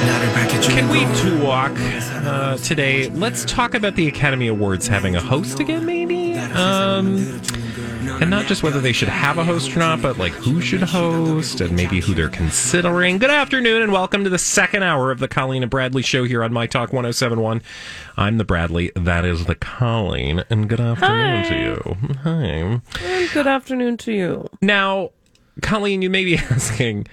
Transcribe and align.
Can 0.00 0.90
we 0.90 1.00
talk 1.40 1.72
uh, 2.26 2.58
today? 2.58 3.08
Let's 3.10 3.46
talk 3.46 3.72
about 3.72 3.94
the 3.94 4.06
Academy 4.08 4.46
Awards 4.48 4.86
having 4.86 5.16
a 5.16 5.20
host 5.22 5.58
again, 5.58 5.86
maybe? 5.86 6.34
Um, 6.34 7.16
and 8.20 8.28
not 8.28 8.44
just 8.44 8.62
whether 8.62 8.78
they 8.80 8.92
should 8.92 9.08
have 9.08 9.38
a 9.38 9.44
host 9.44 9.74
or 9.74 9.78
not, 9.78 10.02
but 10.02 10.18
like 10.18 10.32
who 10.32 10.60
should 10.60 10.82
host 10.82 11.62
and 11.62 11.74
maybe 11.74 12.00
who 12.00 12.12
they're 12.12 12.28
considering. 12.28 13.16
Good 13.16 13.30
afternoon 13.30 13.80
and 13.80 13.90
welcome 13.90 14.22
to 14.24 14.30
the 14.30 14.38
second 14.38 14.82
hour 14.82 15.10
of 15.10 15.18
the 15.18 15.28
Colleen 15.28 15.62
and 15.62 15.70
Bradley 15.70 16.02
show 16.02 16.24
here 16.24 16.44
on 16.44 16.52
My 16.52 16.66
Talk 16.66 16.92
1071. 16.92 17.62
I'm 18.18 18.36
the 18.36 18.44
Bradley, 18.44 18.92
that 18.96 19.24
is 19.24 19.46
the 19.46 19.54
Colleen, 19.54 20.44
and 20.50 20.68
good 20.68 20.80
afternoon 20.80 21.42
Hi. 21.42 21.48
to 21.48 21.58
you. 21.58 21.96
Hi. 22.22 22.44
And 23.02 23.30
good 23.32 23.46
afternoon 23.46 23.96
to 23.98 24.12
you. 24.12 24.46
Now, 24.60 25.12
Colleen, 25.62 26.02
you 26.02 26.10
may 26.10 26.24
be 26.24 26.36
asking, 26.50 27.06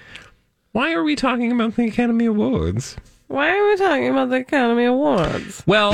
why 0.74 0.92
are 0.92 1.02
we 1.04 1.14
talking 1.14 1.52
about 1.52 1.76
the 1.76 1.86
Academy 1.86 2.24
Awards? 2.24 2.96
Why 3.28 3.56
are 3.56 3.68
we 3.68 3.76
talking 3.76 4.08
about 4.08 4.30
the 4.30 4.38
Academy 4.38 4.86
Awards? 4.86 5.62
Well, 5.68 5.92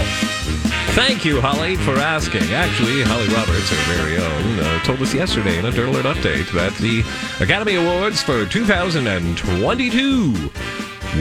thank 0.95 1.23
you, 1.23 1.39
Holly, 1.39 1.77
for 1.77 1.99
asking. 1.99 2.45
Actually, 2.55 3.03
Holly 3.03 3.29
Roberts, 3.29 3.71
our 3.71 3.79
very 3.95 4.17
own, 4.17 4.59
uh, 4.59 4.83
told 4.83 5.03
us 5.03 5.13
yesterday 5.13 5.59
in 5.59 5.67
a 5.67 5.71
Dirt 5.71 5.91
Alert 5.91 6.07
update 6.07 6.51
that 6.53 6.73
the 6.77 7.05
Academy 7.45 7.75
Awards 7.75 8.23
for 8.23 8.47
2022 8.47 10.51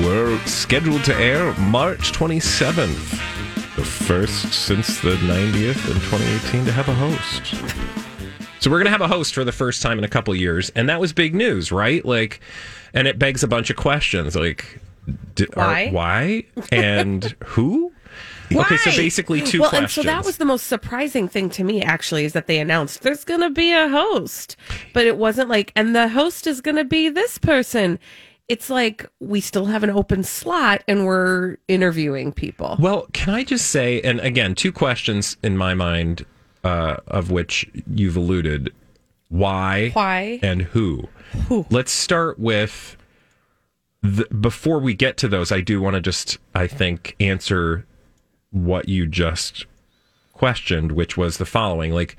were 0.05 0.39
scheduled 0.45 1.03
to 1.03 1.14
air 1.17 1.53
March 1.59 2.14
27th. 2.14 3.20
The 3.76 3.83
first 3.83 4.53
since 4.53 5.02
the 5.02 5.16
90th 5.16 5.86
in 5.86 6.00
2018 6.00 6.64
to 6.64 6.72
have 6.72 6.88
a 6.88 6.94
host. 6.94 7.55
So 8.59 8.69
we're 8.69 8.77
going 8.77 8.85
to 8.85 8.91
have 8.91 9.02
a 9.02 9.07
host 9.07 9.33
for 9.33 9.43
the 9.43 9.52
first 9.52 9.81
time 9.81 9.97
in 9.97 10.03
a 10.03 10.09
couple 10.09 10.35
years, 10.35 10.69
and 10.71 10.89
that 10.89 10.99
was 10.99 11.13
big 11.13 11.33
news, 11.33 11.71
right? 11.71 12.03
Like, 12.03 12.41
and 12.93 13.07
it 13.07 13.17
begs 13.17 13.43
a 13.43 13.47
bunch 13.47 13.69
of 13.69 13.77
questions, 13.77 14.35
like, 14.35 14.79
d- 15.35 15.47
Why? 15.53 15.85
Are, 15.85 15.91
why 15.91 16.43
and 16.71 17.23
who? 17.45 17.93
Okay, 18.52 18.77
so 18.77 18.91
basically 18.91 19.41
two 19.41 19.61
well, 19.61 19.69
questions. 19.69 19.97
and 19.97 20.05
so 20.05 20.11
that 20.11 20.25
was 20.25 20.37
the 20.37 20.45
most 20.45 20.65
surprising 20.67 21.27
thing 21.27 21.49
to 21.52 21.63
me, 21.63 21.81
actually, 21.81 22.25
is 22.25 22.33
that 22.33 22.47
they 22.47 22.59
announced 22.59 23.03
there's 23.03 23.23
going 23.23 23.41
to 23.41 23.49
be 23.49 23.71
a 23.71 23.87
host, 23.87 24.55
but 24.93 25.05
it 25.05 25.17
wasn't 25.17 25.49
like, 25.49 25.71
and 25.75 25.95
the 25.95 26.07
host 26.07 26.47
is 26.47 26.59
going 26.59 26.77
to 26.77 26.83
be 26.83 27.09
this 27.09 27.37
person. 27.37 27.99
It's 28.47 28.69
like 28.69 29.05
we 29.19 29.39
still 29.39 29.67
have 29.67 29.83
an 29.83 29.91
open 29.91 30.23
slot 30.23 30.83
and 30.87 31.05
we're 31.05 31.57
interviewing 31.67 32.31
people. 32.31 32.75
Well, 32.80 33.05
can 33.13 33.35
I 33.35 33.43
just 33.43 33.67
say, 33.67 34.02
and 34.02 34.19
again, 34.21 34.55
two 34.55 34.71
questions 34.71 35.37
in 35.43 35.55
my 35.55 35.75
mind, 35.75 36.25
uh, 36.63 36.97
of 37.07 37.31
which 37.31 37.69
you've 37.93 38.15
alluded: 38.17 38.73
why, 39.29 39.89
Why? 39.93 40.39
and 40.41 40.61
who. 40.63 41.07
Who? 41.47 41.65
Let's 41.69 41.91
start 41.91 42.39
with. 42.39 42.95
The, 44.02 44.25
before 44.33 44.80
we 44.80 44.93
get 44.93 45.17
to 45.17 45.27
those, 45.27 45.52
I 45.52 45.59
do 45.61 45.81
want 45.81 45.95
to 45.95 46.02
just, 46.02 46.37
I 46.55 46.67
think, 46.67 47.15
answer 47.19 47.85
what 48.52 48.87
you 48.87 49.05
just 49.05 49.65
questioned, 50.31 50.93
which 50.93 51.17
was 51.17 51.37
the 51.37 51.45
following: 51.45 51.91
like, 51.91 52.15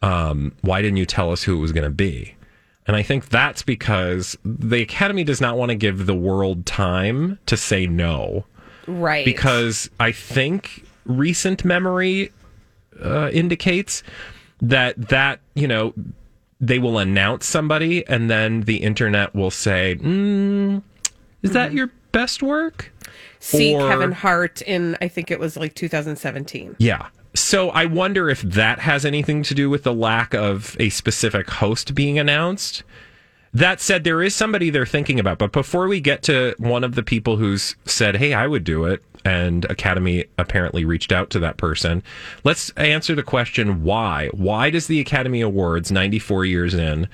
um, 0.00 0.52
why 0.60 0.80
didn't 0.80 0.98
you 0.98 1.06
tell 1.06 1.32
us 1.32 1.42
who 1.42 1.56
it 1.56 1.60
was 1.60 1.72
going 1.72 1.84
to 1.84 1.90
be? 1.90 2.34
And 2.86 2.96
I 2.96 3.02
think 3.02 3.28
that's 3.28 3.62
because 3.62 4.38
the 4.44 4.80
Academy 4.80 5.22
does 5.24 5.40
not 5.42 5.58
want 5.58 5.68
to 5.70 5.74
give 5.74 6.06
the 6.06 6.14
world 6.14 6.64
time 6.64 7.38
to 7.44 7.54
say 7.56 7.86
no 7.86 8.46
Right. 8.86 9.26
because 9.26 9.90
I 10.00 10.10
think 10.12 10.86
recent 11.04 11.66
memory 11.66 12.32
uh, 13.02 13.30
indicates 13.32 14.02
that 14.60 15.08
that 15.08 15.40
you 15.54 15.68
know 15.68 15.94
they 16.60 16.78
will 16.78 16.98
announce 16.98 17.46
somebody 17.46 18.06
and 18.08 18.28
then 18.28 18.62
the 18.62 18.78
internet 18.78 19.34
will 19.34 19.50
say, 19.50 19.96
mm, 20.00 20.82
"Is 21.42 21.52
that 21.52 21.72
your 21.72 21.90
best 22.12 22.42
work?" 22.42 22.92
See 23.40 23.74
or- 23.74 23.88
Kevin 23.88 24.12
Hart 24.12 24.62
in, 24.62 24.96
I 25.00 25.08
think 25.08 25.30
it 25.30 25.38
was 25.38 25.56
like 25.56 25.74
2017. 25.74 26.76
Yeah. 26.78 27.06
So 27.34 27.70
I 27.70 27.84
wonder 27.84 28.28
if 28.28 28.42
that 28.42 28.80
has 28.80 29.04
anything 29.04 29.42
to 29.44 29.54
do 29.54 29.70
with 29.70 29.84
the 29.84 29.94
lack 29.94 30.34
of 30.34 30.76
a 30.80 30.88
specific 30.88 31.48
host 31.48 31.94
being 31.94 32.18
announced. 32.18 32.82
That 33.54 33.80
said, 33.80 34.04
there 34.04 34.22
is 34.22 34.34
somebody 34.34 34.70
they're 34.70 34.84
thinking 34.86 35.20
about. 35.20 35.38
But 35.38 35.52
before 35.52 35.86
we 35.88 36.00
get 36.00 36.22
to 36.24 36.54
one 36.58 36.84
of 36.84 36.96
the 36.96 37.02
people 37.02 37.36
who's 37.36 37.76
said, 37.84 38.16
hey, 38.16 38.34
I 38.34 38.46
would 38.46 38.64
do 38.64 38.84
it, 38.84 39.02
and 39.24 39.64
Academy 39.66 40.24
apparently 40.38 40.84
reached 40.84 41.12
out 41.12 41.30
to 41.30 41.38
that 41.40 41.56
person, 41.56 42.02
let's 42.44 42.70
answer 42.70 43.14
the 43.14 43.22
question 43.22 43.82
why? 43.82 44.28
Why 44.32 44.70
does 44.70 44.86
the 44.86 45.00
Academy 45.00 45.40
Awards, 45.40 45.90
94 45.92 46.44
years 46.44 46.74
in, 46.74 47.08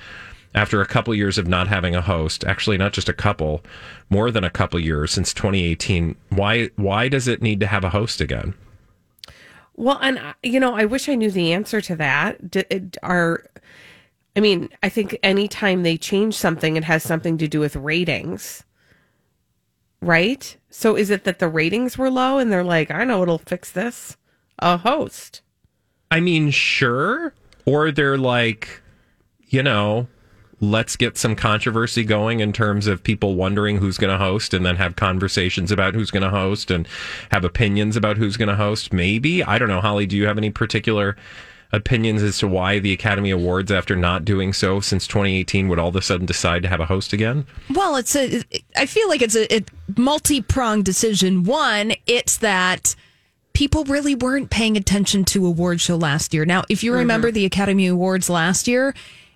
after 0.53 0.81
a 0.81 0.85
couple 0.85 1.13
years 1.13 1.37
of 1.37 1.47
not 1.47 1.67
having 1.67 1.95
a 1.95 2.01
host, 2.01 2.45
actually 2.45 2.77
not 2.77 2.93
just 2.93 3.09
a 3.09 3.13
couple, 3.13 3.61
more 4.09 4.31
than 4.31 4.43
a 4.43 4.49
couple 4.49 4.79
years 4.79 5.11
since 5.11 5.33
2018, 5.33 6.15
why 6.29 6.69
why 6.77 7.09
does 7.09 7.27
it 7.27 7.41
need 7.41 7.59
to 7.59 7.67
have 7.67 7.83
a 7.83 7.89
host 7.89 8.21
again? 8.21 8.53
Well, 9.75 9.99
and 10.01 10.17
uh, 10.17 10.33
you 10.41 10.59
know, 10.59 10.73
I 10.73 10.85
wish 10.85 11.09
I 11.09 11.15
knew 11.15 11.29
the 11.29 11.51
answer 11.51 11.81
to 11.81 11.95
that. 11.97 12.49
D- 12.49 12.91
are 13.03 13.43
I 14.35 14.39
mean, 14.39 14.69
I 14.83 14.89
think 14.89 15.17
anytime 15.23 15.83
they 15.83 15.97
change 15.97 16.35
something, 16.35 16.75
it 16.75 16.83
has 16.83 17.03
something 17.03 17.37
to 17.37 17.47
do 17.47 17.59
with 17.59 17.75
ratings, 17.75 18.63
right? 20.01 20.55
So, 20.77 20.97
is 20.97 21.09
it 21.09 21.23
that 21.23 21.39
the 21.39 21.47
ratings 21.47 21.97
were 21.97 22.11
low, 22.11 22.37
and 22.37 22.51
they're 22.51 22.61
like, 22.61 22.91
"I 22.91 23.05
know 23.05 23.23
it'll 23.23 23.37
fix 23.37 23.71
this"? 23.71 24.17
A 24.59 24.75
host. 24.75 25.41
I 26.11 26.19
mean, 26.19 26.51
sure. 26.51 27.33
Or 27.65 27.91
they're 27.91 28.17
like, 28.17 28.81
you 29.47 29.63
know, 29.63 30.07
let's 30.59 30.97
get 30.97 31.17
some 31.17 31.33
controversy 31.33 32.03
going 32.03 32.41
in 32.41 32.51
terms 32.51 32.87
of 32.87 33.03
people 33.03 33.35
wondering 33.35 33.77
who's 33.77 33.97
going 33.97 34.11
to 34.11 34.23
host 34.23 34.53
and 34.53 34.65
then 34.65 34.75
have 34.75 34.97
conversations 34.97 35.71
about 35.71 35.95
who's 35.95 36.11
going 36.11 36.23
to 36.23 36.29
host 36.29 36.69
and 36.69 36.89
have 37.31 37.45
opinions 37.45 37.95
about 37.95 38.17
who's 38.17 38.35
going 38.35 38.49
to 38.49 38.55
host. 38.55 38.91
Maybe. 38.91 39.41
I 39.43 39.57
don't 39.57 39.69
know. 39.69 39.79
Holly, 39.81 40.05
do 40.05 40.17
you 40.17 40.27
have 40.27 40.37
any 40.37 40.49
particular 40.49 41.15
opinions 41.71 42.21
as 42.21 42.37
to 42.39 42.49
why 42.49 42.79
the 42.79 42.91
Academy 42.91 43.31
Awards, 43.31 43.71
after 43.71 43.95
not 43.95 44.25
doing 44.25 44.51
so 44.51 44.81
since 44.81 45.07
2018, 45.07 45.69
would 45.69 45.79
all 45.79 45.89
of 45.89 45.95
a 45.95 46.01
sudden 46.01 46.25
decide 46.25 46.63
to 46.63 46.69
have 46.69 46.81
a 46.81 46.85
host 46.85 47.13
again? 47.13 47.47
Well, 47.69 47.95
it's 47.95 48.15
a. 48.15 48.43
I 48.75 48.85
feel 48.85 49.07
like 49.07 49.21
it's 49.21 49.37
a, 49.37 49.63
a 49.87 49.99
multi-pronged 49.99 50.85
decision. 50.85 51.43
One, 51.43 51.93
it's 52.05 52.37
that 52.37 52.95
people 53.53 53.85
really 53.85 54.15
weren't 54.15 54.49
paying 54.49 54.77
attention 54.77 55.25
to 55.25 55.45
award 55.45 55.81
show 55.81 55.95
last 55.95 56.33
year. 56.33 56.45
Now, 56.45 56.63
if 56.69 56.83
you 56.83 56.91
mm-hmm. 56.91 56.99
remember 56.99 57.31
the 57.31 57.45
Academy 57.45 57.87
Awards 57.87 58.29
last 58.29 58.67
year, 58.67 58.93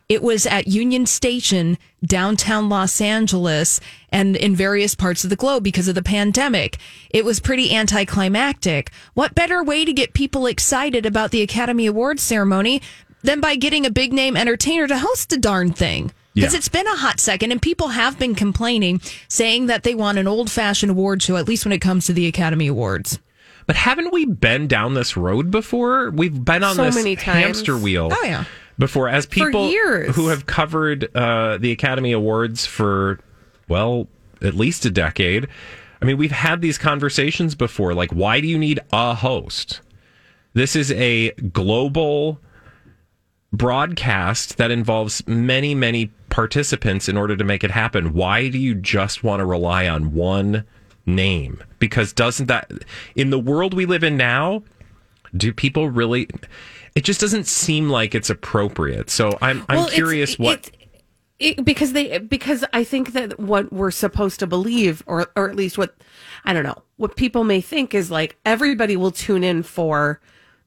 it 0.10 0.24
was 0.24 0.48
at 0.48 0.68
Union 0.68 1.06
Station, 1.06 1.78
downtown 2.04 2.68
Los 2.68 3.00
Angeles, 3.00 3.80
and 4.12 4.36
in 4.36 4.56
various 4.56 4.96
parts 4.96 5.24
of 5.24 5.30
the 5.30 5.36
globe 5.36 5.64
because 5.64 5.88
of 5.88 5.94
the 5.94 6.02
pandemic. 6.02 6.78
It 7.12 7.24
was 7.24 7.40
pretty 7.40 7.76
anticlimactic. 7.76 8.92
What 9.14 9.36
better 9.36 9.64
way 9.64 9.86
to 9.86 9.94
get 9.94 10.16
people 10.16 10.48
excited 10.48 11.06
about 11.06 11.30
the 11.30 11.44
Academy 11.44 11.86
Awards 11.86 12.24
ceremony 12.24 12.82
than 13.22 13.40
by 13.40 13.56
getting 13.56 13.86
a 13.86 13.92
big 13.92 14.12
name 14.12 14.36
entertainer 14.36 14.88
to 14.88 14.98
host 14.98 15.30
the 15.30 15.38
darn 15.38 15.74
thing? 15.74 16.12
Because 16.40 16.54
Yeah. 16.54 16.58
it's 16.58 16.70
been 16.70 16.88
a 16.88 16.96
hot 16.96 17.20
second, 17.20 17.52
and 17.52 17.62
people 17.62 17.90
have 17.90 18.18
been 18.20 18.36
complaining, 18.36 19.02
saying 19.28 19.68
that 19.68 19.84
they 19.84 19.96
want 19.96 20.18
an 20.18 20.28
old 20.28 20.50
fashioned 20.50 20.90
award 20.92 21.22
show, 21.22 21.36
at 21.38 21.48
least 21.48 21.66
when 21.66 21.72
it 21.72 21.80
comes 21.80 22.06
to 22.08 22.14
the 22.14 22.28
Academy 22.28 22.68
Awards. 22.68 23.20
But 23.68 23.76
haven't 23.76 24.12
we 24.14 24.26
been 24.26 24.68
down 24.68 24.94
this 24.96 25.16
road 25.16 25.52
before? 25.52 26.10
We've 26.12 26.44
been 26.44 26.64
on 26.64 26.76
So 26.76 26.86
this 26.86 26.96
many 26.96 27.16
times. 27.16 27.44
hamster 27.46 27.78
wheel. 27.78 28.10
Oh, 28.12 28.24
yeah. 28.26 28.46
Before, 28.80 29.10
as 29.10 29.26
people 29.26 29.70
who 30.14 30.30
have 30.30 30.46
covered 30.46 31.14
uh, 31.16 31.58
the 31.58 31.72
Academy 31.72 32.14
Awards 32.14 32.66
for, 32.66 33.20
well, 33.68 34.08
at 34.42 34.56
least 34.56 34.86
a 34.86 34.90
decade. 34.90 35.48
I 36.02 36.06
mean, 36.06 36.18
we've 36.18 36.32
had 36.32 36.62
these 36.62 36.78
conversations 36.78 37.56
before. 37.56 37.94
Like, 37.94 38.12
why 38.12 38.40
do 38.40 38.48
you 38.48 38.58
need 38.58 38.80
a 38.94 39.14
host? 39.14 39.82
This 40.54 40.76
is 40.78 40.92
a 40.94 41.32
global 41.52 42.40
broadcast 43.52 44.58
that 44.58 44.72
involves 44.72 45.26
many, 45.28 45.76
many 45.76 46.12
participants 46.30 47.10
in 47.10 47.18
order 47.18 47.36
to 47.36 47.44
make 47.44 47.64
it 47.64 47.72
happen. 47.72 48.14
Why 48.14 48.50
do 48.50 48.58
you 48.58 48.76
just 48.76 49.24
want 49.24 49.40
to 49.40 49.46
rely 49.46 49.88
on 49.88 50.14
one 50.14 50.66
name? 51.06 51.64
Because 51.80 52.14
doesn't 52.14 52.48
that, 52.48 52.72
in 53.16 53.30
the 53.30 53.40
world 53.40 53.74
we 53.74 53.86
live 53.86 54.04
in 54.04 54.18
now, 54.18 54.64
do 55.36 55.54
people 55.54 55.90
really? 55.90 56.28
It 56.96 57.04
just 57.04 57.22
doesn't 57.22 57.46
seem 57.48 57.90
like 57.90 58.16
it's 58.16 58.30
appropriate. 58.30 59.10
So 59.10 59.38
I'm 59.42 59.64
I'm 59.70 59.78
Well, 59.78 59.86
it's- 59.86 59.96
curious 59.96 60.40
what. 60.40 60.68
it- 60.70 60.76
it, 61.40 61.64
because 61.64 61.94
they 61.94 62.18
because 62.18 62.66
I 62.74 62.84
think 62.84 63.14
that 63.14 63.40
what 63.40 63.72
we're 63.72 63.92
supposed 63.92 64.40
to 64.40 64.48
believe, 64.48 65.02
or 65.06 65.32
or 65.38 65.50
at 65.50 65.56
least 65.56 65.78
what 65.78 65.96
I 66.44 66.52
don't 66.52 66.64
know, 66.66 66.84
what 66.98 67.16
people 67.16 67.46
may 67.46 67.62
think 67.62 67.94
is 67.94 68.12
like 68.12 68.36
everybody 68.46 68.98
will 68.98 69.12
tune 69.12 69.42
in 69.46 69.64
for 69.64 70.20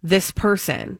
this 0.02 0.30
person, 0.30 0.98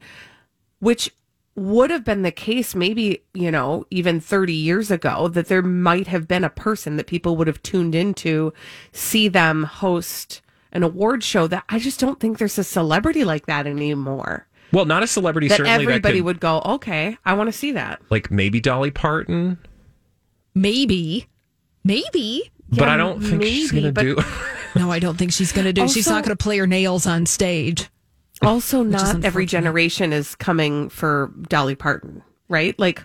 which 0.81 1.11
would 1.55 1.91
have 1.91 2.03
been 2.05 2.23
the 2.23 2.31
case 2.33 2.75
maybe 2.75 3.23
you 3.35 3.51
know 3.51 3.85
even 3.91 4.21
30 4.21 4.53
years 4.55 4.91
ago 4.91 5.29
that 5.29 5.49
there 5.49 5.61
might 5.63 6.07
have 6.07 6.27
been 6.27 6.45
a 6.45 6.51
person 6.51 6.97
that 6.97 7.07
people 7.07 7.37
would 7.37 7.47
have 7.47 7.63
tuned 7.63 7.95
into 7.95 8.53
see 8.93 9.29
them 9.29 9.65
host 9.65 10.41
an 10.73 10.83
award 10.83 11.23
show 11.23 11.47
that 11.47 11.63
i 11.69 11.79
just 11.79 12.01
don't 12.01 12.19
think 12.21 12.39
there's 12.39 12.57
a 12.59 12.65
celebrity 12.65 13.23
like 13.25 13.45
that 13.47 13.67
anymore 13.67 14.47
Well, 14.73 14.87
not 14.87 15.03
a 15.03 15.07
celebrity. 15.07 15.49
that 15.49 15.59
certainly 15.59 15.83
everybody 15.85 16.01
that 16.01 16.19
could, 16.21 16.25
would 16.25 16.41
go 16.41 16.63
okay 16.65 17.19
i 17.27 17.35
want 17.35 17.49
to 17.49 17.53
see 17.53 17.73
that 17.73 18.01
like 18.09 18.31
maybe 18.31 18.59
Dolly 18.61 18.91
Parton, 18.91 19.59
Maybe. 20.55 21.27
Maybe. 21.85 22.51
but 22.69 22.89
I 22.89 22.97
don't 22.97 23.21
think 23.23 23.43
she's 23.43 23.73
gonna 23.73 23.93
but- 23.93 24.03
do. 24.03 24.17
No, 24.75 24.91
I 24.91 25.01
don't 25.01 25.19
think 25.19 25.33
she's 25.33 25.53
going 25.53 25.67
to 25.67 25.73
do. 25.75 25.87
she's 25.87 26.09
not 26.09 26.25
going 26.25 26.35
to 26.35 26.43
play 26.43 26.57
her 26.57 26.67
nails 26.67 27.07
on 27.07 27.27
stage. 27.27 27.91
Also 28.43 28.83
not 28.83 29.25
every 29.25 29.47
generation 29.47 30.13
is 30.13 30.35
coming 30.35 30.89
for 30.89 31.33
dolly 31.49 31.75
parton 31.75 32.23
right 32.49 32.79
like 32.79 33.03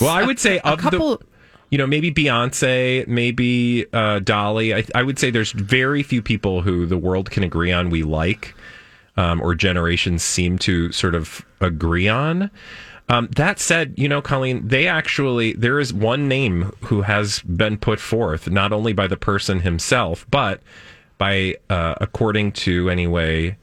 Well, 0.00 0.10
I 0.10 0.24
would 0.24 0.38
say 0.38 0.58
a 0.58 0.72
of 0.72 0.78
couple 0.78 1.16
the, 1.16 1.26
you 1.72 1.78
know, 1.78 1.86
maybe 1.86 2.12
Beyonce, 2.12 3.08
maybe 3.08 3.86
uh, 3.94 4.18
Dolly. 4.18 4.74
I, 4.74 4.84
I 4.94 5.02
would 5.02 5.18
say 5.18 5.30
there's 5.30 5.52
very 5.52 6.02
few 6.02 6.20
people 6.20 6.60
who 6.60 6.84
the 6.84 6.98
world 6.98 7.30
can 7.30 7.42
agree 7.42 7.72
on 7.72 7.88
we 7.88 8.02
like, 8.02 8.54
um, 9.16 9.40
or 9.40 9.54
generations 9.54 10.22
seem 10.22 10.58
to 10.58 10.92
sort 10.92 11.14
of 11.14 11.44
agree 11.60 12.08
on. 12.08 12.50
Um, 13.08 13.28
that 13.36 13.58
said, 13.58 13.94
you 13.96 14.06
know, 14.06 14.20
Colleen, 14.20 14.68
they 14.68 14.86
actually 14.86 15.54
there 15.54 15.80
is 15.80 15.94
one 15.94 16.28
name 16.28 16.72
who 16.82 17.02
has 17.02 17.40
been 17.40 17.78
put 17.78 17.98
forth 18.00 18.50
not 18.50 18.70
only 18.70 18.92
by 18.92 19.06
the 19.06 19.16
person 19.16 19.60
himself, 19.60 20.26
but 20.30 20.60
by 21.16 21.56
uh, 21.70 21.94
according 22.02 22.52
to 22.52 22.90
anyway 22.90 23.56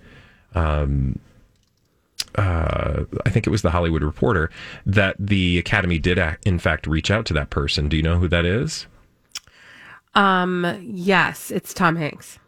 uh, 0.55 0.87
I 3.25 3.29
think 3.29 3.47
it 3.47 3.49
was 3.49 3.61
the 3.61 3.71
Hollywood 3.71 4.03
Reporter 4.03 4.49
that 4.85 5.15
the 5.19 5.57
Academy 5.57 5.99
did, 5.99 6.19
in 6.45 6.59
fact, 6.59 6.87
reach 6.87 7.11
out 7.11 7.25
to 7.27 7.33
that 7.33 7.49
person. 7.49 7.89
Do 7.89 7.97
you 7.97 8.03
know 8.03 8.17
who 8.19 8.27
that 8.27 8.45
is? 8.45 8.87
um 10.15 10.65
yes 10.81 11.51
it's 11.51 11.71
tom 11.71 11.95
hanks 11.95 12.39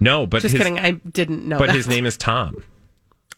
No, 0.00 0.26
but 0.26 0.42
just 0.42 0.52
his, 0.52 0.58
kidding 0.60 0.80
i 0.80 0.90
didn't 0.90 1.46
know 1.48 1.56
But 1.56 1.68
that. 1.68 1.76
his 1.76 1.86
name 1.86 2.04
is 2.04 2.16
Tom. 2.16 2.64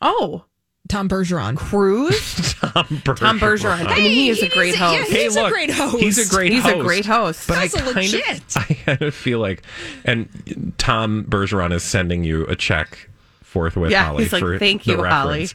oh 0.00 0.46
Tom 0.88 1.06
Bergeron. 1.06 1.54
cruise 1.58 2.54
Tom 2.54 2.84
Bergeron. 3.04 3.16
tom 3.18 3.38
bergeron 3.38 3.86
i 3.88 3.96
mean 3.98 4.10
he 4.10 4.30
is 4.30 4.42
a 4.42 4.48
great 4.48 4.74
host 4.74 5.10
yeah, 5.10 5.16
Hey, 5.16 5.24
He's 5.24 5.36
a 5.36 5.42
look, 5.42 5.52
great 5.52 5.70
host. 5.70 5.98
He's 5.98 6.26
a 6.26 6.34
great 6.34 6.52
He's 6.52 6.62
host. 6.62 6.76
a 6.76 6.80
great 6.82 7.04
host. 7.04 7.46
But 7.46 7.54
That's 7.56 7.76
I 7.76 7.80
a 7.80 7.92
kind 7.92 7.96
legit. 8.12 8.38
of, 8.38 8.56
I 8.56 8.74
kind 8.74 9.02
of 9.02 9.14
feel 9.14 9.38
like, 9.38 9.62
and 10.06 10.72
Tom 10.78 11.26
Bergeron 11.28 11.74
is 11.74 11.82
sending 11.82 12.24
you 12.24 12.46
a 12.46 12.56
check 12.56 13.10
forthwith, 13.52 13.90
Yeah, 13.90 14.06
Holly. 14.06 14.24
he's 14.24 14.32
like, 14.32 14.40
for 14.40 14.58
"Thank 14.58 14.84
the 14.84 14.92
you, 14.92 15.04
Holly." 15.04 15.48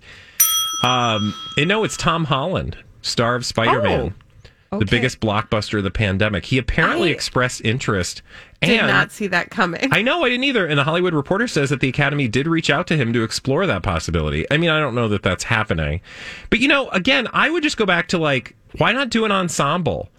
Um, 0.84 1.34
and 1.58 1.68
no, 1.68 1.84
it's 1.84 1.98
Tom 1.98 2.26
Holland, 2.26 2.78
star 3.02 3.36
of 3.36 3.46
Spider 3.46 3.82
Man. 3.82 4.14
The 4.70 4.76
okay. 4.78 4.86
biggest 4.86 5.22
blockbuster 5.22 5.78
of 5.78 5.86
the 5.86 5.92
pandemic. 5.92 6.44
He 6.44 6.58
apparently 6.58 7.10
I 7.10 7.14
expressed 7.14 7.62
interest 7.64 8.22
and 8.62 8.70
did 8.70 8.80
and 8.80 8.88
not 8.88 9.14
see 9.14 9.28
that 9.28 9.50
coming 9.50 9.80
I 9.94 10.02
know, 10.02 10.24
I 10.24 10.30
didn't 10.30 10.44
either. 10.44 10.66
And 10.66 10.78
the 10.78 10.84
Hollywood 10.84 11.14
Reporter 11.14 11.48
says 11.48 11.70
that 11.70 11.80
the 11.80 11.88
Academy 11.88 12.28
did 12.28 12.48
reach 12.48 12.70
out 12.70 12.86
to 12.88 12.98
him 12.98 13.14
to 13.14 13.24
explore 13.24 13.66
that 13.66 13.82
possibility. 13.82 14.46
I 14.52 14.58
mean, 14.58 14.70
I 14.70 14.82
don't 14.82 14.94
know 14.94 15.08
that 15.08 15.24
that's 15.24 15.46
happening. 15.46 16.02
But, 16.50 16.60
you 16.60 16.68
know, 16.68 16.90
again, 16.90 17.30
I 17.32 17.50
would 17.50 17.64
just 17.64 17.78
go 17.78 17.86
back 17.86 18.10
to 18.10 18.18
like, 18.18 18.58
why 18.78 18.92
not 18.92 19.10
do 19.10 19.24
an 19.24 19.32
ensemble? 19.32 20.10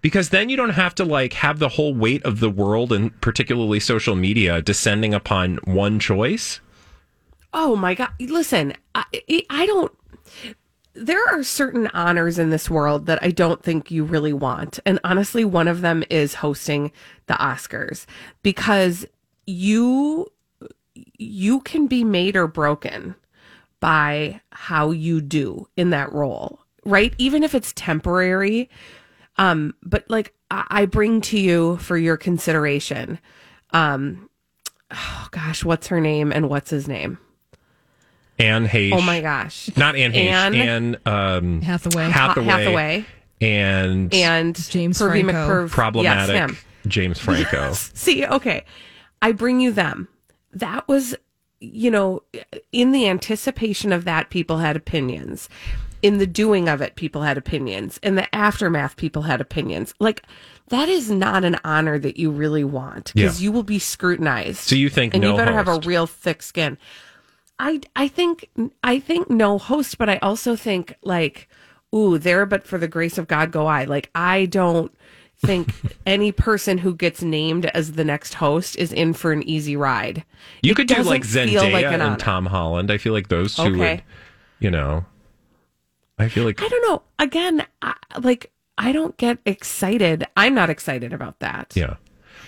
Because 0.00 0.30
then 0.30 0.48
you 0.48 0.56
don't 0.56 0.70
have 0.70 0.94
to 0.94 1.04
like 1.04 1.34
have 1.34 1.58
the 1.58 1.68
whole 1.68 1.94
weight 1.94 2.24
of 2.24 2.40
the 2.40 2.48
world 2.48 2.94
and 2.94 3.18
particularly 3.20 3.80
social 3.80 4.16
media 4.16 4.62
descending 4.62 5.12
upon 5.12 5.56
one 5.64 5.98
choice. 5.98 6.60
Oh 7.52 7.76
my 7.76 7.94
god! 7.94 8.10
Listen, 8.20 8.74
I, 8.94 9.04
I 9.50 9.66
don't. 9.66 9.92
There 10.94 11.24
are 11.28 11.42
certain 11.42 11.88
honors 11.88 12.38
in 12.38 12.50
this 12.50 12.68
world 12.68 13.06
that 13.06 13.22
I 13.22 13.30
don't 13.30 13.62
think 13.62 13.90
you 13.90 14.04
really 14.04 14.32
want, 14.32 14.78
and 14.86 14.98
honestly, 15.04 15.44
one 15.44 15.68
of 15.68 15.80
them 15.80 16.04
is 16.10 16.34
hosting 16.34 16.92
the 17.26 17.34
Oscars 17.34 18.06
because 18.42 19.06
you 19.46 20.26
you 21.18 21.60
can 21.60 21.86
be 21.86 22.04
made 22.04 22.36
or 22.36 22.46
broken 22.46 23.14
by 23.80 24.40
how 24.52 24.90
you 24.90 25.20
do 25.20 25.66
in 25.76 25.90
that 25.90 26.12
role, 26.12 26.60
right? 26.84 27.14
Even 27.18 27.42
if 27.42 27.54
it's 27.54 27.72
temporary. 27.72 28.68
Um, 29.36 29.74
but 29.82 30.04
like 30.08 30.34
I, 30.50 30.84
bring 30.86 31.20
to 31.22 31.38
you 31.38 31.78
for 31.78 31.96
your 31.96 32.16
consideration. 32.16 33.18
Um, 33.70 34.28
oh 34.90 35.28
gosh, 35.30 35.64
what's 35.64 35.86
her 35.86 36.00
name 36.00 36.32
and 36.32 36.48
what's 36.48 36.70
his 36.70 36.86
name? 36.86 37.18
Anne 38.40 38.66
Heche. 38.66 38.92
Oh 38.92 39.00
my 39.00 39.20
gosh. 39.20 39.70
Not 39.76 39.96
Anne 39.96 40.12
Heche. 40.12 40.30
Anne- 40.30 40.54
Anne, 40.54 40.96
um, 41.06 41.60
Hathaway. 41.62 42.10
Hathaway. 42.10 42.44
Hathaway 42.46 43.04
And, 43.40 44.12
and 44.14 44.54
James 44.70 44.98
Pervy 44.98 45.22
Franco. 45.22 45.32
McPerv. 45.32 45.70
problematic 45.70 46.34
Yes, 46.34 46.50
him. 46.50 46.56
James 46.86 47.18
Franco. 47.18 47.72
See, 47.74 48.24
okay. 48.26 48.64
I 49.22 49.32
bring 49.32 49.60
you 49.60 49.72
them. 49.72 50.08
That 50.52 50.88
was, 50.88 51.14
you 51.60 51.90
know, 51.90 52.22
in 52.72 52.92
the 52.92 53.08
anticipation 53.08 53.92
of 53.92 54.04
that, 54.04 54.30
people 54.30 54.58
had 54.58 54.76
opinions. 54.76 55.48
In 56.02 56.16
the 56.16 56.26
doing 56.26 56.68
of 56.68 56.80
it, 56.80 56.96
people 56.96 57.22
had 57.22 57.36
opinions. 57.36 57.98
In 58.02 58.14
the 58.14 58.34
aftermath, 58.34 58.96
people 58.96 59.22
had 59.22 59.40
opinions. 59.42 59.92
Like, 60.00 60.22
that 60.68 60.88
is 60.88 61.10
not 61.10 61.44
an 61.44 61.58
honor 61.62 61.98
that 61.98 62.16
you 62.16 62.30
really 62.30 62.64
want 62.64 63.12
because 63.14 63.40
Yeah. 63.40 63.44
you 63.44 63.52
will 63.52 63.62
be 63.64 63.78
scrutinized. 63.78 64.60
So 64.60 64.76
you 64.76 64.88
think 64.88 65.12
and 65.12 65.20
no 65.22 65.32
you 65.32 65.36
better 65.36 65.52
have 65.52 65.68
a 65.68 65.78
real 65.80 66.06
thick 66.06 66.42
skin. 66.42 66.78
I 67.60 67.80
I 67.94 68.08
think 68.08 68.48
I 68.82 68.98
think 68.98 69.28
no 69.30 69.58
host, 69.58 69.98
but 69.98 70.08
I 70.08 70.16
also 70.18 70.56
think 70.56 70.94
like, 71.02 71.48
ooh, 71.94 72.16
there 72.18 72.46
but 72.46 72.66
for 72.66 72.78
the 72.78 72.88
grace 72.88 73.18
of 73.18 73.28
God 73.28 73.52
go 73.52 73.66
I. 73.66 73.84
Like 73.84 74.10
I 74.14 74.46
don't 74.46 74.92
think 75.36 75.74
any 76.06 76.32
person 76.32 76.78
who 76.78 76.94
gets 76.94 77.22
named 77.22 77.66
as 77.66 77.92
the 77.92 78.04
next 78.04 78.34
host 78.34 78.76
is 78.76 78.92
in 78.92 79.12
for 79.12 79.30
an 79.30 79.42
easy 79.42 79.76
ride. 79.76 80.24
You 80.62 80.72
It 80.72 80.74
could 80.76 80.88
do 80.88 81.02
like 81.02 81.22
Zendaya 81.22 81.70
like 81.72 81.84
an 81.84 81.94
and 81.94 82.02
honor. 82.02 82.16
Tom 82.16 82.46
Holland. 82.46 82.90
I 82.90 82.96
feel 82.96 83.12
like 83.12 83.28
those 83.28 83.54
two 83.54 83.62
Okay. 83.62 83.96
would, 83.96 84.02
you 84.58 84.70
know, 84.70 85.04
I 86.18 86.28
feel 86.28 86.44
like 86.44 86.62
I 86.62 86.68
don't 86.68 86.88
know. 86.88 87.02
Again, 87.18 87.66
I, 87.82 87.94
like 88.22 88.50
I 88.78 88.92
don't 88.92 89.16
get 89.18 89.38
excited. 89.44 90.26
I'm 90.34 90.54
not 90.54 90.70
excited 90.70 91.12
about 91.12 91.40
that. 91.40 91.74
Yeah. 91.76 91.96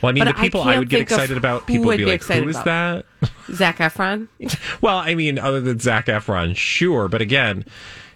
Well, 0.02 0.10
I 0.10 0.12
mean, 0.12 0.24
But 0.24 0.34
the 0.36 0.42
people 0.42 0.62
I, 0.62 0.64
can't 0.72 0.78
would 0.80 0.88
get 0.88 1.00
excited 1.00 1.36
about, 1.36 1.66
people 1.66 1.84
would 1.86 1.92
would 1.92 1.96
be 1.98 2.04
be 2.04 2.10
like, 2.10 2.16
excited 2.16 2.42
who 2.44 2.50
is 2.50 2.56
about. 2.56 3.04
that? 3.20 3.30
Zac 3.54 3.78
Efron. 3.78 4.28
well, 4.82 4.98
I 4.98 5.14
mean, 5.14 5.38
other 5.38 5.60
than 5.60 5.78
Zac 5.78 6.06
Efron, 6.06 6.56
sure. 6.56 7.06
But 7.08 7.20
again, 7.22 7.64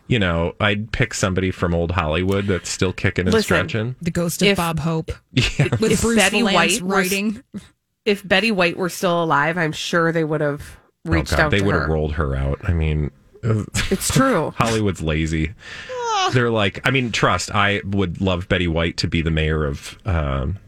you 0.09 0.19
know, 0.19 0.55
I'd 0.61 0.91
pick 0.93 1.15
somebody 1.15 1.51
from 1.51 1.75
old 1.75 1.93
Hollywood 1.93 2.47
that's 2.47 2.69
still 2.69 2.93
kicking 2.93 3.27
and 3.27 3.33
Listen, 3.33 3.45
stretching. 3.45 3.97
The 4.03 4.11
ghost 4.11 4.43
of 4.43 4.49
If- 4.49 4.57
Bob 4.57 4.81
Hope. 4.81 5.13
Yeah. 5.33 5.69
With 5.81 5.93
If 5.93 6.01
Bruce 6.03 6.17
Betty 6.17 6.39
Valance 6.43 6.55
White 6.55 6.83
were- 6.83 6.95
writing. 6.97 7.43
If 8.05 8.27
Betty 8.27 8.51
White 8.53 8.77
were 8.77 8.89
still 8.89 9.23
alive, 9.25 9.57
I'm 9.59 9.73
sure 9.73 10.13
they 10.13 10.25
would 10.25 10.41
have 10.41 10.77
Oh, 11.07 11.11
reached 11.13 11.31
God, 11.31 11.41
out 11.41 11.51
they 11.53 11.59
to 11.59 11.65
would 11.65 11.75
her. 11.75 11.81
have 11.83 11.89
rolled 11.91 12.13
her 12.15 12.35
out. 12.35 12.59
I 12.69 12.73
mean, 12.73 13.11
It's 13.43 14.13
true. 14.13 14.53
Hollywood's 14.57 15.03
lazy. 15.03 15.55
They're 16.33 16.51
like, 16.51 16.81
I 16.85 16.91
mean, 16.91 17.13
trust, 17.13 17.55
I 17.55 17.81
would 17.85 18.21
love 18.21 18.49
Betty 18.49 18.67
White 18.67 18.97
to 18.99 19.07
be 19.09 19.23
the 19.23 19.31
mayor 19.31 19.65
of 19.65 19.97
um, 20.05 20.59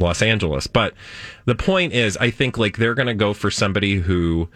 Los 0.00 0.22
Angeles. 0.22 0.66
But 0.66 0.94
the 1.44 1.54
point 1.54 1.92
is, 1.92 2.16
I 2.16 2.30
think 2.30 2.58
like 2.58 2.76
they're 2.76 2.94
going 2.94 3.08
to 3.08 3.14
go 3.14 3.32
for 3.32 3.50
somebody 3.50 3.96
who 3.96 4.48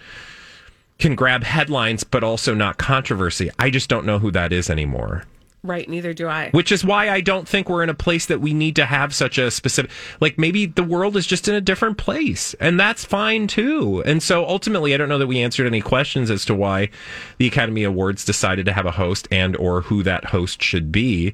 can 0.99 1.15
grab 1.15 1.45
headlines, 1.45 2.05
but 2.05 2.23
also 2.23 2.55
not 2.55 2.79
controversy. 2.79 3.51
I 3.59 3.71
just 3.71 3.89
don't 3.89 4.07
know 4.07 4.19
who 4.19 4.31
that 4.31 4.53
is 4.53 4.71
anymore. 4.71 5.25
Right, 5.65 5.89
neither 5.89 6.13
do 6.13 6.29
I. 6.29 6.51
Which 6.51 6.71
is 6.71 6.85
why 6.85 7.09
I 7.09 7.23
don't 7.23 7.49
think 7.49 7.71
we're 7.71 7.83
in 7.83 7.89
a 7.89 7.95
place 7.95 8.27
that 8.27 8.43
we 8.43 8.53
need 8.53 8.77
to 8.77 8.85
have 8.85 9.15
such 9.15 9.39
a 9.39 9.51
specific, 9.51 9.91
like 10.21 10.39
maybe 10.39 10.67
the 10.67 10.85
world 10.85 11.17
is 11.17 11.27
just 11.27 11.49
in 11.49 11.55
a 11.55 11.61
different 11.63 11.97
place 11.97 12.53
and 12.61 12.79
that's 12.79 13.03
fine 13.03 13.47
too. 13.47 14.03
And 14.05 14.23
so 14.23 14.47
ultimately, 14.47 14.93
I 14.93 14.99
don't 14.99 15.09
know 15.09 15.17
that 15.17 15.27
we 15.27 15.41
answered 15.41 15.67
any 15.67 15.81
questions 15.81 16.31
as 16.31 16.45
to 16.45 16.55
why 16.55 16.91
the 17.39 17.47
Academy 17.47 17.83
Awards 17.83 18.27
decided 18.27 18.67
to 18.67 18.75
have 18.75 18.85
a 18.85 18.91
host 18.91 19.27
and 19.31 19.57
or 19.57 19.81
who 19.81 20.03
that 20.03 20.27
host 20.27 20.63
should 20.63 20.93
be. 20.93 21.33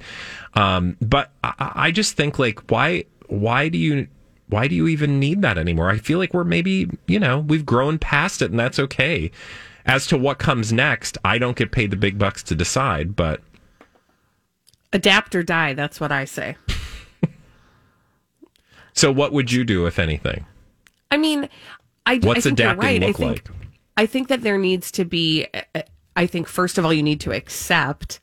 Um, 0.54 0.96
but 1.00 1.32
I, 1.42 1.72
I 1.74 1.90
just 1.90 2.16
think 2.16 2.38
like, 2.38 2.70
why, 2.70 3.06
why 3.30 3.68
do 3.68 3.78
you, 3.78 4.08
why 4.48 4.68
do 4.68 4.74
you 4.74 4.88
even 4.88 5.18
need 5.18 5.42
that 5.42 5.58
anymore? 5.58 5.90
I 5.90 5.98
feel 5.98 6.18
like 6.18 6.34
we're 6.34 6.44
maybe, 6.44 6.90
you 7.06 7.18
know, 7.18 7.38
we've 7.40 7.64
grown 7.64 7.98
past 7.98 8.42
it 8.42 8.50
and 8.50 8.58
that's 8.58 8.78
okay. 8.78 9.30
As 9.86 10.06
to 10.08 10.18
what 10.18 10.38
comes 10.38 10.72
next, 10.72 11.16
I 11.24 11.38
don't 11.38 11.56
get 11.56 11.72
paid 11.72 11.90
the 11.90 11.96
big 11.96 12.18
bucks 12.18 12.42
to 12.44 12.54
decide, 12.54 13.16
but 13.16 13.40
Adapt 14.92 15.34
or 15.34 15.42
die. 15.42 15.72
That's 15.74 16.00
what 16.00 16.12
I 16.12 16.24
say. 16.24 16.56
so 18.92 19.12
what 19.12 19.32
would 19.32 19.52
you 19.52 19.64
do 19.64 19.86
if 19.86 19.98
anything? 19.98 20.44
I 21.10 21.16
mean, 21.16 21.48
I, 22.06 22.18
What's 22.18 22.40
I 22.40 22.50
think 22.50 22.58
adapting 22.58 22.84
right. 22.84 23.00
look 23.00 23.10
I 23.10 23.12
think 23.12 23.48
like? 23.48 23.56
I 23.96 24.06
think 24.06 24.28
that 24.28 24.42
there 24.42 24.58
needs 24.58 24.90
to 24.92 25.04
be 25.04 25.46
I 26.16 26.26
think 26.26 26.48
first 26.48 26.78
of 26.78 26.84
all 26.84 26.92
you 26.92 27.02
need 27.02 27.20
to 27.20 27.32
accept 27.32 28.20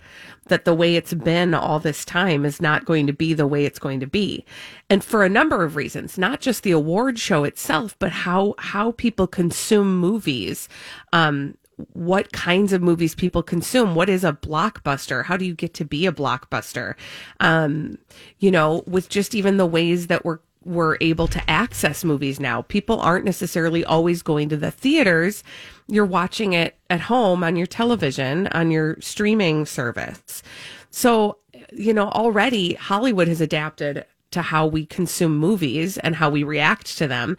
that 0.50 0.66
the 0.66 0.74
way 0.74 0.96
it's 0.96 1.14
been 1.14 1.54
all 1.54 1.80
this 1.80 2.06
time 2.06 2.46
is 2.46 2.62
not 2.62 2.86
going 2.86 3.08
to 3.08 3.14
be 3.14 3.34
the 3.34 3.48
way 3.48 3.66
it's 3.66 3.80
going 3.80 4.00
to 4.00 4.08
be. 4.08 4.46
And 4.90 5.04
for 5.04 5.24
a 5.24 5.30
number 5.30 5.64
of 5.64 5.76
reasons, 5.76 6.18
not 6.18 6.42
just 6.42 6.64
the 6.64 6.72
award 6.72 7.20
show 7.20 7.44
itself, 7.44 7.96
but 8.00 8.12
how 8.12 8.56
how 8.58 8.92
people 8.92 9.28
consume 9.28 10.00
movies. 10.00 10.70
Um 11.14 11.58
what 11.94 12.32
kinds 12.32 12.74
of 12.74 12.82
movies 12.82 13.14
people 13.14 13.44
consume 13.44 13.94
what 13.94 14.10
is 14.10 14.24
a 14.24 14.34
blockbuster 14.34 15.24
how 15.26 15.38
do 15.38 15.46
you 15.46 15.54
get 15.54 15.76
to 15.76 15.86
be 15.86 16.08
a 16.08 16.12
blockbuster 16.12 16.96
um 17.40 18.00
you 18.40 18.50
know 18.50 18.84
with 18.88 19.10
just 19.10 19.36
even 19.36 19.58
the 19.58 19.66
ways 19.66 20.08
that 20.08 20.26
we're 20.26 20.40
we're 20.68 20.98
able 21.00 21.28
to 21.30 21.50
access 21.50 22.04
movies 22.04 22.40
now. 22.40 22.62
People 22.64 23.00
aren't 23.00 23.24
necessarily 23.24 23.86
always 23.86 24.22
going 24.22 24.50
to 24.50 24.58
the 24.58 24.70
theaters. 24.70 25.44
You're 25.88 26.06
watching 26.06 26.52
it 26.52 26.78
at 26.90 27.02
home 27.02 27.44
on 27.44 27.56
your 27.56 27.68
television, 27.68 28.48
on 28.48 28.70
your 28.70 28.98
streaming 29.00 29.66
service. 29.66 30.44
So, 30.92 31.38
you 31.72 31.94
know, 31.94 32.10
already 32.10 32.74
Hollywood 32.74 33.30
has 33.30 33.40
adapted 33.40 34.06
to 34.32 34.42
how 34.42 34.68
we 34.68 34.86
consume 34.86 35.38
movies 35.38 35.98
and 36.00 36.16
how 36.16 36.30
we 36.30 36.44
react 36.44 36.98
to 36.98 37.08
them. 37.08 37.38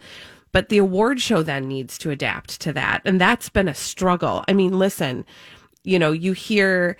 But 0.51 0.69
the 0.69 0.79
award 0.79 1.21
show 1.21 1.43
then 1.43 1.67
needs 1.67 1.99
to 1.99 2.09
adapt 2.09 2.59
to 2.61 2.73
that. 2.73 3.01
And 3.05 3.21
that's 3.21 3.49
been 3.49 3.67
a 3.67 3.75
struggle. 3.75 4.43
I 4.47 4.53
mean, 4.53 4.79
listen, 4.79 5.23
you 5.83 5.99
know, 5.99 6.11
you 6.11 6.33
hear 6.33 6.97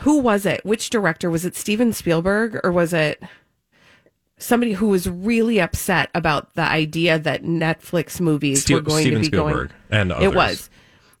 who 0.00 0.18
was 0.18 0.46
it? 0.46 0.64
Which 0.64 0.90
director? 0.90 1.28
Was 1.28 1.44
it 1.44 1.56
Steven 1.56 1.92
Spielberg 1.92 2.58
or 2.62 2.70
was 2.70 2.92
it 2.92 3.20
somebody 4.40 4.72
who 4.72 4.88
was 4.88 5.08
really 5.08 5.60
upset 5.60 6.10
about 6.14 6.54
the 6.54 6.62
idea 6.62 7.18
that 7.18 7.44
Netflix 7.44 8.20
movies 8.20 8.62
Ste- 8.62 8.70
were 8.70 8.80
going 8.80 9.02
Steven 9.02 9.22
to 9.22 9.30
be 9.30 9.36
Spielberg 9.36 9.68
going. 9.90 10.00
and 10.00 10.12
It 10.12 10.34
was. 10.34 10.70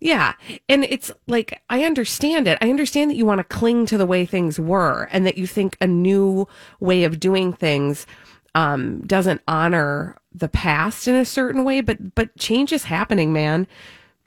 Yeah. 0.00 0.32
And 0.68 0.84
it's 0.84 1.12
like, 1.26 1.60
I 1.68 1.84
understand 1.84 2.48
it. 2.48 2.56
I 2.62 2.70
understand 2.70 3.10
that 3.10 3.16
you 3.16 3.26
want 3.26 3.38
to 3.38 3.44
cling 3.44 3.84
to 3.86 3.98
the 3.98 4.06
way 4.06 4.24
things 4.24 4.58
were 4.58 5.08
and 5.12 5.26
that 5.26 5.36
you 5.36 5.46
think 5.46 5.76
a 5.80 5.86
new 5.86 6.48
way 6.80 7.04
of 7.04 7.20
doing 7.20 7.52
things 7.52 8.06
um, 8.54 9.02
doesn't 9.06 9.42
honor 9.46 10.16
the 10.32 10.48
past 10.48 11.06
in 11.06 11.14
a 11.14 11.24
certain 11.24 11.64
way, 11.64 11.82
but, 11.82 12.14
but 12.14 12.34
change 12.38 12.72
is 12.72 12.84
happening, 12.84 13.32
man 13.32 13.66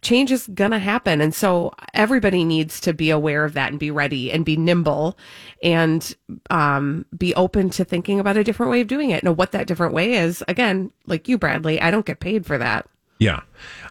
change 0.04 0.32
is 0.32 0.48
gonna 0.54 0.80
happen 0.80 1.22
and 1.22 1.34
so 1.34 1.74
everybody 1.94 2.44
needs 2.44 2.80
to 2.82 2.94
be 2.94 3.10
aware 3.10 3.46
of 3.46 3.54
that 3.54 3.72
and 3.72 3.80
be 3.80 3.90
ready 3.92 4.32
and 4.32 4.46
be 4.46 4.56
nimble 4.58 5.18
and 5.64 6.16
um, 6.50 7.06
be 7.18 7.34
open 7.36 7.70
to 7.72 7.84
thinking 7.86 8.20
about 8.20 8.38
a 8.38 8.44
different 8.44 8.72
way 8.72 8.82
of 8.82 8.88
doing 8.88 9.10
it 9.10 9.24
now 9.24 9.32
what 9.32 9.52
that 9.52 9.66
different 9.68 9.94
way 9.94 10.14
is 10.14 10.44
again 10.48 10.92
like 11.08 11.28
you 11.28 11.38
bradley 11.38 11.80
i 11.82 11.90
don't 11.90 12.06
get 12.06 12.20
paid 12.20 12.46
for 12.46 12.58
that 12.58 12.88
Yeah. 13.20 13.42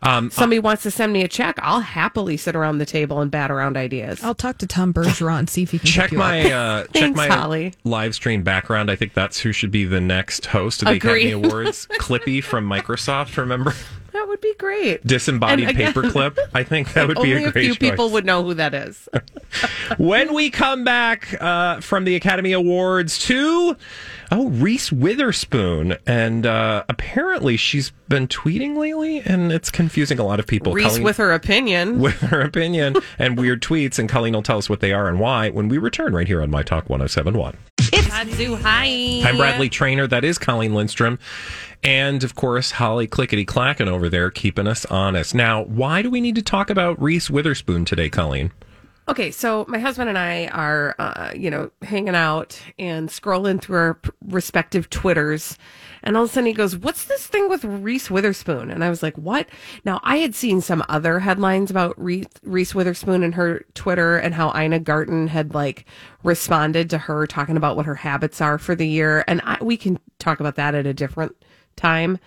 Um, 0.02 0.30
somebody 0.30 0.58
wants 0.58 0.82
to 0.82 0.90
send 0.90 1.12
me 1.12 1.22
a 1.22 1.28
check 1.28 1.56
i'll 1.62 1.80
happily 1.80 2.36
sit 2.36 2.54
around 2.56 2.78
the 2.78 2.84
table 2.86 3.20
and 3.20 3.30
bat 3.30 3.50
around 3.50 3.76
ideas 3.76 4.22
I'll 4.22 4.34
talk 4.34 4.58
to 4.58 4.66
Tom 4.66 4.92
Bergeron 4.92 5.38
and 5.40 5.48
see 5.50 5.62
if 5.62 5.70
he 5.70 5.78
can 5.78 5.86
check 5.86 6.10
you 6.12 6.18
my 6.18 6.50
up. 6.52 6.86
uh, 6.90 6.92
check 6.98 7.14
my 7.14 7.28
Holly. 7.28 7.72
live 7.84 8.14
stream 8.14 8.42
background. 8.42 8.90
I 8.90 8.96
think 8.96 9.14
that's 9.14 9.38
who 9.40 9.52
should 9.52 9.70
be 9.70 9.84
the 9.84 10.00
next 10.00 10.46
host 10.46 10.82
of 10.82 10.88
the 10.88 10.94
Agree. 10.96 11.28
Academy 11.28 11.30
Awards. 11.48 11.86
Clippy 11.98 12.42
from 12.42 12.68
Microsoft. 12.68 13.36
Remember 13.38 13.72
that 14.12 14.28
would 14.28 14.40
be 14.40 14.54
great 14.58 15.06
disembodied 15.06 15.68
again- 15.68 15.92
paperclip? 15.92 16.38
I 16.54 16.62
think 16.64 16.92
that 16.94 17.08
would 17.08 17.20
be 17.22 17.32
a 17.32 17.34
great. 17.34 17.46
only 17.46 17.48
a 17.48 17.52
few 17.52 17.74
choice. 17.74 17.90
people 17.90 18.10
would 18.10 18.24
know 18.24 18.42
who 18.42 18.54
that 18.54 18.74
is 18.74 19.08
when 19.98 20.34
we 20.34 20.50
come 20.50 20.84
back 20.84 21.34
uh, 21.40 21.80
from 21.80 22.04
the 22.04 22.14
Academy 22.16 22.52
Awards 22.52 23.18
to 23.20 23.76
oh 24.30 24.48
Reese 24.48 24.90
Witherspoon, 24.92 25.96
and 26.06 26.46
uh, 26.46 26.84
apparently 26.88 27.56
she's 27.56 27.90
been 28.08 28.28
tweeting 28.28 28.76
lately, 28.76 29.20
and 29.20 29.52
it's 29.52 29.70
confusing 29.70 30.18
a 30.18 30.24
lot 30.24 30.38
of 30.40 30.46
people. 30.46 30.72
reese 30.72 30.86
Colleen- 30.88 31.02
with 31.04 31.16
her 31.18 31.32
opinion 31.32 31.98
with 32.00 32.20
her 32.20 32.40
opinion 32.40 32.96
and 33.18 33.38
weird 33.38 33.62
tweets, 33.62 33.98
and 33.98 34.08
Colleen 34.08 34.34
will 34.34 34.42
tell 34.42 34.58
us 34.58 34.68
what 34.70 34.80
they 34.80 34.92
are 34.92 35.08
and 35.08 35.20
why 35.20 35.50
when 35.50 35.68
we 35.68 35.78
return 35.78 36.14
right 36.14 36.26
here 36.26 36.42
on 36.42 36.50
My 36.50 36.62
Talk 36.62 36.88
1071. 36.88 37.56
It's 37.92 38.08
Hatsu, 38.08 38.58
hi 38.60 39.28
I'm 39.28 39.36
Bradley 39.36 39.68
Trainer. 39.68 40.06
That 40.06 40.24
is 40.24 40.38
Colleen 40.38 40.74
Lindstrom. 40.74 41.18
And 41.82 42.24
of 42.24 42.34
course, 42.34 42.70
Holly 42.70 43.06
Clickety 43.06 43.44
Clacking 43.44 43.88
over 43.88 44.08
there 44.08 44.30
keeping 44.30 44.66
us 44.66 44.84
honest. 44.86 45.34
Now, 45.34 45.64
why 45.64 46.02
do 46.02 46.10
we 46.10 46.20
need 46.20 46.36
to 46.36 46.42
talk 46.42 46.70
about 46.70 47.00
Reese 47.00 47.28
Witherspoon 47.28 47.84
today, 47.84 48.08
Colleen? 48.08 48.52
Okay, 49.08 49.30
so 49.30 49.64
my 49.68 49.78
husband 49.78 50.08
and 50.08 50.16
I 50.16 50.46
are, 50.48 50.94
uh, 50.98 51.32
you 51.34 51.50
know, 51.50 51.70
hanging 51.82 52.14
out 52.14 52.60
and 52.78 53.08
scrolling 53.08 53.60
through 53.60 53.76
our 53.76 54.00
respective 54.28 54.88
Twitters. 54.90 55.58
And 56.02 56.16
all 56.16 56.24
of 56.24 56.30
a 56.30 56.32
sudden 56.32 56.46
he 56.46 56.52
goes, 56.52 56.76
What's 56.76 57.04
this 57.04 57.26
thing 57.26 57.48
with 57.48 57.64
Reese 57.64 58.10
Witherspoon? 58.10 58.70
And 58.70 58.82
I 58.82 58.90
was 58.90 59.02
like, 59.02 59.16
What? 59.16 59.48
Now, 59.84 60.00
I 60.02 60.16
had 60.18 60.34
seen 60.34 60.60
some 60.60 60.84
other 60.88 61.20
headlines 61.20 61.70
about 61.70 61.94
Reese, 61.96 62.74
Witherspoon 62.74 63.22
and 63.22 63.34
her 63.34 63.64
Twitter 63.74 64.16
and 64.16 64.34
how 64.34 64.52
Ina 64.58 64.80
Garten 64.80 65.28
had 65.28 65.54
like 65.54 65.84
responded 66.22 66.90
to 66.90 66.98
her 66.98 67.26
talking 67.26 67.56
about 67.56 67.76
what 67.76 67.86
her 67.86 67.94
habits 67.94 68.40
are 68.40 68.58
for 68.58 68.74
the 68.74 68.86
year. 68.86 69.24
And 69.26 69.40
I, 69.44 69.58
we 69.60 69.76
can 69.76 69.98
talk 70.18 70.40
about 70.40 70.56
that 70.56 70.74
at 70.74 70.86
a 70.86 70.94
different 70.94 71.36
time 71.76 72.18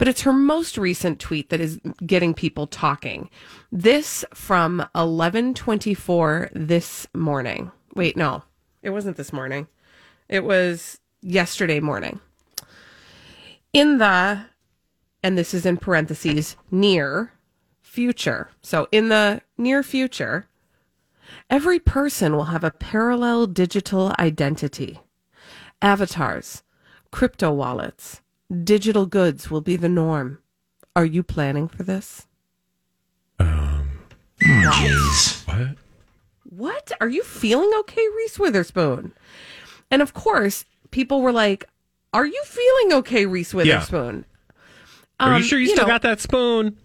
but 0.00 0.08
it's 0.08 0.22
her 0.22 0.32
most 0.32 0.78
recent 0.78 1.20
tweet 1.20 1.50
that 1.50 1.60
is 1.60 1.78
getting 2.06 2.32
people 2.32 2.66
talking. 2.66 3.28
This 3.70 4.24
from 4.32 4.82
11:24 4.94 6.48
this 6.54 7.06
morning. 7.12 7.70
Wait, 7.94 8.16
no. 8.16 8.42
It 8.82 8.90
wasn't 8.90 9.18
this 9.18 9.30
morning. 9.30 9.66
It 10.26 10.42
was 10.42 11.00
yesterday 11.20 11.80
morning. 11.80 12.18
In 13.72 13.98
the 13.98 14.46
and 15.22 15.36
this 15.36 15.54
is 15.54 15.66
in 15.66 15.76
parentheses 15.76 16.56
near 16.70 17.32
future. 17.82 18.50
So 18.62 18.88
in 18.90 19.08
the 19.08 19.42
near 19.58 19.82
future, 19.82 20.46
every 21.48 21.78
person 21.78 22.34
will 22.34 22.46
have 22.46 22.64
a 22.64 22.70
parallel 22.70 23.46
digital 23.46 24.14
identity. 24.18 25.00
Avatars, 25.82 26.62
crypto 27.10 27.52
wallets, 27.52 28.20
digital 28.64 29.06
goods 29.06 29.50
will 29.50 29.60
be 29.60 29.76
the 29.76 29.88
norm. 29.88 30.38
Are 30.96 31.04
you 31.04 31.22
planning 31.22 31.68
for 31.68 31.82
this? 31.82 32.26
Um, 33.38 33.88
jeez. 34.40 35.46
What? 35.46 35.76
What? 36.44 36.92
Are 37.00 37.08
you 37.08 37.22
feeling 37.22 37.70
okay, 37.80 38.04
Reese 38.16 38.38
Witherspoon? 38.38 39.12
And 39.90 40.02
of 40.02 40.14
course, 40.14 40.64
people 40.90 41.22
were 41.22 41.32
like, 41.32 41.68
Are 42.12 42.26
you 42.26 42.42
feeling 42.44 42.92
okay, 42.98 43.26
Reese 43.26 43.54
Witherspoon? 43.54 44.24
Are 45.20 45.34
Um, 45.34 45.42
you 45.42 45.46
sure 45.48 45.58
you, 45.58 45.66
you 45.68 45.72
still 45.74 45.84
know- 45.86 45.92
got 45.92 46.02
that 46.02 46.20
spoon? 46.20 46.76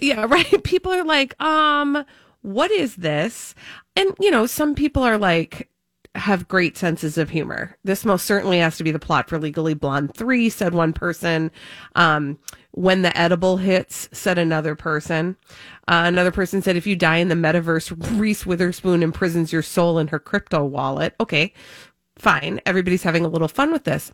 Yeah, 0.00 0.24
right. 0.28 0.62
People 0.64 0.92
are 0.92 1.04
like, 1.04 1.40
um, 1.42 2.04
what 2.42 2.70
is 2.70 2.96
this? 2.96 3.54
And, 3.94 4.14
you 4.18 4.30
know, 4.30 4.46
some 4.46 4.74
people 4.74 5.02
are 5.02 5.18
like, 5.18 5.68
have 6.14 6.48
great 6.48 6.76
senses 6.76 7.16
of 7.16 7.30
humor. 7.30 7.76
This 7.84 8.04
most 8.04 8.26
certainly 8.26 8.58
has 8.58 8.76
to 8.76 8.84
be 8.84 8.90
the 8.90 8.98
plot 8.98 9.28
for 9.30 9.38
Legally 9.38 9.72
Blonde 9.74 10.14
3, 10.14 10.50
said 10.50 10.74
one 10.74 10.92
person. 10.92 11.50
Um, 11.94 12.38
when 12.72 13.02
the 13.02 13.16
edible 13.16 13.58
hits, 13.58 14.08
said 14.12 14.36
another 14.38 14.74
person. 14.74 15.36
Uh, 15.88 16.02
another 16.06 16.30
person 16.30 16.60
said, 16.60 16.76
if 16.76 16.86
you 16.86 16.96
die 16.96 17.16
in 17.18 17.28
the 17.28 17.34
metaverse, 17.34 18.18
Reese 18.18 18.44
Witherspoon 18.44 19.02
imprisons 19.02 19.52
your 19.52 19.62
soul 19.62 19.98
in 19.98 20.08
her 20.08 20.18
crypto 20.18 20.64
wallet. 20.64 21.14
Okay, 21.20 21.52
fine. 22.16 22.60
Everybody's 22.66 23.02
having 23.04 23.24
a 23.24 23.28
little 23.28 23.48
fun 23.48 23.72
with 23.72 23.84
this. 23.84 24.10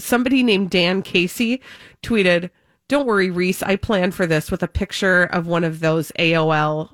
Somebody 0.00 0.42
named 0.42 0.70
Dan 0.70 1.02
Casey 1.02 1.60
tweeted, 2.02 2.50
Don't 2.88 3.06
worry, 3.06 3.30
Reese, 3.30 3.62
I 3.62 3.76
planned 3.76 4.14
for 4.14 4.26
this 4.26 4.50
with 4.50 4.62
a 4.62 4.68
picture 4.68 5.24
of 5.24 5.46
one 5.46 5.64
of 5.64 5.80
those 5.80 6.10
AOL 6.18 6.90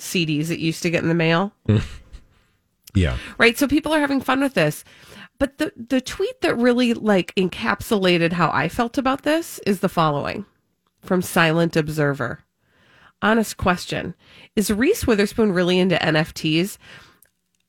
CDs 0.00 0.48
that 0.48 0.58
you 0.58 0.66
used 0.66 0.82
to 0.82 0.90
get 0.90 1.02
in 1.02 1.08
the 1.08 1.14
mail 1.14 1.52
Yeah. 2.94 3.16
right? 3.38 3.58
So 3.58 3.66
people 3.66 3.92
are 3.92 4.00
having 4.00 4.20
fun 4.20 4.40
with 4.40 4.54
this. 4.54 4.84
But 5.38 5.58
the 5.58 5.72
the 5.76 6.00
tweet 6.00 6.40
that 6.42 6.56
really 6.56 6.94
like 6.94 7.34
encapsulated 7.34 8.32
how 8.32 8.50
I 8.52 8.68
felt 8.68 8.96
about 8.98 9.22
this 9.22 9.58
is 9.66 9.80
the 9.80 9.88
following 9.88 10.44
from 11.02 11.22
Silent 11.22 11.74
Observer. 11.76 12.44
Honest 13.20 13.56
question: 13.56 14.14
Is 14.54 14.70
Reese 14.70 15.08
Witherspoon 15.08 15.50
really 15.50 15.80
into 15.80 15.96
NFTs, 15.96 16.78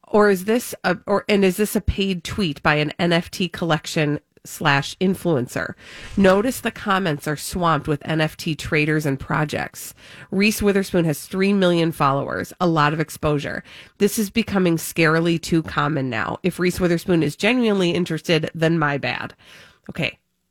or 0.07 0.29
is 0.29 0.45
this 0.45 0.75
a 0.83 0.97
or 1.07 1.25
and 1.27 1.43
is 1.43 1.57
this 1.57 1.75
a 1.75 1.81
paid 1.81 2.23
tweet 2.23 2.61
by 2.61 2.75
an 2.75 2.93
NFT 2.99 3.51
collection 3.51 4.19
slash 4.45 4.95
influencer? 4.97 5.73
Notice 6.17 6.61
the 6.61 6.71
comments 6.71 7.27
are 7.27 7.35
swamped 7.35 7.87
with 7.87 8.01
NFT 8.03 8.57
traders 8.57 9.05
and 9.05 9.19
projects. 9.19 9.93
Reese 10.31 10.61
Witherspoon 10.61 11.05
has 11.05 11.25
three 11.25 11.53
million 11.53 11.91
followers, 11.91 12.53
a 12.59 12.67
lot 12.67 12.93
of 12.93 12.99
exposure. 12.99 13.63
This 13.97 14.17
is 14.17 14.29
becoming 14.29 14.77
scarily 14.77 15.41
too 15.41 15.63
common 15.63 16.09
now. 16.09 16.37
If 16.43 16.59
Reese 16.59 16.79
Witherspoon 16.79 17.23
is 17.23 17.35
genuinely 17.35 17.91
interested, 17.91 18.49
then 18.53 18.79
my 18.79 18.97
bad. 18.97 19.33
Okay. 19.89 20.17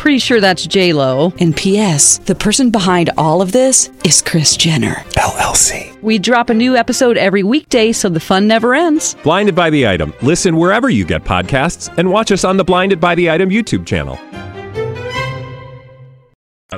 Pretty 0.00 0.18
sure 0.18 0.40
that's 0.40 0.66
J 0.66 0.94
Lo. 0.94 1.30
And 1.40 1.54
P.S. 1.54 2.16
The 2.20 2.34
person 2.34 2.70
behind 2.70 3.10
all 3.18 3.42
of 3.42 3.52
this 3.52 3.90
is 4.02 4.22
Kris 4.22 4.56
Jenner 4.56 4.94
LLC. 5.18 6.00
We 6.00 6.18
drop 6.18 6.48
a 6.48 6.54
new 6.54 6.74
episode 6.74 7.18
every 7.18 7.42
weekday, 7.42 7.92
so 7.92 8.08
the 8.08 8.18
fun 8.18 8.46
never 8.48 8.74
ends. 8.74 9.14
Blinded 9.22 9.54
by 9.54 9.68
the 9.68 9.86
item. 9.86 10.14
Listen 10.22 10.56
wherever 10.56 10.88
you 10.88 11.04
get 11.04 11.22
podcasts, 11.24 11.92
and 11.98 12.10
watch 12.10 12.32
us 12.32 12.44
on 12.44 12.56
the 12.56 12.64
Blinded 12.64 12.98
by 12.98 13.14
the 13.14 13.28
Item 13.30 13.50
YouTube 13.50 13.84
channel. 13.86 14.18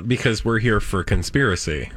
Because 0.08 0.44
we're 0.44 0.58
here 0.58 0.80
for 0.80 1.04
conspiracy. 1.04 1.92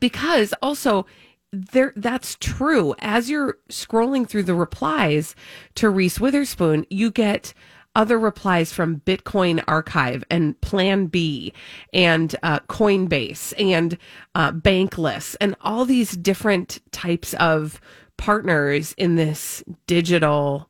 because 0.00 0.52
also 0.60 1.06
there 1.52 1.92
that's 1.94 2.36
true 2.40 2.96
as 2.98 3.30
you're 3.30 3.58
scrolling 3.70 4.28
through 4.28 4.42
the 4.42 4.54
replies 4.56 5.36
to 5.76 5.88
Reese 5.88 6.18
Witherspoon 6.18 6.84
you 6.90 7.12
get 7.12 7.54
other 7.94 8.18
replies 8.18 8.72
from 8.72 9.00
Bitcoin 9.00 9.62
Archive 9.68 10.24
and 10.30 10.60
Plan 10.60 11.06
B 11.06 11.52
and 11.92 12.34
uh, 12.42 12.60
Coinbase 12.60 13.52
and 13.58 13.96
uh, 14.34 14.52
Bankless 14.52 15.36
and 15.40 15.54
all 15.60 15.84
these 15.84 16.12
different 16.12 16.80
types 16.92 17.34
of 17.34 17.80
partners 18.16 18.94
in 18.98 19.16
this 19.16 19.62
digital 19.86 20.68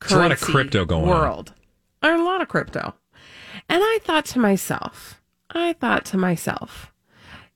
There's 0.00 0.12
a 0.12 0.18
lot 0.18 0.32
of 0.32 0.40
crypto 0.40 0.84
going 0.84 1.04
on. 1.04 1.08
world. 1.08 1.54
Or 2.02 2.12
a 2.12 2.24
lot 2.24 2.40
of 2.40 2.48
crypto. 2.48 2.94
And 3.68 3.82
I 3.82 3.98
thought 4.02 4.24
to 4.26 4.38
myself, 4.38 5.20
I 5.50 5.74
thought 5.74 6.04
to 6.06 6.16
myself, 6.16 6.89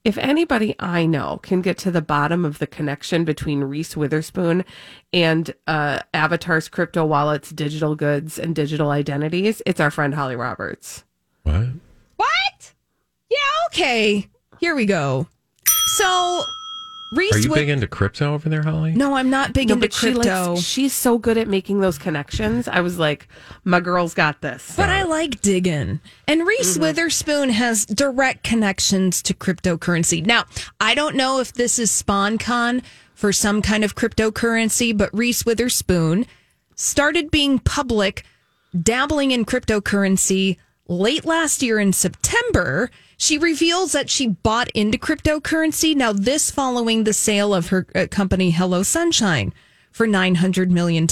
if 0.04 0.18
anybody 0.18 0.76
I 0.78 1.06
know 1.06 1.40
can 1.42 1.62
get 1.62 1.78
to 1.78 1.90
the 1.90 2.02
bottom 2.02 2.44
of 2.44 2.58
the 2.58 2.66
connection 2.66 3.24
between 3.24 3.64
Reese 3.64 3.96
Witherspoon 3.96 4.64
and 5.12 5.54
uh, 5.66 6.00
Avatar's 6.12 6.68
crypto 6.68 7.06
wallets, 7.06 7.50
digital 7.50 7.96
goods, 7.96 8.38
and 8.38 8.54
digital 8.54 8.90
identities, 8.90 9.62
it's 9.64 9.80
our 9.80 9.90
friend 9.90 10.14
Holly 10.14 10.36
Roberts. 10.36 11.04
What? 11.42 11.68
What? 12.16 12.74
Yeah, 13.30 13.38
okay. 13.68 14.28
Here 14.60 14.74
we 14.74 14.84
go. 14.84 15.26
So, 15.66 16.42
Reese 17.14 17.34
Are 17.34 17.38
you 17.38 17.50
With- 17.50 17.58
big 17.58 17.68
into 17.68 17.86
crypto 17.86 18.34
over 18.34 18.48
there, 18.48 18.62
Holly? 18.62 18.92
No, 18.92 19.14
I'm 19.14 19.30
not 19.30 19.52
big 19.52 19.68
No, 19.68 19.74
into 19.74 19.86
but 19.86 19.92
she 19.92 20.12
crypto. 20.12 20.54
likes, 20.54 20.62
she's 20.62 20.92
so 20.92 21.18
good 21.18 21.38
at 21.38 21.48
making 21.48 21.80
those 21.80 21.98
connections. 21.98 22.68
I 22.68 22.80
was 22.80 22.98
like, 22.98 23.28
my 23.64 23.80
girl's 23.80 24.14
got 24.14 24.40
this. 24.40 24.74
But 24.76 24.88
I 24.88 25.04
like 25.04 25.40
digging. 25.40 26.00
And 26.26 26.46
Reese 26.46 26.74
mm-hmm. 26.74 26.82
Witherspoon 26.82 27.50
has 27.50 27.86
direct 27.86 28.42
connections 28.42 29.22
to 29.22 29.34
cryptocurrency. 29.34 30.24
Now, 30.24 30.44
I 30.80 30.94
don't 30.94 31.16
know 31.16 31.40
if 31.40 31.52
this 31.52 31.78
is 31.78 31.90
sponcon 31.90 32.82
for 33.14 33.32
some 33.32 33.62
kind 33.62 33.84
of 33.84 33.94
cryptocurrency, 33.94 34.96
but 34.96 35.10
Reese 35.12 35.46
Witherspoon 35.46 36.26
started 36.74 37.30
being 37.30 37.58
public, 37.58 38.24
dabbling 38.80 39.30
in 39.30 39.44
cryptocurrency 39.44 40.56
late 40.88 41.24
last 41.24 41.62
year 41.62 41.78
in 41.78 41.92
September. 41.92 42.90
She 43.16 43.38
reveals 43.38 43.92
that 43.92 44.10
she 44.10 44.28
bought 44.28 44.70
into 44.70 44.98
cryptocurrency. 44.98 45.94
Now, 45.94 46.12
this 46.12 46.50
following 46.50 47.04
the 47.04 47.12
sale 47.12 47.54
of 47.54 47.68
her 47.68 47.86
uh, 47.94 48.06
company, 48.10 48.50
Hello 48.50 48.82
Sunshine, 48.82 49.52
for 49.90 50.06
$900 50.06 50.70
million. 50.70 51.06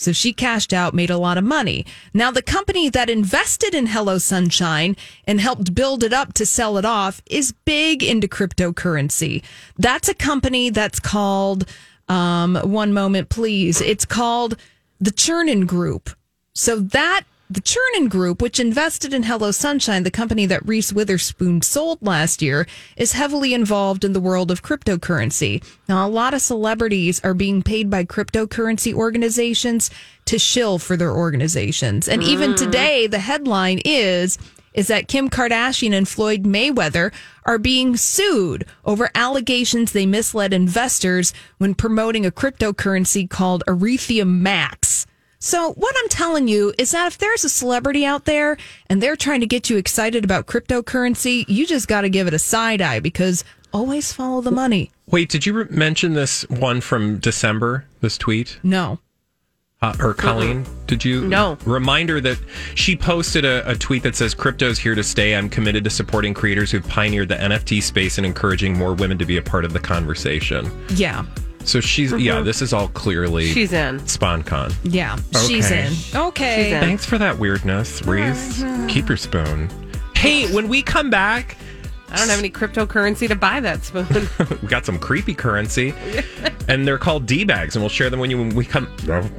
So 0.00 0.12
she 0.12 0.32
cashed 0.32 0.72
out, 0.72 0.94
made 0.94 1.10
a 1.10 1.18
lot 1.18 1.38
of 1.38 1.44
money. 1.44 1.84
Now, 2.14 2.30
the 2.30 2.40
company 2.40 2.88
that 2.88 3.10
invested 3.10 3.74
in 3.74 3.86
Hello 3.86 4.18
Sunshine 4.18 4.96
and 5.24 5.40
helped 5.40 5.74
build 5.74 6.04
it 6.04 6.12
up 6.12 6.34
to 6.34 6.46
sell 6.46 6.78
it 6.78 6.84
off 6.84 7.20
is 7.26 7.52
big 7.64 8.04
into 8.04 8.28
cryptocurrency. 8.28 9.42
That's 9.76 10.08
a 10.08 10.14
company 10.14 10.70
that's 10.70 11.00
called, 11.00 11.68
um, 12.08 12.54
one 12.62 12.92
moment, 12.92 13.28
please. 13.28 13.80
It's 13.80 14.04
called 14.04 14.56
the 15.00 15.10
Chernin 15.10 15.66
Group. 15.66 16.10
So 16.54 16.78
that 16.78 17.24
the 17.50 17.62
Chernin 17.62 18.10
Group, 18.10 18.42
which 18.42 18.60
invested 18.60 19.14
in 19.14 19.22
Hello 19.22 19.50
Sunshine, 19.50 20.02
the 20.02 20.10
company 20.10 20.44
that 20.46 20.66
Reese 20.66 20.92
Witherspoon 20.92 21.62
sold 21.62 21.98
last 22.02 22.42
year, 22.42 22.66
is 22.96 23.12
heavily 23.12 23.54
involved 23.54 24.04
in 24.04 24.12
the 24.12 24.20
world 24.20 24.50
of 24.50 24.62
cryptocurrency. 24.62 25.64
Now, 25.88 26.06
a 26.06 26.10
lot 26.10 26.34
of 26.34 26.42
celebrities 26.42 27.20
are 27.24 27.32
being 27.32 27.62
paid 27.62 27.88
by 27.88 28.04
cryptocurrency 28.04 28.92
organizations 28.92 29.90
to 30.26 30.38
shill 30.38 30.78
for 30.78 30.96
their 30.96 31.12
organizations. 31.12 32.06
And 32.06 32.22
even 32.22 32.52
mm. 32.52 32.56
today, 32.58 33.06
the 33.06 33.18
headline 33.18 33.80
is 33.84 34.38
is 34.74 34.88
that 34.88 35.08
Kim 35.08 35.30
Kardashian 35.30 35.92
and 35.92 36.06
Floyd 36.06 36.44
Mayweather 36.44 37.12
are 37.46 37.58
being 37.58 37.96
sued 37.96 38.64
over 38.84 39.10
allegations 39.14 39.90
they 39.90 40.06
misled 40.06 40.52
investors 40.52 41.32
when 41.56 41.74
promoting 41.74 42.26
a 42.26 42.30
cryptocurrency 42.30 43.28
called 43.28 43.64
Ethereum 43.66 44.40
Max. 44.40 45.06
So, 45.40 45.72
what 45.74 45.94
I'm 46.02 46.08
telling 46.08 46.48
you 46.48 46.72
is 46.78 46.90
that 46.90 47.06
if 47.06 47.18
there's 47.18 47.44
a 47.44 47.48
celebrity 47.48 48.04
out 48.04 48.24
there 48.24 48.56
and 48.90 49.00
they're 49.00 49.14
trying 49.16 49.40
to 49.40 49.46
get 49.46 49.70
you 49.70 49.76
excited 49.76 50.24
about 50.24 50.46
cryptocurrency, 50.46 51.44
you 51.48 51.64
just 51.66 51.86
got 51.86 52.00
to 52.00 52.08
give 52.08 52.26
it 52.26 52.34
a 52.34 52.38
side 52.40 52.82
eye 52.82 52.98
because 52.98 53.44
always 53.72 54.12
follow 54.12 54.40
the 54.40 54.50
money. 54.50 54.90
Wait, 55.06 55.28
did 55.28 55.46
you 55.46 55.52
re- 55.52 55.66
mention 55.70 56.14
this 56.14 56.42
one 56.48 56.80
from 56.80 57.18
December? 57.18 57.84
This 58.00 58.18
tweet, 58.18 58.58
No. 58.64 58.98
uh, 59.80 59.94
or 60.00 60.12
Colleen? 60.12 60.66
Did 60.88 61.04
you? 61.04 61.26
No. 61.28 61.56
Reminder 61.64 62.20
that 62.20 62.38
she 62.74 62.96
posted 62.96 63.44
a, 63.44 63.68
a 63.70 63.76
tweet 63.76 64.02
that 64.02 64.16
says, 64.16 64.34
"Crypto's 64.34 64.78
here 64.78 64.96
to 64.96 65.04
stay. 65.04 65.36
I'm 65.36 65.48
committed 65.48 65.84
to 65.84 65.90
supporting 65.90 66.34
creators 66.34 66.72
who've 66.72 66.86
pioneered 66.88 67.28
the 67.28 67.36
NFT 67.36 67.80
space 67.80 68.18
and 68.18 68.26
encouraging 68.26 68.76
more 68.76 68.92
women 68.92 69.18
to 69.18 69.24
be 69.24 69.36
a 69.36 69.42
part 69.42 69.64
of 69.64 69.72
the 69.72 69.80
conversation." 69.80 70.68
Yeah. 70.90 71.24
So 71.68 71.80
she's 71.80 72.12
yeah. 72.12 72.36
Mm-hmm. 72.36 72.44
This 72.46 72.62
is 72.62 72.72
all 72.72 72.88
clearly 72.88 73.46
She's 73.52 73.74
in. 73.74 74.00
sponcon. 74.00 74.74
Yeah. 74.84 75.16
She's 75.46 75.66
Okay. 75.70 75.86
in. 75.86 75.92
Okay. 76.18 76.62
She's 76.64 76.72
in. 76.72 76.80
Thanks 76.80 77.04
for 77.04 77.18
that 77.18 77.38
weirdness, 77.38 78.02
Reese. 78.06 78.64
Keep 78.88 79.08
your 79.08 79.18
spoon. 79.18 79.68
Hey, 80.14 80.52
when 80.54 80.68
we 80.68 80.82
come 80.82 81.10
back, 81.10 81.58
I 82.10 82.16
don't 82.16 82.28
have 82.30 82.38
any 82.38 82.48
cryptocurrency 82.50 83.28
to 83.28 83.34
buy 83.34 83.60
that 83.60 83.84
spoon. 83.84 84.06
we 84.62 84.68
got 84.68 84.86
some 84.86 84.98
creepy 84.98 85.34
currency, 85.34 85.92
and 86.68 86.88
they're 86.88 86.96
called 86.96 87.26
D 87.26 87.44
bags, 87.44 87.76
and 87.76 87.82
we'll 87.82 87.90
share 87.90 88.08
them 88.08 88.18
when 88.18 88.30
you 88.30 88.38
when 88.38 88.54
we 88.54 88.64
come 88.64 88.90
oh, 89.10 89.30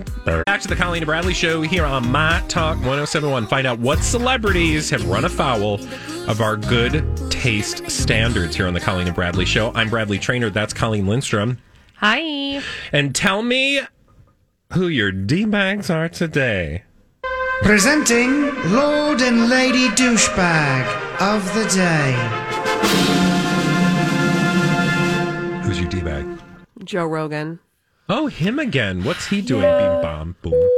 back 0.46 0.62
to 0.62 0.68
the 0.68 0.76
Colleen 0.76 1.02
and 1.02 1.08
Bradley 1.08 1.34
show 1.34 1.64
here 1.64 1.84
on 1.84 2.08
My 2.12 2.44
Talk 2.48 2.76
1071. 2.78 3.48
Find 3.48 3.66
out 3.66 3.80
what 3.80 4.04
celebrities 4.04 4.92
have 4.92 5.04
run 5.10 5.26
afoul 5.26 5.80
of 6.28 6.42
our 6.42 6.58
good 6.58 7.04
taste 7.32 7.90
standards 7.90 8.56
here 8.56 8.68
on 8.68 8.76
the 8.76 8.80
Colleen 8.80 9.08
and 9.08 9.16
Bradley 9.16 9.46
show. 9.46 9.72
I'm 9.74 9.90
Bradley 9.90 10.20
Trainer. 10.20 10.52
That's 10.52 10.74
Colleen 10.74 11.08
Lindstrom. 11.08 11.58
Hi. 12.02 12.62
And 12.94 13.14
tell 13.14 13.42
me 13.42 13.82
who 14.72 14.88
your 14.88 15.12
D 15.12 15.44
bags 15.44 15.90
are 15.90 16.08
today. 16.08 16.84
Presenting 17.62 18.56
Lord 18.72 19.20
and 19.20 19.50
Lady 19.50 19.90
Douchebag 19.90 20.86
of 21.20 21.44
the 21.54 21.66
Day. 21.66 22.14
Who's 25.64 25.78
your 25.78 25.90
D 25.90 26.00
bag? 26.00 26.26
Joe 26.86 27.06
Rogan. 27.06 27.60
Oh, 28.08 28.28
him 28.28 28.60
again. 28.60 29.04
What's 29.04 29.28
he 29.28 29.42
doing? 29.42 29.64
Bing 29.64 30.02
bom 30.02 30.38
boom. 30.42 30.70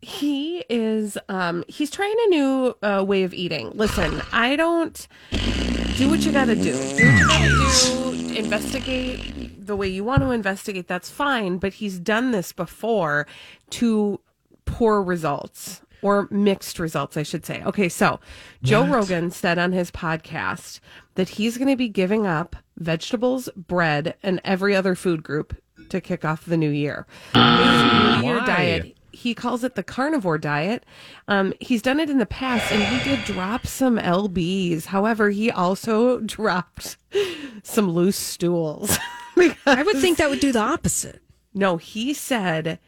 He 0.00 0.64
is 0.70 1.18
um 1.28 1.64
he's 1.68 1.90
trying 1.90 2.16
a 2.24 2.28
new 2.30 2.74
uh, 2.82 3.04
way 3.06 3.24
of 3.24 3.34
eating. 3.34 3.72
Listen, 3.74 4.22
I 4.32 4.56
don't 4.56 5.06
do 5.98 6.08
what 6.08 6.20
you 6.20 6.32
got 6.32 6.46
to 6.46 6.54
do. 6.54 6.72
Do 6.72 6.72
what 6.72 6.98
you 6.98 7.28
got 7.28 7.42
to 7.42 8.24
do. 8.30 8.38
Investigate 8.38 9.43
the 9.66 9.76
way 9.76 9.88
you 9.88 10.04
want 10.04 10.22
to 10.22 10.30
investigate. 10.30 10.88
That's 10.88 11.10
fine, 11.10 11.58
but 11.58 11.74
he's 11.74 11.98
done 11.98 12.30
this 12.30 12.52
before 12.52 13.26
to 13.70 14.20
poor 14.64 15.02
results 15.02 15.82
or 16.02 16.28
mixed 16.30 16.78
results, 16.78 17.16
I 17.16 17.22
should 17.22 17.46
say. 17.46 17.62
Okay, 17.64 17.88
so 17.88 18.20
Joe 18.62 18.86
Rogan 18.86 19.30
said 19.30 19.58
on 19.58 19.72
his 19.72 19.90
podcast 19.90 20.80
that 21.14 21.30
he's 21.30 21.56
going 21.56 21.70
to 21.70 21.76
be 21.76 21.88
giving 21.88 22.26
up 22.26 22.56
vegetables, 22.76 23.48
bread, 23.56 24.14
and 24.22 24.40
every 24.44 24.76
other 24.76 24.94
food 24.94 25.22
group 25.22 25.56
to 25.88 26.00
kick 26.00 26.24
off 26.24 26.44
the 26.44 26.56
new 26.56 26.70
year. 26.70 27.06
New 27.34 27.40
year 27.40 28.38
Why? 28.38 28.46
diet 28.46 28.96
he 29.14 29.34
calls 29.34 29.64
it 29.64 29.74
the 29.74 29.82
carnivore 29.82 30.38
diet. 30.38 30.84
Um, 31.28 31.54
he's 31.60 31.82
done 31.82 32.00
it 32.00 32.10
in 32.10 32.18
the 32.18 32.26
past, 32.26 32.70
and 32.72 32.82
he 32.82 33.08
did 33.08 33.24
drop 33.24 33.66
some 33.66 33.96
lbs. 33.96 34.86
However, 34.86 35.30
he 35.30 35.50
also 35.50 36.20
dropped 36.26 36.96
some 37.62 37.90
loose 37.90 38.18
stools. 38.18 38.98
I 39.66 39.82
would 39.82 39.96
think 39.98 40.18
that 40.18 40.30
would 40.30 40.40
do 40.40 40.52
the 40.52 40.60
opposite. 40.60 41.20
No, 41.54 41.76
he 41.76 42.12
said 42.14 42.78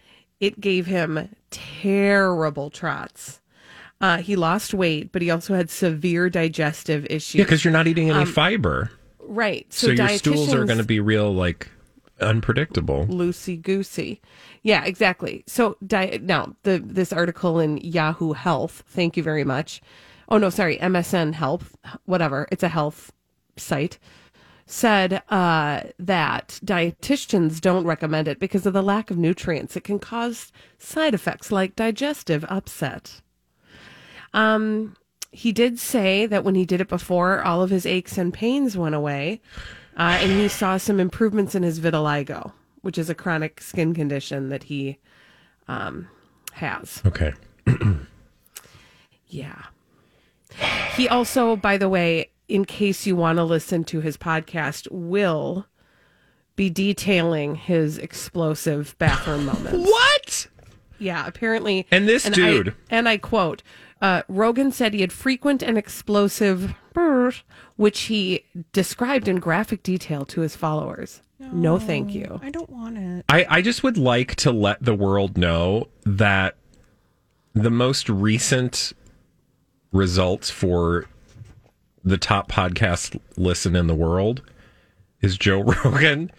it 0.40 0.60
gave 0.60 0.86
him 0.86 1.28
terrible 1.50 2.70
trots. 2.70 3.40
Uh, 4.00 4.18
he 4.18 4.36
lost 4.36 4.74
weight, 4.74 5.10
but 5.12 5.22
he 5.22 5.30
also 5.30 5.54
had 5.54 5.70
severe 5.70 6.28
digestive 6.28 7.06
issues. 7.08 7.36
Yeah, 7.36 7.44
because 7.44 7.64
you're 7.64 7.72
not 7.72 7.86
eating 7.86 8.10
any 8.10 8.20
Um, 8.20 8.26
fiber. 8.26 8.90
right. 9.20 9.66
So, 9.72 9.90
your 9.90 10.08
stools 10.10 10.52
are 10.52 10.64
going 10.66 10.78
to 10.78 10.84
be 10.84 11.00
real, 11.00 11.32
like, 11.32 11.68
unpredictable. 12.20 13.06
loosey 13.06 13.60
goosey. 13.60 14.20
Yeah, 14.62 14.84
exactly. 14.84 15.44
So 15.46 15.76
di- 15.86 16.18
now 16.22 16.56
the 16.64 16.78
this 16.84 17.12
article 17.12 17.60
in 17.60 17.76
Yahoo 17.78 18.32
Health. 18.32 18.82
Thank 18.88 19.16
you 19.16 19.22
very 19.22 19.44
much. 19.44 19.80
Oh 20.28 20.38
no, 20.38 20.50
sorry, 20.50 20.76
MSN 20.78 21.34
Health, 21.34 21.76
whatever. 22.06 22.48
It's 22.50 22.62
a 22.62 22.68
health 22.68 23.12
site. 23.56 23.98
Said 24.66 25.22
uh, 25.30 25.82
that 25.98 26.58
dietitians 26.64 27.60
don't 27.60 27.86
recommend 27.86 28.26
it 28.26 28.40
because 28.40 28.66
of 28.66 28.72
the 28.72 28.82
lack 28.82 29.10
of 29.10 29.16
nutrients. 29.16 29.76
It 29.76 29.84
can 29.84 30.00
cause 30.00 30.50
side 30.78 31.14
effects 31.14 31.52
like 31.52 31.76
digestive 31.76 32.44
upset. 32.48 33.20
Um, 34.34 34.96
he 35.30 35.52
did 35.52 35.78
say 35.78 36.26
that 36.26 36.42
when 36.42 36.56
he 36.56 36.64
did 36.64 36.80
it 36.80 36.88
before, 36.88 37.42
all 37.42 37.62
of 37.62 37.70
his 37.70 37.86
aches 37.86 38.18
and 38.18 38.34
pains 38.34 38.76
went 38.76 38.94
away, 38.94 39.40
uh, 39.96 40.18
and 40.20 40.32
he 40.32 40.48
saw 40.48 40.76
some 40.78 40.98
improvements 40.98 41.54
in 41.54 41.62
his 41.62 41.78
vitiligo, 41.78 42.52
which 42.82 42.98
is 42.98 43.08
a 43.08 43.14
chronic 43.14 43.60
skin 43.60 43.94
condition 43.94 44.48
that 44.48 44.64
he 44.64 44.98
um, 45.68 46.08
has. 46.52 47.02
Okay. 47.06 47.32
Yeah. 49.28 49.64
He 50.94 51.08
also, 51.08 51.56
by 51.56 51.76
the 51.76 51.88
way, 51.88 52.30
in 52.48 52.64
case 52.64 53.06
you 53.06 53.16
want 53.16 53.36
to 53.38 53.44
listen 53.44 53.84
to 53.84 54.00
his 54.00 54.16
podcast, 54.16 54.88
will 54.90 55.66
be 56.54 56.70
detailing 56.70 57.54
his 57.56 57.98
explosive 57.98 58.96
bathroom 58.98 59.44
moments. 59.46 59.88
What? 59.90 60.46
Yeah, 60.98 61.26
apparently. 61.26 61.86
And 61.90 62.08
this 62.08 62.26
I- 62.26 62.30
dude- 62.30 62.74
and 62.90 63.08
I 63.08 63.18
quote, 63.18 63.62
uh, 64.00 64.22
Rogan 64.28 64.72
said 64.72 64.94
he 64.94 65.00
had 65.00 65.12
frequent 65.12 65.62
and 65.62 65.76
explosive, 65.78 66.74
which 67.76 68.02
he 68.02 68.44
described 68.72 69.26
in 69.28 69.36
graphic 69.36 69.82
detail 69.82 70.24
to 70.26 70.42
his 70.42 70.54
followers. 70.56 71.22
No, 71.38 71.78
thank 71.78 72.14
you. 72.14 72.40
I 72.42 72.50
don't 72.50 72.70
want 72.70 72.96
it. 72.96 73.24
I, 73.28 73.46
I 73.48 73.62
just 73.62 73.82
would 73.82 73.98
like 73.98 74.34
to 74.36 74.50
let 74.50 74.82
the 74.82 74.94
world 74.94 75.36
know 75.36 75.88
that 76.04 76.56
the 77.54 77.70
most 77.70 78.08
recent 78.08 78.92
results 79.92 80.48
for 80.50 81.06
the 82.06 82.16
top 82.16 82.50
podcast 82.50 83.20
listen 83.36 83.74
in 83.74 83.88
the 83.88 83.94
world 83.94 84.40
is 85.20 85.36
Joe 85.36 85.62
Rogan. 85.84 86.30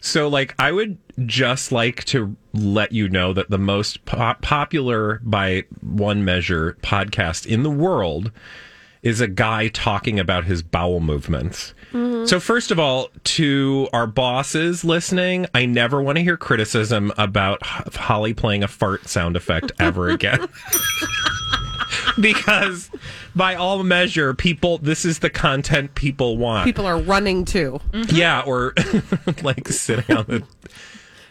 So, 0.00 0.28
like, 0.28 0.54
I 0.58 0.70
would 0.70 0.98
just 1.26 1.72
like 1.72 2.04
to 2.04 2.36
let 2.54 2.92
you 2.92 3.08
know 3.08 3.32
that 3.32 3.50
the 3.50 3.58
most 3.58 4.04
po- 4.04 4.36
popular, 4.40 5.20
by 5.24 5.64
one 5.80 6.24
measure, 6.24 6.76
podcast 6.80 7.44
in 7.44 7.64
the 7.64 7.70
world 7.70 8.30
is 9.02 9.20
a 9.20 9.26
guy 9.26 9.66
talking 9.68 10.20
about 10.20 10.44
his 10.44 10.62
bowel 10.62 11.00
movements. 11.00 11.74
Mm-hmm. 11.92 12.26
So, 12.26 12.38
first 12.38 12.70
of 12.70 12.78
all, 12.78 13.08
to 13.24 13.88
our 13.92 14.06
bosses 14.06 14.84
listening, 14.84 15.46
I 15.54 15.66
never 15.66 16.00
want 16.00 16.18
to 16.18 16.22
hear 16.22 16.36
criticism 16.36 17.12
about 17.18 17.64
Holly 17.64 18.32
playing 18.32 18.62
a 18.62 18.68
fart 18.68 19.08
sound 19.08 19.34
effect 19.34 19.72
ever 19.80 20.08
again. 20.10 20.46
because, 22.20 22.90
by 23.34 23.54
all 23.54 23.82
measure, 23.82 24.34
people, 24.34 24.78
this 24.78 25.04
is 25.04 25.20
the 25.20 25.30
content 25.30 25.94
people 25.94 26.36
want. 26.36 26.64
People 26.64 26.86
are 26.86 26.98
running 27.00 27.44
too. 27.44 27.80
Yeah, 28.08 28.42
or 28.42 28.74
like 29.42 29.68
sitting 29.68 30.16
on 30.16 30.24
the 30.26 30.36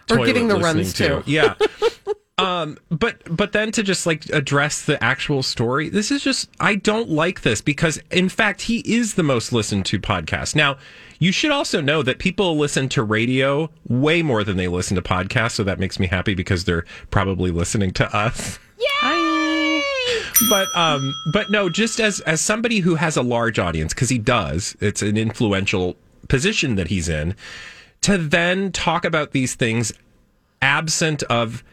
Or 0.09 0.17
toilet 0.17 0.25
giving 0.25 0.47
the 0.47 0.55
listening 0.57 0.83
runs, 0.83 0.93
too. 0.93 1.23
Yeah. 1.25 1.55
um 2.37 2.77
but 2.89 3.21
but 3.33 3.53
then 3.53 3.71
to 3.71 3.81
just 3.81 4.05
like 4.05 4.25
address 4.31 4.83
the 4.83 5.01
actual 5.01 5.41
story 5.41 5.87
this 5.87 6.11
is 6.11 6.21
just 6.21 6.49
i 6.59 6.75
don't 6.75 7.09
like 7.09 7.43
this 7.43 7.61
because 7.61 7.97
in 8.11 8.27
fact 8.27 8.63
he 8.63 8.79
is 8.79 9.13
the 9.13 9.23
most 9.23 9.53
listened 9.53 9.85
to 9.85 9.97
podcast 9.97 10.53
now 10.53 10.75
you 11.19 11.31
should 11.31 11.51
also 11.51 11.79
know 11.79 12.03
that 12.03 12.19
people 12.19 12.57
listen 12.57 12.89
to 12.89 13.01
radio 13.03 13.69
way 13.87 14.21
more 14.21 14.43
than 14.43 14.57
they 14.57 14.67
listen 14.67 14.95
to 14.95 15.01
podcasts 15.01 15.51
so 15.51 15.63
that 15.63 15.79
makes 15.79 15.97
me 15.97 16.07
happy 16.07 16.33
because 16.33 16.65
they're 16.65 16.83
probably 17.09 17.51
listening 17.51 17.91
to 17.91 18.13
us 18.13 18.59
but 20.49 20.67
um 20.75 21.15
but 21.31 21.49
no 21.49 21.69
just 21.69 21.99
as 21.99 22.19
as 22.21 22.41
somebody 22.41 22.79
who 22.79 22.95
has 22.95 23.15
a 23.17 23.21
large 23.21 23.59
audience 23.59 23.93
because 23.93 24.09
he 24.09 24.17
does 24.17 24.75
it's 24.81 25.01
an 25.01 25.17
influential 25.17 25.95
position 26.27 26.75
that 26.75 26.87
he's 26.87 27.07
in 27.07 27.35
to 28.01 28.17
then 28.17 28.71
talk 28.71 29.05
about 29.05 29.31
these 29.31 29.55
things 29.55 29.93
absent 30.61 31.23
of 31.23 31.63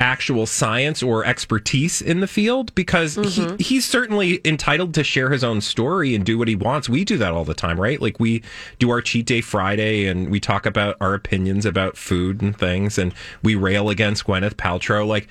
actual 0.00 0.46
science 0.46 1.02
or 1.02 1.24
expertise 1.24 2.00
in 2.00 2.20
the 2.20 2.26
field 2.28 2.72
because 2.76 3.16
he, 3.16 3.56
he's 3.58 3.84
certainly 3.84 4.40
entitled 4.44 4.94
to 4.94 5.02
share 5.02 5.30
his 5.30 5.42
own 5.42 5.60
story 5.60 6.14
and 6.14 6.24
do 6.24 6.38
what 6.38 6.46
he 6.46 6.54
wants. 6.54 6.88
We 6.88 7.04
do 7.04 7.18
that 7.18 7.32
all 7.32 7.44
the 7.44 7.54
time, 7.54 7.80
right? 7.80 8.00
Like 8.00 8.20
we 8.20 8.44
do 8.78 8.90
our 8.90 9.00
cheat 9.00 9.26
day 9.26 9.40
Friday 9.40 10.06
and 10.06 10.30
we 10.30 10.38
talk 10.38 10.66
about 10.66 10.96
our 11.00 11.14
opinions 11.14 11.66
about 11.66 11.96
food 11.96 12.40
and 12.40 12.56
things 12.56 12.96
and 12.96 13.12
we 13.42 13.56
rail 13.56 13.90
against 13.90 14.24
Gwyneth 14.24 14.54
Paltrow. 14.54 15.04
Like 15.04 15.26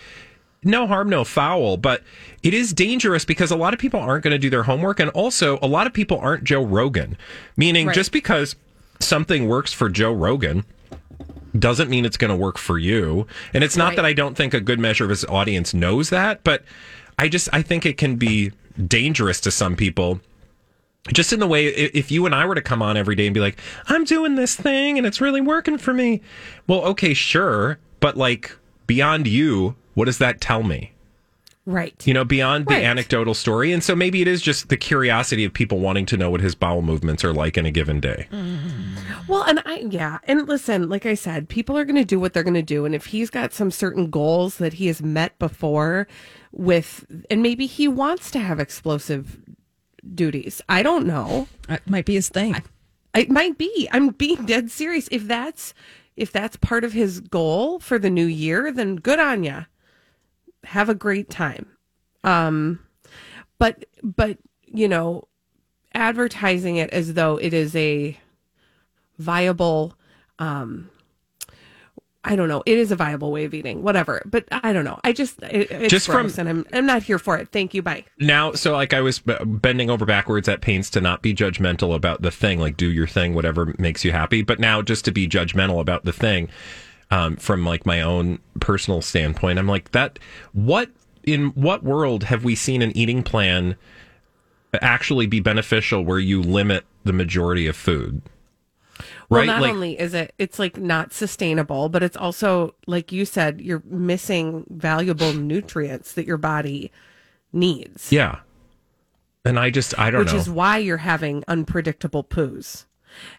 no 0.63 0.87
harm, 0.87 1.09
no 1.09 1.23
foul, 1.23 1.77
but 1.77 2.03
it 2.43 2.53
is 2.53 2.73
dangerous 2.73 3.25
because 3.25 3.51
a 3.51 3.55
lot 3.55 3.73
of 3.73 3.79
people 3.79 3.99
aren't 3.99 4.23
going 4.23 4.31
to 4.33 4.37
do 4.39 4.49
their 4.49 4.63
homework. 4.63 4.99
And 4.99 5.09
also, 5.11 5.59
a 5.61 5.67
lot 5.67 5.87
of 5.87 5.93
people 5.93 6.19
aren't 6.19 6.43
Joe 6.43 6.63
Rogan, 6.63 7.17
meaning 7.55 7.87
Right. 7.87 7.95
just 7.95 8.11
because 8.11 8.55
something 8.99 9.47
works 9.47 9.71
for 9.73 9.89
Joe 9.89 10.11
Rogan 10.11 10.65
doesn't 11.57 11.89
mean 11.89 12.05
it's 12.05 12.17
going 12.17 12.29
to 12.29 12.35
work 12.35 12.57
for 12.57 12.77
you. 12.77 13.25
And 13.53 13.63
it's 13.63 13.77
not 13.77 13.89
Right. 13.89 13.95
that 13.97 14.05
I 14.05 14.13
don't 14.13 14.35
think 14.35 14.53
a 14.53 14.59
good 14.59 14.79
measure 14.79 15.03
of 15.03 15.09
his 15.09 15.25
audience 15.25 15.73
knows 15.73 16.09
that, 16.09 16.43
but 16.43 16.63
I 17.17 17.29
just, 17.29 17.49
I 17.53 17.61
think 17.61 17.85
it 17.85 17.97
can 17.97 18.15
be 18.15 18.51
dangerous 18.87 19.39
to 19.41 19.51
some 19.51 19.75
people. 19.75 20.19
Just 21.13 21.31
in 21.31 21.39
the 21.39 21.47
way, 21.47 21.67
if 21.67 22.11
you 22.11 22.25
and 22.25 22.35
I 22.35 22.45
were 22.45 22.53
to 22.55 22.61
come 22.61 22.81
on 22.81 22.97
every 22.97 23.15
day 23.15 23.25
and 23.25 23.33
be 23.33 23.39
like, 23.39 23.57
I'm 23.87 24.03
doing 24.03 24.35
this 24.35 24.55
thing 24.55 24.97
and 24.97 25.07
it's 25.07 25.21
really 25.21 25.39
working 25.41 25.77
for 25.77 25.93
me. 25.93 26.21
Well, 26.67 26.81
okay, 26.81 27.13
sure. 27.13 27.79
But 28.01 28.17
like, 28.17 28.55
beyond 28.87 29.25
you, 29.25 29.75
what 29.97 30.05
does 30.05 30.19
that 30.19 30.39
tell 30.39 30.61
me? 30.61 30.91
Right. 31.65 32.07
You 32.07 32.13
know, 32.13 32.23
beyond 32.23 32.67
the 32.67 32.75
Right. 32.75 32.83
anecdotal 32.83 33.33
story. 33.33 33.73
And 33.73 33.83
so 33.83 33.93
maybe 33.93 34.21
it 34.21 34.27
is 34.27 34.41
just 34.41 34.69
the 34.69 34.77
curiosity 34.77 35.43
of 35.43 35.51
people 35.51 35.79
wanting 35.79 36.05
to 36.05 36.15
know 36.15 36.29
what 36.29 36.39
his 36.39 36.55
bowel 36.55 36.81
movements 36.81 37.25
are 37.25 37.33
like 37.33 37.57
in 37.57 37.65
a 37.65 37.71
given 37.71 37.99
day. 37.99 38.27
Mm-hmm. 38.31 39.27
Well, 39.27 39.43
and 39.43 39.61
I, 39.65 39.79
yeah. 39.79 40.19
And 40.23 40.47
listen, 40.47 40.87
like 40.87 41.05
I 41.05 41.13
said, 41.15 41.49
people 41.49 41.77
are 41.77 41.83
going 41.83 41.97
to 41.97 42.05
do 42.05 42.21
what 42.21 42.33
they're 42.33 42.43
going 42.43 42.53
to 42.53 42.61
do. 42.61 42.85
And 42.85 42.95
if 42.95 43.07
he's 43.07 43.29
got 43.29 43.51
some 43.53 43.69
certain 43.71 44.09
goals 44.09 44.59
that 44.59 44.73
he 44.73 44.87
has 44.87 45.01
met 45.01 45.37
before 45.39 46.07
with, 46.53 47.05
and 47.29 47.43
maybe 47.43 47.65
he 47.65 47.89
wants 47.89 48.31
to 48.31 48.39
have 48.39 48.61
explosive 48.61 49.37
duties, 50.15 50.61
I 50.69 50.83
don't 50.83 51.05
know. 51.05 51.49
That 51.67 51.89
might 51.89 52.05
be 52.05 52.13
his 52.13 52.29
thing. 52.29 52.55
It 53.13 53.29
might 53.29 53.57
be. 53.57 53.89
I'm 53.91 54.09
being 54.09 54.45
dead 54.45 54.71
serious. 54.71 55.09
If 55.11 55.27
that's, 55.27 55.73
if 56.15 56.31
that's 56.31 56.55
part 56.55 56.85
of 56.85 56.93
his 56.93 57.19
goal 57.19 57.79
for 57.79 57.99
the 57.99 58.09
new 58.09 58.25
year, 58.27 58.71
then 58.71 58.95
good 58.95 59.19
on 59.19 59.43
ya. 59.43 59.63
Have 60.67 60.89
a 60.89 60.95
great 60.95 61.29
time. 61.29 61.65
Um, 62.23 62.79
but, 63.59 63.85
but, 64.03 64.37
you 64.65 64.87
know, 64.87 65.27
advertising 65.93 66.75
it 66.75 66.89
as 66.91 67.13
though 67.13 67.37
it 67.37 67.53
is 67.53 67.75
a 67.75 68.17
viable 69.17 69.95
um 70.39 70.89
I 72.23 72.35
don't 72.35 72.49
know. 72.49 72.61
It 72.65 72.77
is 72.77 72.91
a 72.91 72.95
viable 72.97 73.31
way 73.31 73.45
of 73.45 73.53
eating, 73.53 73.83
whatever. 73.83 74.21
But 74.25 74.43
I 74.51 74.73
don't 74.73 74.83
know. 74.83 74.99
I 75.05 75.13
just 75.13 75.41
it, 75.43 75.71
it's 75.71 75.89
Just 75.89 76.07
from- 76.07 76.29
and 76.37 76.49
I'm 76.49 76.65
I'm 76.73 76.85
not 76.85 77.03
here 77.03 77.17
for 77.19 77.37
it. 77.37 77.47
Thank 77.53 77.73
you. 77.73 77.81
Bye. 77.81 78.03
now 78.19 78.51
so 78.51 78.73
like 78.73 78.93
i 78.93 78.99
was 78.99 79.19
b- 79.19 79.33
bending 79.45 79.89
over 79.89 80.05
backwards 80.05 80.49
at 80.49 80.59
pains 80.61 80.89
to 80.89 80.99
not 81.01 81.21
be 81.21 81.33
judgmental 81.33 81.95
about 81.95 82.21
the 82.21 82.31
thing 82.31 82.59
like 82.59 82.75
do 82.75 82.91
your 82.91 83.07
thing 83.07 83.33
whatever 83.33 83.73
makes 83.79 84.03
you 84.03 84.11
happy 84.11 84.41
but 84.41 84.59
now 84.59 84.81
just 84.81 85.05
to 85.05 85.11
be 85.11 85.27
judgmental 85.27 85.79
about 85.79 86.03
the 86.03 86.11
thing 86.11 86.49
um, 87.11 87.35
from 87.37 87.65
like 87.65 87.85
my 87.85 88.01
own 88.01 88.39
personal 88.59 89.01
standpoint. 89.01 89.59
I'm 89.59 89.67
like 89.67 89.91
that 89.91 90.19
what 90.53 90.89
in 91.23 91.47
what 91.49 91.83
world 91.83 92.25
have 92.25 92.43
we 92.43 92.55
seen 92.55 92.81
an 92.81 92.95
eating 92.95 93.23
plan 93.23 93.75
actually 94.81 95.27
be 95.27 95.39
beneficial 95.39 96.03
where 96.03 96.19
you 96.19 96.41
limit 96.41 96.85
the 97.03 97.13
majority 97.13 97.67
of 97.67 97.75
food? 97.75 98.21
Well, 99.29 99.41
right? 99.41 99.45
not 99.45 99.61
like 99.61 99.71
only 99.71 99.99
is 99.99 100.13
it 100.13 100.33
it's 100.37 100.57
like 100.59 100.77
not 100.77 101.13
sustainable, 101.13 101.89
but 101.89 102.01
it's 102.01 102.17
also 102.17 102.75
like 102.87 103.11
you 103.11 103.25
said, 103.25 103.61
you're 103.61 103.83
missing 103.85 104.65
valuable 104.69 105.33
nutrients 105.33 106.13
that 106.13 106.25
your 106.25 106.37
body 106.37 106.91
needs. 107.53 108.11
yeah. 108.11 108.39
And 109.45 109.57
i 109.57 109.69
just 109.69 109.97
i 109.97 110.11
don't 110.11 110.19
know 110.19 110.19
which 110.25 110.33
know. 110.33 110.39
is 110.39 110.49
why 110.49 110.77
you're 110.77 110.97
having 110.97 111.43
unpredictable 111.47 112.23
poos. 112.23 112.85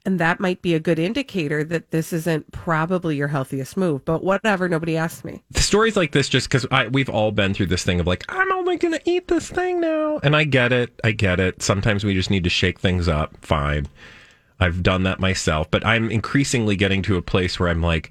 And 0.04 0.18
that 0.18 0.40
might 0.40 0.62
be 0.62 0.74
a 0.74 0.80
good 0.80 0.98
indicator 0.98 1.64
that 1.64 1.90
this 1.90 2.12
isn't 2.12 2.50
probably 2.52 3.16
your 3.16 3.28
healthiest 3.28 3.76
move. 3.76 4.04
But 4.04 4.24
whatever, 4.24 4.68
nobody 4.68 4.96
asked 4.96 5.24
me. 5.24 5.42
stories 5.56 5.96
like 5.96 6.12
this 6.12 6.28
just 6.28 6.48
because 6.50 6.66
we've 6.90 7.10
all 7.10 7.30
been 7.30 7.54
through 7.54 7.66
this 7.66 7.84
thing 7.84 8.00
of 8.00 8.06
like 8.06 8.24
i'm 8.28 8.50
only 8.52 8.76
gonna 8.76 8.98
eat 9.04 9.28
this 9.28 9.50
thing 9.50 9.80
now 9.80 10.18
and 10.22 10.34
i 10.34 10.44
get 10.44 10.72
it 10.72 10.98
i 11.04 11.10
get 11.10 11.38
it 11.40 11.62
sometimes 11.62 12.04
we 12.04 12.14
just 12.14 12.30
need 12.30 12.44
to 12.44 12.50
shake 12.50 12.78
things 12.78 13.06
up 13.06 13.36
fine 13.44 13.86
i've 14.60 14.82
done 14.82 15.02
that 15.02 15.20
myself 15.20 15.70
but 15.70 15.84
i'm 15.84 16.10
increasingly 16.10 16.76
getting 16.76 17.02
to 17.02 17.16
a 17.16 17.22
place 17.22 17.60
where 17.60 17.68
i'm 17.68 17.82
like 17.82 18.10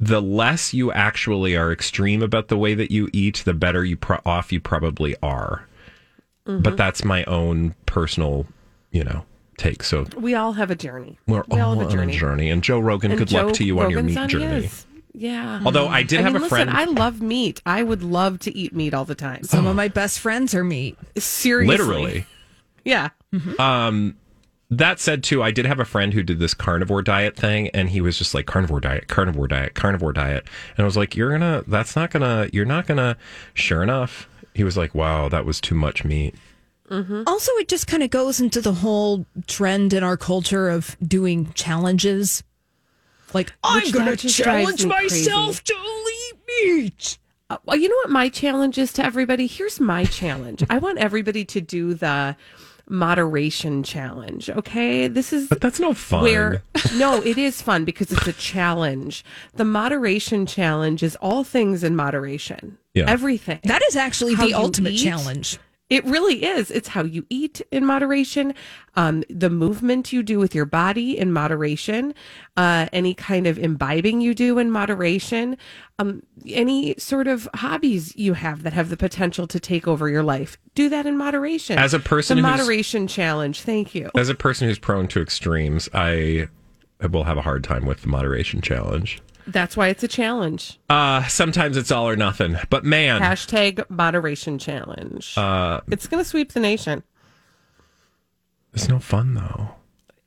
the 0.00 0.22
less 0.22 0.72
you 0.72 0.92
actually 0.92 1.56
are 1.56 1.72
extreme 1.72 2.22
about 2.22 2.48
the 2.48 2.58
way 2.58 2.74
that 2.74 2.90
you 2.90 3.08
eat 3.12 3.42
the 3.44 3.54
better 3.54 3.84
you 3.84 3.96
pro- 3.96 4.20
off 4.26 4.52
you 4.52 4.60
probably 4.60 5.16
are 5.22 5.66
but 6.44 6.62
mm-hmm. 6.62 6.76
that's 6.76 7.04
my 7.04 7.24
own 7.24 7.74
personal 7.86 8.46
you 8.90 9.04
know 9.04 9.24
take 9.58 9.82
so 9.82 10.06
We 10.16 10.34
all 10.34 10.52
have 10.54 10.70
a 10.70 10.76
journey. 10.76 11.18
we're 11.26 11.42
we 11.48 11.60
all 11.60 11.74
have 11.78 11.92
on 11.92 12.08
a 12.08 12.12
journey 12.12 12.48
and 12.50 12.62
joe 12.62 12.78
rogan 12.80 13.10
And 13.10 13.18
good 13.18 13.32
luck 13.32 13.52
to 13.54 13.64
you 13.64 13.78
on 13.80 13.90
your 13.90 14.02
meat 14.02 14.16
on 14.16 14.28
journey 14.28 14.62
his. 14.62 14.86
Yeah. 15.12 15.60
although 15.64 15.88
i 15.88 16.02
did 16.02 16.20
I 16.20 16.22
have 16.22 16.32
mean, 16.32 16.42
a 16.42 16.44
listen, 16.44 16.48
friend 16.68 16.70
I 16.70 16.84
love 16.84 17.20
meat. 17.20 17.60
I 17.66 17.82
would 17.82 18.02
love 18.02 18.38
to 18.40 18.56
eat 18.56 18.74
meat 18.74 18.94
all 18.94 19.04
the 19.04 19.14
time. 19.16 19.42
Some 19.42 19.66
of 19.66 19.74
my 19.74 19.88
best 19.88 20.20
friends 20.20 20.54
are 20.54 20.62
meat. 20.64 20.96
Seriously. 21.18 21.76
literally 21.76 22.26
Yeah. 22.84 23.10
Mm-hmm. 23.34 23.60
Um, 23.60 24.16
that 24.70 25.00
said 25.00 25.24
too 25.24 25.42
i 25.42 25.50
did 25.50 25.64
have 25.64 25.80
a 25.80 25.84
friend 25.86 26.12
who 26.12 26.22
did 26.22 26.38
this 26.38 26.52
carnivore 26.52 27.00
diet 27.02 27.34
thing 27.34 27.68
and 27.70 27.88
he 27.88 28.00
was 28.02 28.18
just 28.18 28.34
like 28.34 28.44
carnivore 28.44 28.80
diet 28.80 29.08
carnivore 29.08 29.48
diet 29.48 29.74
carnivore 29.74 30.12
diet 30.12 30.46
and 30.76 30.84
i 30.84 30.84
was 30.84 30.94
like 30.96 31.16
you're 31.16 31.30
gonna 31.30 31.64
that's 31.66 31.96
not 31.96 32.10
gonna 32.10 32.48
you're 32.52 32.66
not 32.66 32.86
gonna 32.86 33.16
sure 33.54 33.82
enough 33.82 34.28
he 34.54 34.62
was 34.64 34.76
like 34.76 34.94
wow 34.94 35.26
that 35.28 35.46
was 35.46 35.58
too 35.58 35.74
much 35.74 36.04
meat 36.04 36.34
Also, 36.90 37.52
it 37.52 37.68
just 37.68 37.86
kind 37.86 38.02
of 38.02 38.10
goes 38.10 38.40
into 38.40 38.60
the 38.60 38.72
whole 38.72 39.26
trend 39.46 39.92
in 39.92 40.02
our 40.02 40.16
culture 40.16 40.68
of 40.68 40.96
doing 41.06 41.52
challenges. 41.52 42.42
Like, 43.34 43.52
I'm 43.62 43.90
going 43.90 44.06
to 44.06 44.10
that 44.12 44.18
just 44.20 44.36
drives 44.42 44.62
challenge 44.64 44.84
me 44.84 44.88
myself 44.88 45.62
to 45.64 45.74
only 45.74 46.12
eat 46.30 46.38
meat. 46.46 47.18
Uh, 47.50 47.56
well, 47.64 47.76
you 47.76 47.88
know 47.88 47.96
what 47.96 48.10
my 48.10 48.28
challenge 48.28 48.78
is 48.78 48.92
to 48.94 49.04
everybody? 49.04 49.46
Here's 49.46 49.80
my 49.80 50.04
challenge. 50.04 50.64
I 50.68 50.78
want 50.78 50.98
everybody 50.98 51.44
to 51.46 51.60
do 51.60 51.94
the 51.94 52.36
moderation 52.90 53.82
challenge. 53.82 54.48
Okay. 54.50 55.08
This 55.08 55.32
is 55.32 55.48
but 55.48 55.60
that's 55.60 55.80
no 55.80 55.92
fun 55.94 56.22
where 56.22 56.62
no, 56.96 57.22
it 57.22 57.38
is 57.38 57.60
fun 57.60 57.84
because 57.84 58.10
it's 58.10 58.26
a 58.26 58.32
challenge. 58.32 59.24
The 59.54 59.64
moderation 59.64 60.46
challenge 60.46 61.02
is 61.02 61.16
all 61.16 61.44
things 61.44 61.84
in 61.84 61.96
moderation. 61.96 62.78
Yeah. 62.94 63.04
Everything. 63.06 63.60
That 63.64 63.82
is 63.88 63.96
actually 63.96 64.34
How 64.34 64.46
the 64.46 64.54
ultimate 64.54 64.94
eat. 64.94 65.04
challenge. 65.04 65.58
It 65.90 66.04
really 66.04 66.44
is. 66.44 66.70
It's 66.70 66.88
how 66.88 67.02
you 67.02 67.24
eat 67.30 67.62
in 67.72 67.84
moderation, 67.86 68.54
um, 68.94 69.24
the 69.30 69.48
movement 69.48 70.12
you 70.12 70.22
do 70.22 70.38
with 70.38 70.54
your 70.54 70.66
body 70.66 71.16
in 71.16 71.32
moderation, 71.32 72.14
uh, 72.58 72.88
any 72.92 73.14
kind 73.14 73.46
of 73.46 73.58
imbibing 73.58 74.20
you 74.20 74.34
do 74.34 74.58
in 74.58 74.70
moderation, 74.70 75.56
um, 75.98 76.22
any 76.46 76.94
sort 76.98 77.26
of 77.26 77.48
hobbies 77.54 78.14
you 78.16 78.34
have 78.34 78.64
that 78.64 78.74
have 78.74 78.90
the 78.90 78.96
potential 78.98 79.46
to 79.46 79.58
take 79.58 79.88
over 79.88 80.10
your 80.10 80.22
life. 80.22 80.58
Do 80.74 80.90
that 80.90 81.06
in 81.06 81.16
moderation. 81.16 81.78
As 81.78 81.94
a 81.94 81.98
person 81.98 82.36
the 82.36 82.42
moderation 82.42 83.06
challenge. 83.06 83.62
Thank 83.62 83.94
you. 83.94 84.10
as 84.14 84.28
a 84.28 84.34
person 84.34 84.68
who's 84.68 84.78
prone 84.78 85.08
to 85.08 85.20
extremes 85.20 85.88
i 85.94 86.48
will 87.10 87.24
have 87.24 87.36
a 87.36 87.42
hard 87.42 87.64
time 87.64 87.86
with 87.86 88.02
the 88.02 88.08
moderation 88.08 88.60
challenge 88.60 89.20
That's 89.48 89.76
why 89.76 89.88
it's 89.88 90.02
a 90.04 90.08
challenge. 90.08 90.78
uh 90.90 91.26
sometimes 91.26 91.76
it's 91.76 91.90
all 91.90 92.08
or 92.08 92.16
nothing 92.16 92.56
but 92.70 92.84
man 92.84 93.20
Hashtag 93.22 93.88
moderation 93.90 94.58
challenge. 94.58 95.36
uh 95.36 95.80
it's 95.90 96.06
going 96.06 96.22
to 96.22 96.28
sweep 96.28 96.52
the 96.52 96.60
nation. 96.60 97.02
it's 98.74 98.88
no 98.88 98.98
fun 98.98 99.34
though 99.34 99.70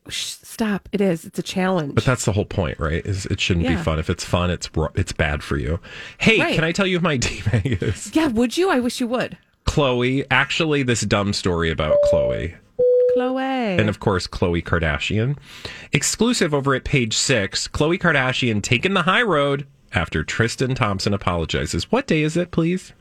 stop. 0.09 0.89
It 0.91 0.99
is. 0.99 1.23
It's 1.25 1.39
a 1.39 1.43
challenge. 1.43 1.95
But 1.95 2.03
that's 2.03 2.25
the 2.25 2.33
whole 2.33 2.43
point, 2.43 2.79
right? 2.79 3.05
Is 3.05 3.25
it 3.27 3.39
shouldn't 3.39 3.65
be 3.67 3.75
fun. 3.77 3.97
If 3.97 4.09
it's 4.09 4.25
fun, 4.25 4.49
it's 4.49 4.69
it's 4.95 5.13
bad 5.13 5.41
for 5.41 5.57
you. 5.57 5.79
Hey, 6.17 6.39
Right. 6.39 6.55
can 6.55 6.63
I 6.65 6.71
tell 6.73 6.85
you 6.85 6.97
who 6.99 7.03
my 7.03 7.17
teammate 7.19 7.81
is? 7.81 8.13
yeah. 8.13 8.27
Would 8.27 8.57
you? 8.57 8.69
I 8.69 8.79
wish 8.79 8.99
you 8.99 9.07
would. 9.07 9.37
Khloe. 9.65 10.25
Actually, 10.29 10.83
this 10.83 11.01
dumb 11.01 11.31
story 11.33 11.69
about 11.71 11.95
Khloe, 12.11 12.53
Khloe. 13.15 13.79
and 13.79 13.89
of 13.89 13.99
course, 13.99 14.27
Khloe 14.27 14.63
Kardashian. 14.63 15.37
Exclusive 15.91 16.53
over 16.53 16.75
at 16.75 16.83
page 16.83 17.15
six. 17.15 17.67
Khloe 17.67 17.99
Kardashian 17.99 18.61
taking 18.61 18.93
the 18.93 19.03
high 19.03 19.21
road 19.21 19.65
after 19.93 20.23
Tristan 20.23 20.75
Thompson 20.75 21.13
apologizes. 21.13 21.91
What 21.91 22.07
day 22.07 22.21
is 22.21 22.37
it, 22.37 22.51
please? 22.51 22.93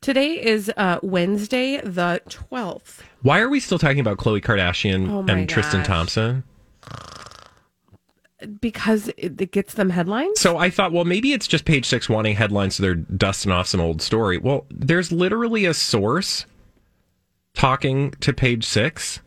Today 0.00 0.32
is 0.32 0.70
uh, 0.76 0.98
Wednesday, 1.02 1.80
the 1.80 2.20
12th. 2.28 3.00
Why 3.22 3.40
are 3.40 3.48
we 3.48 3.58
still 3.60 3.78
talking 3.78 4.00
about 4.00 4.18
Khloe 4.18 4.42
Kardashian 4.42 5.08
Oh 5.10 5.24
and 5.32 5.48
Tristan 5.48 5.80
gosh. 5.80 5.86
Thompson? 5.86 6.44
Because 8.60 9.08
it, 9.16 9.40
it 9.40 9.52
gets 9.52 9.74
them 9.74 9.88
headlines. 9.90 10.38
So 10.40 10.58
I 10.58 10.68
thought, 10.68 10.92
well, 10.92 11.06
maybe 11.06 11.32
it's 11.32 11.46
just 11.46 11.64
page 11.64 11.86
six 11.86 12.08
wanting 12.10 12.36
headlines 12.36 12.74
so 12.74 12.82
they're 12.82 12.94
dusting 12.96 13.50
off 13.50 13.66
some 13.68 13.80
old 13.80 14.02
story. 14.02 14.36
Well, 14.36 14.66
there's 14.70 15.10
literally 15.10 15.64
a 15.64 15.72
source 15.72 16.44
talking 17.54 18.10
to 18.20 18.34
page 18.34 18.64
six 18.64 19.20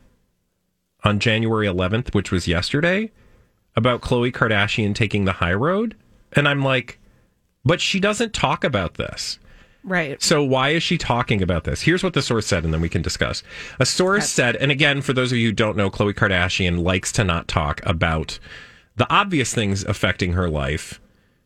on 1.07 1.19
January 1.19 1.65
11th, 1.65 2.13
which 2.13 2.31
was 2.31 2.47
yesterday, 2.47 3.09
about 3.75 4.01
Khloe 4.01 4.31
Kardashian 4.31 4.93
taking 4.93 5.23
the 5.25 5.31
high 5.31 5.53
road. 5.53 5.95
And 6.33 6.47
I'm 6.47 6.63
like, 6.63 6.99
but 7.63 7.79
she 7.79 7.99
doesn't 7.99 8.33
talk 8.33 8.63
about 8.63 8.95
this. 8.95 9.39
Right. 9.83 10.21
So 10.21 10.43
why 10.43 10.69
is 10.69 10.83
she 10.83 10.97
talking 10.97 11.41
about 11.41 11.63
this? 11.63 11.81
Here's 11.81 12.03
what 12.03 12.13
the 12.13 12.21
source 12.21 12.45
said, 12.45 12.65
and 12.65 12.73
then 12.73 12.81
we 12.81 12.89
can 12.89 13.01
discuss. 13.01 13.41
A 13.79 13.85
source 13.85 14.29
said, 14.29 14.57
and 14.57 14.69
again, 14.69 15.01
for 15.01 15.13
those 15.13 15.31
of 15.31 15.37
you 15.37 15.47
who 15.47 15.53
don't 15.53 15.77
know, 15.77 15.89
Khloe 15.89 16.13
Kardashian 16.13 16.83
likes 16.83 17.13
to 17.13 17.23
not 17.23 17.47
talk 17.47 17.79
about 17.85 18.37
the 18.97 19.09
obvious 19.09 19.53
things 19.53 19.85
affecting 19.85 20.33
her 20.33 20.49
life. 20.49 20.99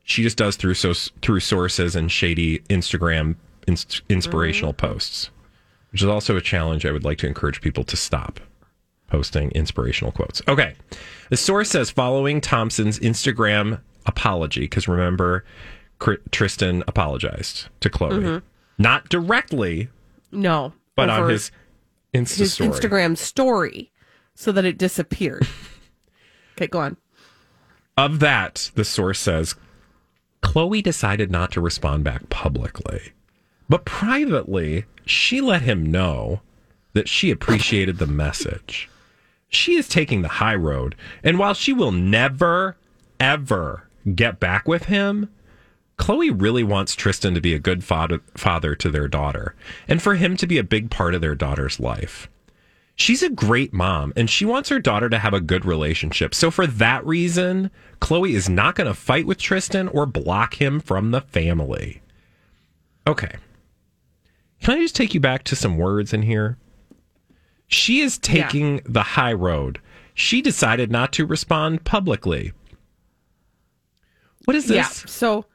She 0.04 0.24
just 0.24 0.38
does 0.38 0.56
through 0.56 0.74
so 0.74 0.94
through 1.22 1.42
sources 1.42 1.96
and 1.96 2.12
shady 2.12 2.60
Instagram 2.70 3.36
ins- 3.68 4.02
inspirational 4.10 4.74
mm-hmm. 4.74 4.88
posts, 4.88 5.30
which 5.92 6.02
is 6.02 6.08
also 6.08 6.36
a 6.36 6.42
challenge 6.42 6.84
I 6.84 6.92
would 6.92 7.04
like 7.04 7.20
to 7.20 7.28
encourage 7.28 7.62
people 7.62 7.84
to 7.84 7.96
stop 7.96 8.40
posting 9.12 9.52
inspirational 9.52 10.12
quotes. 10.12 10.42
Okay. 10.48 10.74
The 11.30 11.38
source 11.38 11.70
says 11.70 11.92
following 11.92 12.40
Thompson's 12.42 12.98
Instagram 13.00 13.82
apology, 14.06 14.62
because 14.62 14.88
remember, 14.88 15.44
Tristan 16.32 16.84
apologized 16.88 17.68
to 17.82 17.90
Khloe. 17.90 18.12
Mm-hmm. 18.12 18.46
Not 18.82 19.10
directly, 19.10 19.90
No. 20.32 20.74
but 20.96 21.10
on 21.10 21.30
his 21.30 21.52
Insta 22.14 22.38
his 22.40 22.54
story. 22.54 22.70
Instagram 22.70 23.18
story 23.18 23.92
so 24.34 24.52
that 24.52 24.66
it 24.66 24.78
disappeared. 24.78 25.46
okay, 26.58 26.68
go 26.68 26.80
on. 26.80 26.98
Of 27.98 28.20
that, 28.20 28.72
the 28.76 28.86
source 28.86 29.20
says 29.20 29.56
Khloe 30.42 30.82
decided 30.82 31.30
not 31.30 31.52
to 31.52 31.62
respond 31.62 32.04
back 32.04 32.30
publicly, 32.30 33.12
but 33.70 33.86
privately, 33.86 34.86
she 35.06 35.42
let 35.42 35.62
him 35.62 35.92
know 35.92 36.42
that 36.94 37.08
she 37.08 37.30
appreciated 37.30 37.98
the 38.00 38.08
message. 38.08 38.90
She 39.52 39.76
is 39.76 39.90
taking 39.90 40.22
the 40.22 40.30
high 40.30 40.56
road, 40.56 40.96
and 41.24 41.38
while 41.38 41.54
she 41.54 41.74
will 41.74 41.92
never, 41.92 42.78
ever 43.20 43.88
get 44.16 44.40
back 44.40 44.66
with 44.66 44.86
him, 44.86 45.30
Khloe 46.00 46.42
really 46.42 46.64
wants 46.64 46.96
Tristan 46.96 47.36
to 47.36 47.42
be 47.42 47.54
a 47.54 47.60
good 47.60 47.84
father, 47.84 48.76
to 48.76 48.90
their 48.90 49.08
daughter 49.10 49.54
and 49.88 50.02
for 50.02 50.16
him 50.16 50.36
to 50.38 50.48
be 50.48 50.58
a 50.58 50.64
big 50.64 50.90
part 50.90 51.14
of 51.14 51.22
their 51.22 51.36
daughter's 51.36 51.80
life. 51.80 52.30
She's 52.96 53.22
a 53.22 53.30
great 53.30 53.74
mom 53.74 54.14
and 54.16 54.30
she 54.30 54.46
wants 54.46 54.70
her 54.70 54.80
daughter 54.80 55.10
to 55.10 55.20
have 55.20 55.34
a 55.34 55.42
good 55.42 55.66
relationship. 55.66 56.34
So, 56.34 56.50
for 56.50 56.66
that 56.66 57.06
reason, 57.06 57.72
Khloe 58.00 58.34
is 58.34 58.50
not 58.50 58.76
going 58.76 58.88
to 58.88 58.94
fight 58.94 59.28
with 59.28 59.38
Tristan 59.38 59.90
or 59.90 60.06
block 60.06 60.62
him 60.62 60.80
from 60.80 61.12
the 61.12 61.22
family. 61.22 62.02
Okay. 63.06 63.36
Can 64.62 64.78
I 64.78 64.82
just 64.82 64.96
take 64.96 65.14
you 65.14 65.20
back 65.20 65.44
to 65.44 65.56
some 65.56 65.78
words 65.78 66.14
in 66.14 66.22
here? 66.22 66.58
She 67.72 68.02
is 68.02 68.18
taking 68.18 68.82
the 68.86 69.02
high 69.02 69.34
road. 69.34 69.80
She 70.14 70.42
decided 70.42 70.92
not 70.92 71.14
to 71.14 71.26
respond 71.26 71.84
publicly. 71.86 72.52
What 74.46 74.56
is 74.56 74.70
Yeah. 74.70 74.88
this? 74.88 75.06
So 75.08 75.46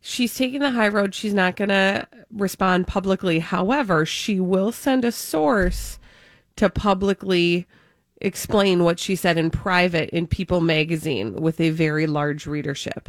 she's 0.00 0.34
taking 0.34 0.60
the 0.60 0.72
high 0.72 0.88
road. 0.88 1.14
She's 1.14 1.32
not 1.32 1.56
going 1.56 1.70
to 1.70 2.06
respond 2.30 2.86
publicly. 2.86 3.38
However, 3.38 4.04
she 4.04 4.38
will 4.38 4.70
send 4.70 5.04
a 5.04 5.12
source 5.12 5.98
to 6.56 6.68
publicly 6.68 7.66
explain 8.20 8.84
what 8.84 8.98
she 8.98 9.16
said 9.16 9.38
in 9.38 9.50
private 9.50 10.10
in 10.10 10.26
People 10.26 10.60
magazine 10.60 11.34
with 11.34 11.60
a 11.60 11.70
very 11.70 12.06
large 12.06 12.46
readership. 12.46 13.08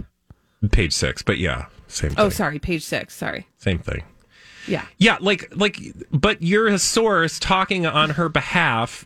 Page 0.71 0.93
six, 0.93 1.21
but 1.21 1.37
yeah, 1.37 1.65
same 1.87 2.11
oh, 2.11 2.15
thing. 2.15 2.25
Oh, 2.25 2.29
sorry, 2.29 2.59
page 2.59 2.83
six. 2.83 3.13
Sorry. 3.13 3.45
Same 3.57 3.79
thing. 3.79 4.03
Yeah. 4.67 4.85
Yeah, 4.97 5.17
like 5.19 5.51
like 5.55 5.79
but 6.11 6.41
you're 6.41 6.67
a 6.67 6.79
source 6.79 7.39
talking 7.39 7.85
on 7.85 8.11
her 8.11 8.29
behalf 8.29 9.05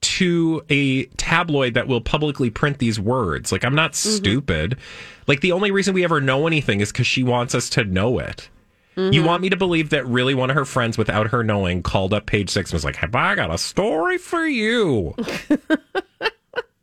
to 0.00 0.62
a 0.68 1.04
tabloid 1.16 1.74
that 1.74 1.88
will 1.88 2.00
publicly 2.00 2.50
print 2.50 2.78
these 2.78 2.98
words. 3.00 3.50
Like 3.52 3.64
I'm 3.64 3.74
not 3.74 3.92
Mm-hmm. 3.92 4.16
stupid. 4.16 4.78
Like 5.26 5.40
the 5.40 5.52
only 5.52 5.70
reason 5.70 5.94
we 5.94 6.04
ever 6.04 6.20
know 6.20 6.46
anything 6.46 6.80
is 6.80 6.92
cuz 6.92 7.06
she 7.06 7.22
wants 7.22 7.54
us 7.54 7.68
to 7.70 7.84
know 7.84 8.18
it. 8.18 8.48
You 8.96 9.02
Mm-hmm. 9.10 9.24
want 9.26 9.42
me 9.42 9.48
to 9.50 9.56
believe 9.56 9.90
that 9.90 10.06
really 10.06 10.34
one 10.34 10.50
of 10.50 10.56
her 10.56 10.64
friends 10.64 10.96
without 10.96 11.28
her 11.28 11.42
knowing 11.42 11.82
called 11.82 12.14
up 12.14 12.26
page 12.26 12.48
6 12.50 12.70
and 12.70 12.76
was 12.76 12.84
like, 12.84 12.96
"Have 12.96 13.14
I 13.16 13.34
got 13.34 13.52
a 13.52 13.58
story 13.58 14.18
for 14.18 14.46
you?" 14.46 15.16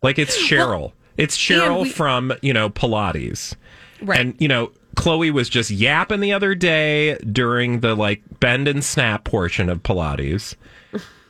Like 0.04 0.18
it's 0.18 0.36
Cheryl. 0.38 0.94
it's 1.18 1.38
Cheryl 1.38 1.84
we- 1.84 1.90
from, 1.90 2.34
you 2.42 2.54
know, 2.54 2.70
Pilates. 2.72 3.54
Right. 4.02 4.20
And, 4.20 4.36
you 4.40 4.48
know, 4.48 4.72
Khloe 4.96 5.32
was 5.32 5.50
just 5.50 5.72
yapping 5.72 6.20
the 6.20 6.34
other 6.34 6.56
day 6.56 7.16
during 7.18 7.80
the 7.80 7.96
like 7.96 8.22
bend 8.40 8.68
and 8.68 8.84
snap 8.84 9.24
portion 9.24 9.70
of 9.70 9.84
Pilates. 9.84 10.56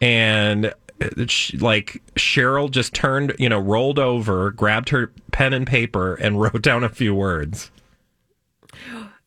And 0.01 0.67
uh, 0.67 1.09
like 1.59 2.01
Cheryl 2.15 2.69
just 2.71 2.93
turned, 2.93 3.35
you 3.37 3.49
know, 3.49 3.59
rolled 3.59 3.99
over, 3.99 4.51
grabbed 4.51 4.89
her 4.89 5.11
pen 5.31 5.53
and 5.53 5.67
paper, 5.67 6.15
and 6.15 6.41
wrote 6.41 6.61
down 6.61 6.83
a 6.83 6.89
few 6.89 7.13
words. 7.13 7.71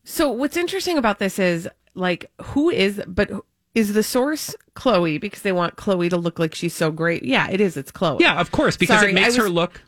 So 0.03 0.29
what's 0.29 0.57
interesting 0.57 0.97
about 0.97 1.19
this 1.19 1.39
is 1.39 1.67
like 1.95 2.29
who 2.41 2.69
is 2.69 3.01
but 3.07 3.31
is 3.73 3.93
the 3.93 4.03
source 4.03 4.55
Khloe 4.75 5.19
because 5.19 5.41
they 5.41 5.51
want 5.51 5.75
Khloe 5.75 6.09
to 6.09 6.17
look 6.17 6.39
like 6.39 6.53
she's 6.55 6.73
so 6.73 6.91
great. 6.91 7.23
Yeah, 7.23 7.49
it 7.49 7.59
is. 7.59 7.77
It's 7.77 7.91
Khloe. 7.91 8.19
Yeah, 8.19 8.39
of 8.39 8.51
course, 8.51 8.77
because 8.77 8.99
Sorry, 8.99 9.11
it 9.11 9.15
makes 9.15 9.37
I 9.37 9.43
her 9.43 9.49
look. 9.49 9.81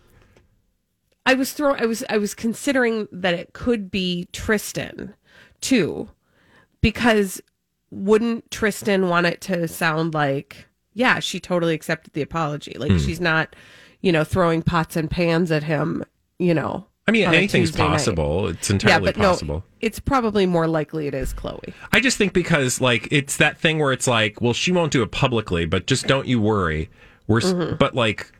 I 1.28 1.34
was 1.36 1.52
throw 1.54 1.76
I 1.76 1.86
was 1.86 2.04
I 2.10 2.18
was 2.18 2.34
considering 2.34 3.08
that 3.12 3.34
it 3.36 3.54
could 3.54 3.92
be 3.92 4.28
Tristan 4.34 5.14
too 5.62 6.10
because 6.82 7.42
wouldn't 7.92 8.50
Tristan 8.52 9.08
want 9.10 9.28
it 9.28 9.42
to 9.42 9.68
sound 9.68 10.14
like 10.14 10.68
yeah, 10.94 11.20
she 11.20 11.40
totally 11.40 11.76
accepted 11.76 12.14
the 12.14 12.22
apology. 12.24 12.76
Like 12.80 12.92
Hmm. 12.92 12.98
she's 12.98 13.22
not, 13.22 13.56
you 14.02 14.12
know, 14.12 14.24
throwing 14.24 14.64
pots 14.64 14.96
and 14.96 15.12
pans 15.12 15.52
at 15.52 15.62
him, 15.64 16.04
you 16.40 16.56
know. 16.56 16.88
I 17.08 17.12
mean, 17.12 17.26
anything's 17.26 17.70
Tuesday 17.70 17.84
night. 17.84 17.90
possible. 17.92 18.48
It's 18.48 18.70
Yeah, 18.70 18.74
entirely 18.74 19.06
but 19.06 19.16
possible. 19.16 19.56
no, 19.58 19.64
it's 19.80 20.00
probably 20.00 20.46
more 20.46 20.68
likely 20.68 21.08
it 21.08 21.14
is 21.14 21.34
Khloe. 21.34 21.72
I 21.94 22.00
just 22.00 22.18
think 22.18 22.34
because 22.34 22.82
like 22.82 23.08
it's 23.12 23.38
that 23.38 23.58
thing 23.58 23.80
where 23.80 23.94
it's 23.94 24.08
like, 24.08 24.42
well, 24.42 24.54
she 24.54 24.72
won't 24.72 24.92
do 24.92 25.04
it 25.04 25.12
publicly, 25.12 25.66
but 25.66 25.86
just 25.88 26.08
don't 26.08 26.28
you 26.28 26.42
worry. 26.42 26.90
We're 27.28 27.42
Mm-hmm. 27.42 27.76
but 27.76 27.94
like, 27.94 28.32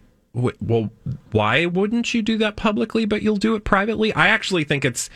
well, 0.62 0.92
why 1.32 1.66
wouldn't 1.66 2.14
you 2.14 2.22
do 2.22 2.38
that 2.38 2.56
publicly, 2.56 3.06
but 3.06 3.22
you'll 3.22 3.38
do 3.38 3.56
it 3.56 3.64
privately? 3.64 4.14
I 4.14 4.28
actually 4.28 4.64
think 4.64 4.86
it's 4.86 5.10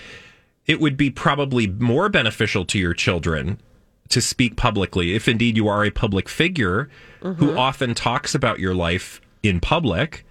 it 0.66 0.80
would 0.80 0.98
be 0.98 1.10
probably 1.10 1.68
more 1.68 2.10
beneficial 2.10 2.66
to 2.66 2.80
your 2.80 2.94
children 2.94 3.60
to 4.10 4.22
speak 4.22 4.56
publicly 4.56 5.14
if 5.14 5.28
indeed 5.28 5.56
you 5.56 5.68
are 5.68 5.86
a 5.86 5.92
public 5.92 6.28
figure 6.28 6.90
Mm-hmm. 7.22 7.34
who 7.46 7.56
often 7.56 7.94
talks 7.94 8.34
about 8.34 8.60
your 8.60 8.74
life 8.74 9.22
in 9.44 9.60
public. 9.60 10.26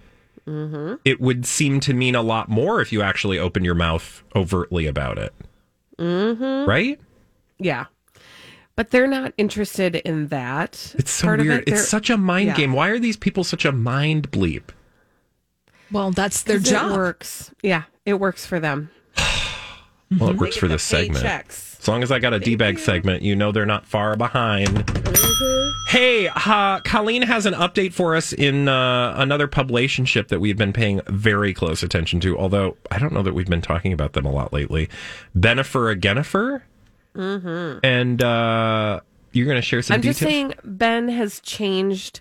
Mm-hmm. 0.45 0.95
It 1.05 1.21
would 1.21 1.45
seem 1.45 1.79
to 1.81 1.93
mean 1.93 2.15
a 2.15 2.21
lot 2.21 2.49
more 2.49 2.81
if 2.81 2.91
you 2.91 3.01
actually 3.01 3.39
open 3.39 3.63
your 3.63 3.75
mouth 3.75 4.21
overtly 4.35 4.87
about 4.87 5.17
it. 5.17 5.33
Mm-hmm. 5.97 6.69
Right? 6.69 6.99
Yeah. 7.59 7.85
But 8.75 8.91
they're 8.91 9.07
not 9.07 9.33
interested 9.37 9.95
in 9.95 10.27
that. 10.27 10.93
It's 10.97 11.11
so 11.11 11.27
weird. 11.37 11.61
it. 11.61 11.69
It's 11.69 11.87
such 11.87 12.09
a 12.09 12.17
mind 12.17 12.47
yeah. 12.47 12.55
game. 12.57 12.73
Why 12.73 12.89
are 12.89 12.99
these 12.99 13.15
people 13.15 13.45
such 13.45 13.63
a 13.63 13.71
mind 13.71 14.29
bleep? 14.31 14.63
Well, 15.91 16.11
that's 16.11 16.43
their 16.43 16.59
job. 16.59 16.91
It 16.91 16.95
works. 16.95 17.51
Yeah, 17.61 17.83
it 18.05 18.15
works 18.15 18.45
for 18.45 18.59
them. 18.59 18.89
Well, 20.19 20.31
it 20.31 20.35
works 20.35 20.57
for 20.57 20.67
this 20.67 20.83
segment. 20.83 21.23
paychecks. 21.23 21.79
As 21.79 21.87
long 21.87 22.03
as 22.03 22.11
I 22.11 22.19
got 22.19 22.33
a 22.33 22.39
D-bag 22.39 22.79
segment, 22.79 23.21
you 23.23 23.33
know 23.33 23.53
they're 23.53 23.65
not 23.65 23.85
far 23.85 24.17
behind. 24.17 24.83
Hey, 25.87 26.27
uh, 26.27 26.81
Colleen 26.81 27.21
has 27.21 27.45
an 27.45 27.53
update 27.53 27.93
for 27.93 28.17
us 28.17 28.33
in 28.33 28.67
uh, 28.67 29.13
another 29.15 29.47
publicationship 29.47 30.27
that 30.27 30.41
we've 30.41 30.57
been 30.57 30.73
paying 30.73 30.99
very 31.07 31.53
close 31.53 31.81
attention 31.81 32.19
to, 32.19 32.37
although 32.37 32.75
I 32.91 32.99
don't 32.99 33.13
know 33.13 33.23
that 33.23 33.33
we've 33.33 33.47
been 33.47 33.61
talking 33.61 33.93
about 33.93 34.11
them 34.11 34.25
a 34.25 34.31
lot 34.33 34.51
lately. 34.51 34.89
Benifer 35.33 35.97
Agenifer? 35.97 36.61
Mm-hmm. 37.15 37.79
And 37.85 38.21
uh, 38.21 38.99
you're 39.31 39.45
going 39.45 39.55
to 39.55 39.61
share 39.61 39.81
some 39.81 39.95
I'm 39.95 40.01
details? 40.01 40.17
just 40.17 40.29
saying 40.29 40.53
Ben 40.65 41.07
has 41.07 41.39
changed 41.39 42.19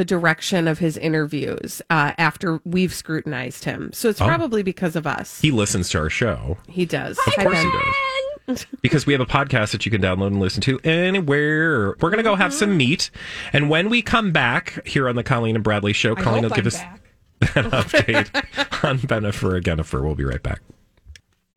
the 0.00 0.04
direction 0.06 0.66
of 0.66 0.78
his 0.78 0.96
interviews 0.96 1.82
uh, 1.90 2.12
after 2.16 2.58
we've 2.64 2.94
scrutinized 2.94 3.64
him. 3.64 3.92
So 3.92 4.08
it's 4.08 4.18
probably 4.18 4.62
because 4.62 4.96
of 4.96 5.06
us. 5.06 5.38
Oh. 5.38 5.42
he 5.42 5.50
listens 5.50 5.90
to 5.90 5.98
our 5.98 6.08
show. 6.08 6.56
He 6.70 6.86
does. 6.86 7.18
Of 7.18 7.34
Hi, 7.34 7.42
course 7.42 7.62
Ben. 7.62 7.66
he 7.66 8.52
does. 8.54 8.66
because 8.80 9.04
we 9.04 9.12
have 9.12 9.20
a 9.20 9.26
podcast 9.26 9.72
that 9.72 9.84
you 9.84 9.90
can 9.92 10.00
download 10.00 10.28
and 10.28 10.40
listen 10.40 10.62
to 10.62 10.80
anywhere. 10.84 11.88
We're 12.00 12.08
going 12.08 12.16
to 12.16 12.22
go 12.22 12.34
have 12.34 12.54
some 12.54 12.78
meat. 12.78 13.10
And 13.52 13.68
when 13.68 13.90
we 13.90 14.00
come 14.00 14.32
back 14.32 14.86
here 14.86 15.06
on 15.06 15.16
the 15.16 15.22
Colleen 15.22 15.54
and 15.54 15.62
Bradley 15.62 15.92
show, 15.92 16.14
Colleen 16.14 16.44
will 16.44 16.50
give 16.50 16.66
us 16.66 16.80
an 17.42 17.70
update 17.72 18.34
on 18.82 19.00
Benifer 19.00 19.60
Agenifer. 19.60 20.02
We'll 20.02 20.14
be 20.14 20.24
right 20.24 20.42
back. 20.42 20.62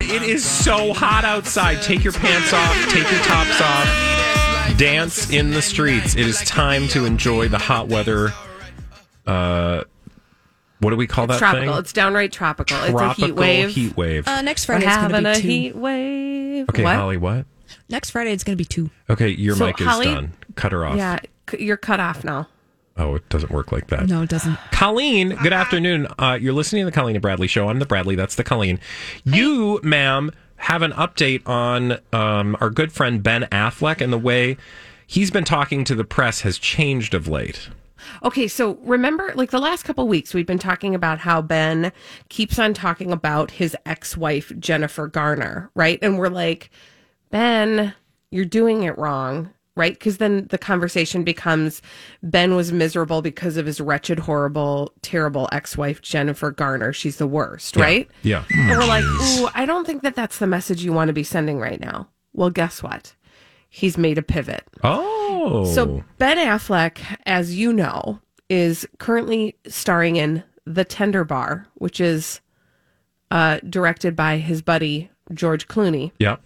It 0.00 0.20
is 0.20 0.44
so 0.44 0.92
hot 0.92 1.24
outside. 1.24 1.80
Take 1.80 2.04
your 2.04 2.12
pants 2.12 2.52
off, 2.52 2.74
take 2.90 3.10
your 3.10 3.22
tops 3.22 3.58
off, 3.62 3.88
dance 4.76 5.30
in 5.30 5.50
the 5.50 5.62
streets. 5.62 6.14
It 6.14 6.26
is 6.26 6.40
time 6.42 6.88
to 6.88 7.04
enjoy 7.04 7.48
the 7.48 7.58
hot 7.58 7.88
weather. 7.88 8.32
Uh, 9.26 9.84
what 10.80 10.90
do 10.90 10.96
we 10.96 11.06
call 11.06 11.24
It's 11.24 11.34
that 11.34 11.38
tropical. 11.38 11.72
thing? 11.74 11.80
It's 11.80 11.92
downright 11.92 12.32
tropical. 12.32 12.76
Tropical 12.76 13.10
it's 13.10 13.18
a 13.18 13.26
heat 13.26 13.34
wave. 13.34 13.70
Heat 13.70 13.96
wave. 13.96 14.28
Uh, 14.28 14.42
next 14.42 14.68
We're 14.68 14.74
Friday 14.80 14.86
it's 14.86 14.96
going 14.96 15.10
having 15.10 15.24
to 15.24 15.30
a 15.30 15.34
two. 15.42 15.48
heat 15.48 15.76
wave. 15.76 16.68
okay, 16.68 16.82
what? 16.84 16.96
Holly, 16.96 17.16
what? 17.16 17.46
Next 17.88 18.10
Friday 18.10 18.32
it's 18.32 18.44
going 18.44 18.56
to 18.56 18.60
be 18.60 18.64
two. 18.66 18.90
Okay, 19.08 19.28
your 19.30 19.56
So, 19.56 19.66
mic 19.66 19.80
is 19.80 19.86
Holly- 19.86 20.06
done. 20.06 20.32
Cut 20.56 20.72
her 20.72 20.84
off. 20.84 20.96
Yeah, 20.96 21.18
you're 21.58 21.76
cut 21.76 22.00
off 22.00 22.24
now. 22.24 22.48
Oh, 22.96 23.16
it 23.16 23.28
doesn't 23.28 23.50
work 23.50 23.72
like 23.72 23.88
that. 23.88 24.06
No, 24.08 24.22
it 24.22 24.28
doesn't. 24.28 24.56
Colleen, 24.70 25.30
good 25.42 25.52
afternoon. 25.52 26.06
Uh, 26.16 26.38
you're 26.40 26.52
listening 26.52 26.82
to 26.82 26.90
the 26.90 26.94
Colleen 26.94 27.16
and 27.16 27.22
Bradley 27.22 27.48
show. 27.48 27.68
I'm 27.68 27.80
the 27.80 27.86
Bradley. 27.86 28.14
That's 28.14 28.36
the 28.36 28.44
Colleen. 28.44 28.78
You, 29.24 29.80
ma'am, 29.82 30.30
have 30.64 30.80
an 30.80 30.92
update 30.92 31.46
on 31.46 31.98
um, 32.14 32.56
our 32.58 32.70
good 32.70 32.90
friend 32.90 33.22
Ben 33.22 33.42
Affleck 33.52 34.00
and 34.00 34.10
the 34.10 34.18
way 34.18 34.56
he's 35.06 35.30
been 35.30 35.44
talking 35.44 35.84
to 35.84 35.94
the 35.94 36.04
press 36.04 36.40
has 36.40 36.56
changed 36.56 37.12
of 37.12 37.28
late. 37.28 37.68
Okay, 38.22 38.48
so 38.48 38.78
remember, 38.82 39.32
like 39.34 39.50
the 39.50 39.58
last 39.58 39.82
couple 39.82 40.08
weeks, 40.08 40.32
we've 40.32 40.46
been 40.46 40.58
talking 40.58 40.94
about 40.94 41.18
how 41.18 41.42
Ben 41.42 41.92
keeps 42.30 42.58
on 42.58 42.72
talking 42.72 43.12
about 43.12 43.50
his 43.50 43.76
ex 43.84 44.16
wife, 44.16 44.52
Jennifer 44.58 45.06
Garner, 45.06 45.70
right? 45.74 45.98
And 46.00 46.18
we're 46.18 46.28
like, 46.28 46.70
Ben, 47.30 47.94
you're 48.30 48.46
doing 48.46 48.84
it 48.84 48.96
wrong, 48.96 49.50
right? 49.76 49.92
Because 49.94 50.18
then 50.18 50.46
the 50.50 50.58
conversation 50.58 51.24
becomes 51.24 51.82
Ben 52.22 52.54
was 52.54 52.72
miserable 52.72 53.22
because 53.22 53.56
of 53.56 53.66
his 53.66 53.80
wretched, 53.80 54.20
horrible, 54.20 54.92
terrible 55.02 55.48
ex 55.52 55.76
wife, 55.76 56.00
Jennifer 56.02 56.50
Garner. 56.50 56.92
She's 56.92 57.16
the 57.16 57.26
worst, 57.26 57.76
right? 57.76 58.08
Yeah. 58.22 58.44
And 58.50 58.70
we're 58.70 58.86
like, 58.86 59.04
ooh, 59.04 59.48
I 59.54 59.66
don't 59.66 59.86
think 59.86 60.02
that 60.02 60.14
that's 60.14 60.38
the 60.38 60.46
message 60.46 60.84
you 60.84 60.92
want 60.92 61.08
to 61.08 61.12
be 61.14 61.24
sending 61.24 61.58
right 61.58 61.80
now. 61.80 62.08
Well, 62.32 62.50
guess 62.50 62.82
what? 62.82 63.14
He's 63.68 63.98
made 63.98 64.18
a 64.18 64.22
pivot. 64.22 64.64
Oh. 64.84 65.64
So 65.74 66.04
Ben 66.18 66.38
Affleck, 66.38 66.98
as 67.26 67.56
you 67.56 67.72
know, 67.72 68.20
is 68.48 68.86
currently 68.98 69.56
starring 69.66 70.16
in 70.16 70.44
The 70.64 70.84
Tender 70.84 71.24
Bar, 71.24 71.66
which 71.74 72.00
is 72.00 72.40
uh, 73.32 73.58
directed 73.68 74.14
by 74.14 74.36
his 74.38 74.62
buddy 74.62 75.10
George 75.32 75.66
Clooney. 75.66 76.12
yeah. 76.18 76.36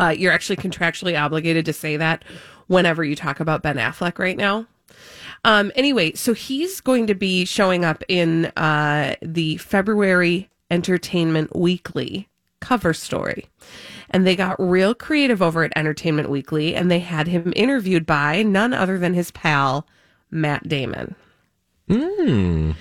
Uh, 0.00 0.08
you're 0.08 0.32
actually 0.32 0.56
contractually 0.56 1.20
obligated 1.20 1.66
to 1.66 1.72
say 1.72 1.96
that 1.96 2.24
whenever 2.68 3.04
you 3.04 3.14
talk 3.14 3.40
about 3.40 3.62
Ben 3.62 3.76
Affleck 3.76 4.18
right 4.18 4.36
now. 4.36 4.66
Um, 5.44 5.72
anyway, 5.74 6.12
so 6.14 6.32
he's 6.32 6.80
going 6.80 7.06
to 7.06 7.14
be 7.14 7.44
showing 7.44 7.84
up 7.84 8.02
in 8.08 8.46
uh, 8.56 9.16
the 9.22 9.56
February 9.58 10.48
Entertainment 10.70 11.54
Weekly 11.56 12.28
cover 12.60 12.92
story. 12.92 13.46
And 14.10 14.26
they 14.26 14.36
got 14.36 14.60
real 14.60 14.94
creative 14.94 15.40
over 15.40 15.64
at 15.64 15.72
Entertainment 15.76 16.30
Weekly 16.30 16.74
and 16.74 16.90
they 16.90 16.98
had 16.98 17.26
him 17.26 17.52
interviewed 17.56 18.06
by 18.06 18.42
none 18.42 18.72
other 18.72 18.98
than 18.98 19.14
his 19.14 19.30
pal, 19.30 19.86
Matt 20.30 20.68
Damon. 20.68 21.14
Mm. 21.88 22.74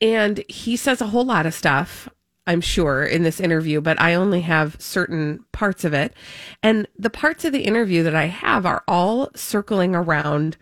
And 0.00 0.44
he 0.48 0.76
says 0.76 1.00
a 1.00 1.08
whole 1.08 1.24
lot 1.24 1.46
of 1.46 1.54
stuff, 1.54 2.08
I'm 2.48 2.62
sure, 2.62 3.04
in 3.04 3.24
this 3.24 3.40
interview, 3.40 3.82
but 3.82 4.00
I 4.00 4.14
only 4.14 4.40
have 4.40 4.80
certain 4.80 5.44
parts 5.52 5.84
of 5.84 5.92
it. 5.92 6.14
And 6.62 6.88
the 6.98 7.10
parts 7.10 7.44
of 7.44 7.52
the 7.52 7.60
interview 7.60 8.02
that 8.02 8.14
I 8.14 8.24
have 8.24 8.64
are 8.64 8.82
all 8.88 9.28
circling 9.36 9.94
around 9.94 10.56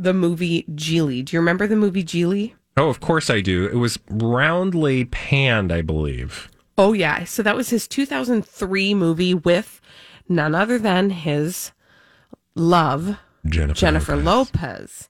the 0.00 0.12
movie 0.12 0.64
Gigli. 0.74 1.24
Do 1.24 1.36
you 1.36 1.40
remember 1.40 1.68
the 1.68 1.76
movie 1.76 2.02
Gigli? 2.02 2.54
Oh, 2.76 2.88
of 2.88 2.98
course 2.98 3.30
I 3.30 3.40
do. 3.40 3.66
It 3.66 3.76
was 3.76 4.00
roundly 4.10 5.04
panned, 5.04 5.70
I 5.70 5.80
believe. 5.80 6.50
Oh, 6.76 6.92
yeah. 6.92 7.22
So 7.22 7.44
that 7.44 7.56
was 7.56 7.70
his 7.70 7.86
2003 7.86 8.94
movie 8.94 9.34
with 9.34 9.80
none 10.28 10.56
other 10.56 10.76
than 10.76 11.10
his 11.10 11.70
love, 12.56 13.16
Jennifer. 13.46 13.78
Jennifer 13.78 14.16
Lopez. 14.16 14.60
Lopez. 14.60 15.08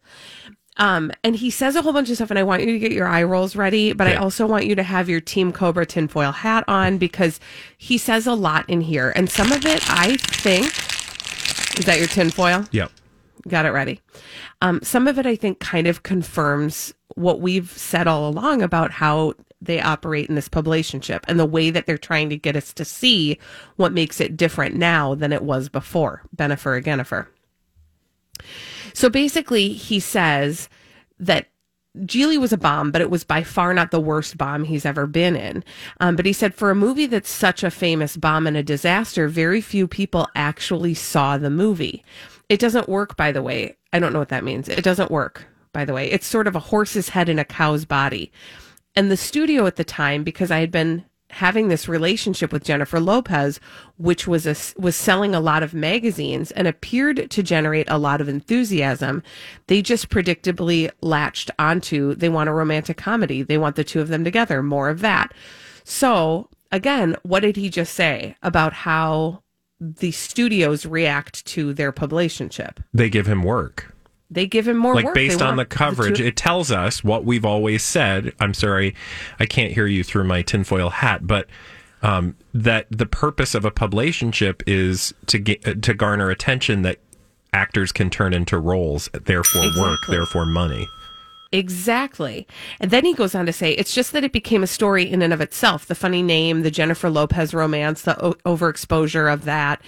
Um, 0.78 1.10
and 1.24 1.34
he 1.34 1.50
says 1.50 1.74
a 1.74 1.82
whole 1.82 1.92
bunch 1.92 2.08
of 2.08 2.16
stuff, 2.16 2.30
and 2.30 2.38
I 2.38 2.44
want 2.44 2.62
you 2.62 2.72
to 2.72 2.78
get 2.78 2.92
your 2.92 3.08
eye 3.08 3.24
rolls 3.24 3.56
ready, 3.56 3.92
but 3.92 4.06
I 4.06 4.14
also 4.14 4.46
want 4.46 4.66
you 4.66 4.74
to 4.76 4.82
have 4.82 5.08
your 5.08 5.20
Team 5.20 5.52
Cobra 5.52 5.84
tinfoil 5.84 6.32
hat 6.32 6.64
on 6.68 6.98
because 6.98 7.40
he 7.76 7.98
says 7.98 8.26
a 8.26 8.34
lot 8.34 8.68
in 8.68 8.80
here. 8.80 9.12
And 9.16 9.28
some 9.28 9.50
of 9.50 9.66
it, 9.66 9.82
I 9.90 10.16
think, 10.16 10.66
is 11.78 11.84
that 11.86 11.98
your 11.98 12.06
tinfoil? 12.06 12.64
Yep. 12.70 12.92
Got 13.48 13.66
it 13.66 13.70
ready. 13.70 14.00
Um, 14.62 14.80
some 14.82 15.06
of 15.08 15.18
it, 15.18 15.26
I 15.26 15.36
think, 15.36 15.58
kind 15.60 15.86
of 15.86 16.02
confirms 16.02 16.94
what 17.14 17.40
we've 17.40 17.70
said 17.70 18.06
all 18.06 18.28
along 18.28 18.62
about 18.62 18.90
how 18.92 19.34
they 19.60 19.80
operate 19.80 20.28
in 20.28 20.36
this 20.36 20.48
publicationship 20.48 21.20
and 21.26 21.38
the 21.38 21.46
way 21.46 21.70
that 21.70 21.86
they're 21.86 21.98
trying 21.98 22.30
to 22.30 22.36
get 22.36 22.56
us 22.56 22.72
to 22.74 22.84
see 22.84 23.38
what 23.76 23.92
makes 23.92 24.20
it 24.20 24.36
different 24.36 24.76
now 24.76 25.14
than 25.14 25.32
it 25.32 25.42
was 25.42 25.68
before. 25.68 26.22
Benifer 26.36 26.80
Agenifer. 26.80 27.26
So 28.92 29.08
basically, 29.08 29.70
he 29.70 30.00
says 30.00 30.68
that 31.20 31.48
Gigli 32.00 32.38
was 32.38 32.52
a 32.52 32.58
bomb, 32.58 32.90
but 32.90 33.00
it 33.00 33.10
was 33.10 33.24
by 33.24 33.42
far 33.42 33.74
not 33.74 33.90
the 33.90 34.00
worst 34.00 34.36
bomb 34.38 34.64
he's 34.64 34.86
ever 34.86 35.06
been 35.06 35.36
in. 35.36 35.64
Um, 36.00 36.16
but 36.16 36.26
he 36.26 36.32
said 36.32 36.54
for 36.54 36.70
a 36.70 36.76
movie 36.76 37.06
that's 37.06 37.30
such 37.30 37.62
a 37.62 37.70
famous 37.70 38.16
bomb 38.16 38.46
and 38.46 38.56
a 38.56 38.62
disaster, 38.62 39.28
very 39.28 39.60
few 39.60 39.88
people 39.88 40.28
actually 40.34 40.94
saw 40.94 41.38
the 41.38 41.50
movie. 41.50 42.04
It 42.48 42.60
doesn't 42.60 42.88
work, 42.88 43.16
by 43.16 43.32
the 43.32 43.42
way. 43.42 43.76
I 43.92 43.98
don't 43.98 44.12
know 44.12 44.18
what 44.18 44.28
that 44.28 44.44
means. 44.44 44.68
It 44.68 44.84
doesn't 44.84 45.10
work, 45.10 45.46
by 45.72 45.84
the 45.84 45.94
way. 45.94 46.10
It's 46.10 46.26
sort 46.26 46.46
of 46.46 46.54
a 46.54 46.60
horse's 46.60 47.10
head 47.10 47.28
in 47.28 47.38
a 47.38 47.44
cow's 47.44 47.84
body. 47.84 48.30
And 48.94 49.10
the 49.10 49.16
studio 49.16 49.66
at 49.66 49.76
the 49.76 49.84
time, 49.84 50.24
because 50.24 50.50
I 50.50 50.60
had 50.60 50.70
been 50.70 51.04
having 51.30 51.68
this 51.68 51.88
relationship 51.88 52.52
with 52.52 52.64
Jennifer 52.64 53.00
Lopez, 53.00 53.60
which 53.96 54.26
was 54.26 54.46
a, 54.46 54.56
was 54.80 54.96
selling 54.96 55.34
a 55.34 55.40
lot 55.40 55.62
of 55.62 55.74
magazines 55.74 56.50
and 56.52 56.66
appeared 56.66 57.30
to 57.30 57.42
generate 57.42 57.88
a 57.90 57.98
lot 57.98 58.20
of 58.20 58.28
enthusiasm. 58.28 59.22
They 59.66 59.82
just 59.82 60.08
predictably 60.08 60.90
latched 61.00 61.50
onto 61.58 62.14
they 62.14 62.28
want 62.28 62.48
a 62.48 62.52
romantic 62.52 62.96
comedy. 62.96 63.42
They 63.42 63.58
want 63.58 63.76
the 63.76 63.84
two 63.84 64.00
of 64.00 64.08
them 64.08 64.24
together, 64.24 64.62
more 64.62 64.88
of 64.88 65.00
that. 65.00 65.32
So 65.84 66.48
again, 66.72 67.16
what 67.22 67.40
did 67.40 67.56
he 67.56 67.68
just 67.68 67.94
say 67.94 68.36
about 68.42 68.72
how 68.72 69.42
the 69.80 70.12
studios 70.12 70.86
react 70.86 71.44
to 71.46 71.72
their 71.72 71.92
publicationship? 71.92 72.78
They 72.92 73.10
give 73.10 73.26
him 73.26 73.42
work. 73.42 73.94
They 74.30 74.46
give 74.46 74.68
him 74.68 74.76
more 74.76 74.94
like 74.94 75.06
work. 75.06 75.14
based 75.14 75.38
They 75.38 75.44
on 75.44 75.56
the 75.56 75.64
coverage, 75.64 76.18
two- 76.18 76.24
it 76.26 76.36
tells 76.36 76.70
us 76.70 77.02
what 77.02 77.24
we've 77.24 77.44
always 77.46 77.82
said. 77.82 78.34
I'm 78.40 78.52
sorry, 78.54 78.94
I 79.40 79.46
can't 79.46 79.72
hear 79.72 79.86
you 79.86 80.04
through 80.04 80.24
my 80.24 80.42
tinfoil 80.42 80.90
hat, 80.90 81.26
but 81.26 81.46
um, 82.02 82.36
that 82.52 82.86
the 82.90 83.06
purpose 83.06 83.54
of 83.54 83.64
a 83.64 83.70
publicationship 83.70 84.62
is 84.66 85.14
to 85.26 85.38
get 85.38 85.66
uh, 85.66 85.74
to 85.80 85.94
garner 85.94 86.28
attention 86.30 86.82
that 86.82 86.98
actors 87.54 87.90
can 87.90 88.10
turn 88.10 88.34
into 88.34 88.58
roles, 88.58 89.08
therefore 89.12 89.64
work, 89.78 90.00
therefore 90.08 90.44
money. 90.44 90.86
Exactly. 91.50 92.46
And 92.80 92.90
then 92.90 93.06
he 93.06 93.14
goes 93.14 93.34
on 93.34 93.46
to 93.46 93.52
say, 93.54 93.72
it's 93.72 93.94
just 93.94 94.12
that 94.12 94.22
it 94.22 94.32
became 94.32 94.62
a 94.62 94.66
story 94.66 95.10
in 95.10 95.22
and 95.22 95.32
of 95.32 95.40
itself. 95.40 95.86
The 95.86 95.94
funny 95.94 96.22
name, 96.22 96.62
the 96.62 96.70
Jennifer 96.70 97.08
Lopez 97.08 97.54
romance, 97.54 98.02
the 98.02 98.22
o- 98.22 98.34
overexposure 98.44 99.32
of 99.32 99.44
that. 99.46 99.80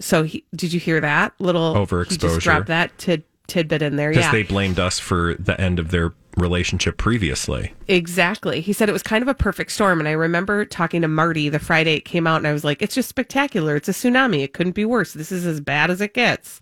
So 0.00 0.22
he, 0.22 0.44
did 0.56 0.72
you 0.72 0.80
hear 0.80 0.98
that 1.00 1.34
little 1.38 1.74
overexposure? 1.74 2.10
He 2.12 2.16
just 2.16 2.40
dropped 2.40 2.66
that 2.68 2.96
tid- 2.96 3.24
tidbit 3.48 3.82
in 3.82 3.96
there. 3.96 4.10
Because 4.10 4.26
Yeah, 4.26 4.32
they 4.32 4.42
blamed 4.44 4.78
us 4.78 4.98
for 4.98 5.34
the 5.34 5.60
end 5.60 5.78
of 5.78 5.90
their 5.90 6.12
relationship 6.36 6.96
previously. 6.98 7.72
exactly. 7.88 8.60
He 8.60 8.72
said 8.72 8.88
it 8.88 8.92
was 8.92 9.02
kind 9.02 9.22
of 9.22 9.28
a 9.28 9.34
perfect 9.34 9.72
storm. 9.72 9.98
And 9.98 10.08
I 10.08 10.12
remember 10.12 10.64
talking 10.64 11.02
to 11.02 11.08
Marty 11.08 11.48
the 11.48 11.58
Friday 11.58 11.94
it 11.96 12.04
came 12.04 12.26
out, 12.26 12.36
and 12.36 12.46
I 12.46 12.52
was 12.52 12.62
like, 12.64 12.80
it's 12.80 12.94
just 12.94 13.08
spectacular. 13.08 13.74
It's 13.74 13.88
a 13.88 13.92
tsunami. 13.92 14.44
It 14.44 14.52
couldn't 14.52 14.76
be 14.76 14.84
worse. 14.84 15.12
This 15.14 15.32
is 15.32 15.44
as 15.46 15.60
bad 15.60 15.90
as 15.90 16.00
it 16.00 16.14
gets. 16.14 16.60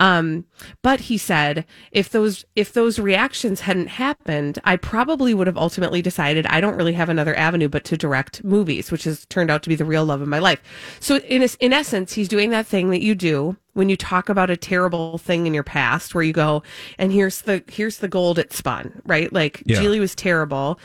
Um, 0.00 0.44
but 0.82 1.00
he 1.00 1.16
said 1.16 1.64
if 1.92 2.10
those 2.10 2.44
if 2.56 2.72
those 2.72 2.98
reactions 2.98 3.60
hadn't 3.60 3.86
happened, 3.86 4.58
I 4.64 4.76
probably 4.76 5.34
would 5.34 5.46
have 5.46 5.56
ultimately 5.56 6.02
decided 6.02 6.46
I 6.46 6.60
don't 6.60 6.76
really 6.76 6.94
have 6.94 7.08
another 7.08 7.34
avenue 7.36 7.68
but 7.68 7.84
to 7.84 7.96
direct 7.96 8.42
movies, 8.42 8.90
which 8.90 9.04
has 9.04 9.24
turned 9.26 9.50
out 9.52 9.62
to 9.62 9.68
be 9.68 9.76
the 9.76 9.84
real 9.84 10.04
love 10.04 10.20
of 10.20 10.26
my 10.28 10.40
life. 10.40 10.60
So 10.98 11.18
in 11.18 11.46
in 11.60 11.72
essence, 11.72 12.12
he's 12.12 12.28
doing 12.28 12.50
that 12.50 12.66
thing 12.66 12.90
that 12.90 13.02
you 13.02 13.14
do 13.14 13.56
when 13.74 13.88
you 13.88 13.96
talk 13.96 14.28
about 14.28 14.50
a 14.50 14.56
terrible 14.56 15.18
thing 15.18 15.46
in 15.46 15.54
your 15.54 15.62
past, 15.62 16.14
where 16.14 16.24
you 16.24 16.32
go 16.32 16.62
and 16.98 17.12
here's 17.12 17.42
the 17.42 17.62
here's 17.68 17.98
the 17.98 18.08
gold 18.08 18.38
it 18.38 18.52
spun, 18.52 19.02
right? 19.04 19.32
Like 19.32 19.62
Yeah. 19.66 19.78
Gigli 19.78 20.00
was 20.00 20.14
terrible. 20.14 20.80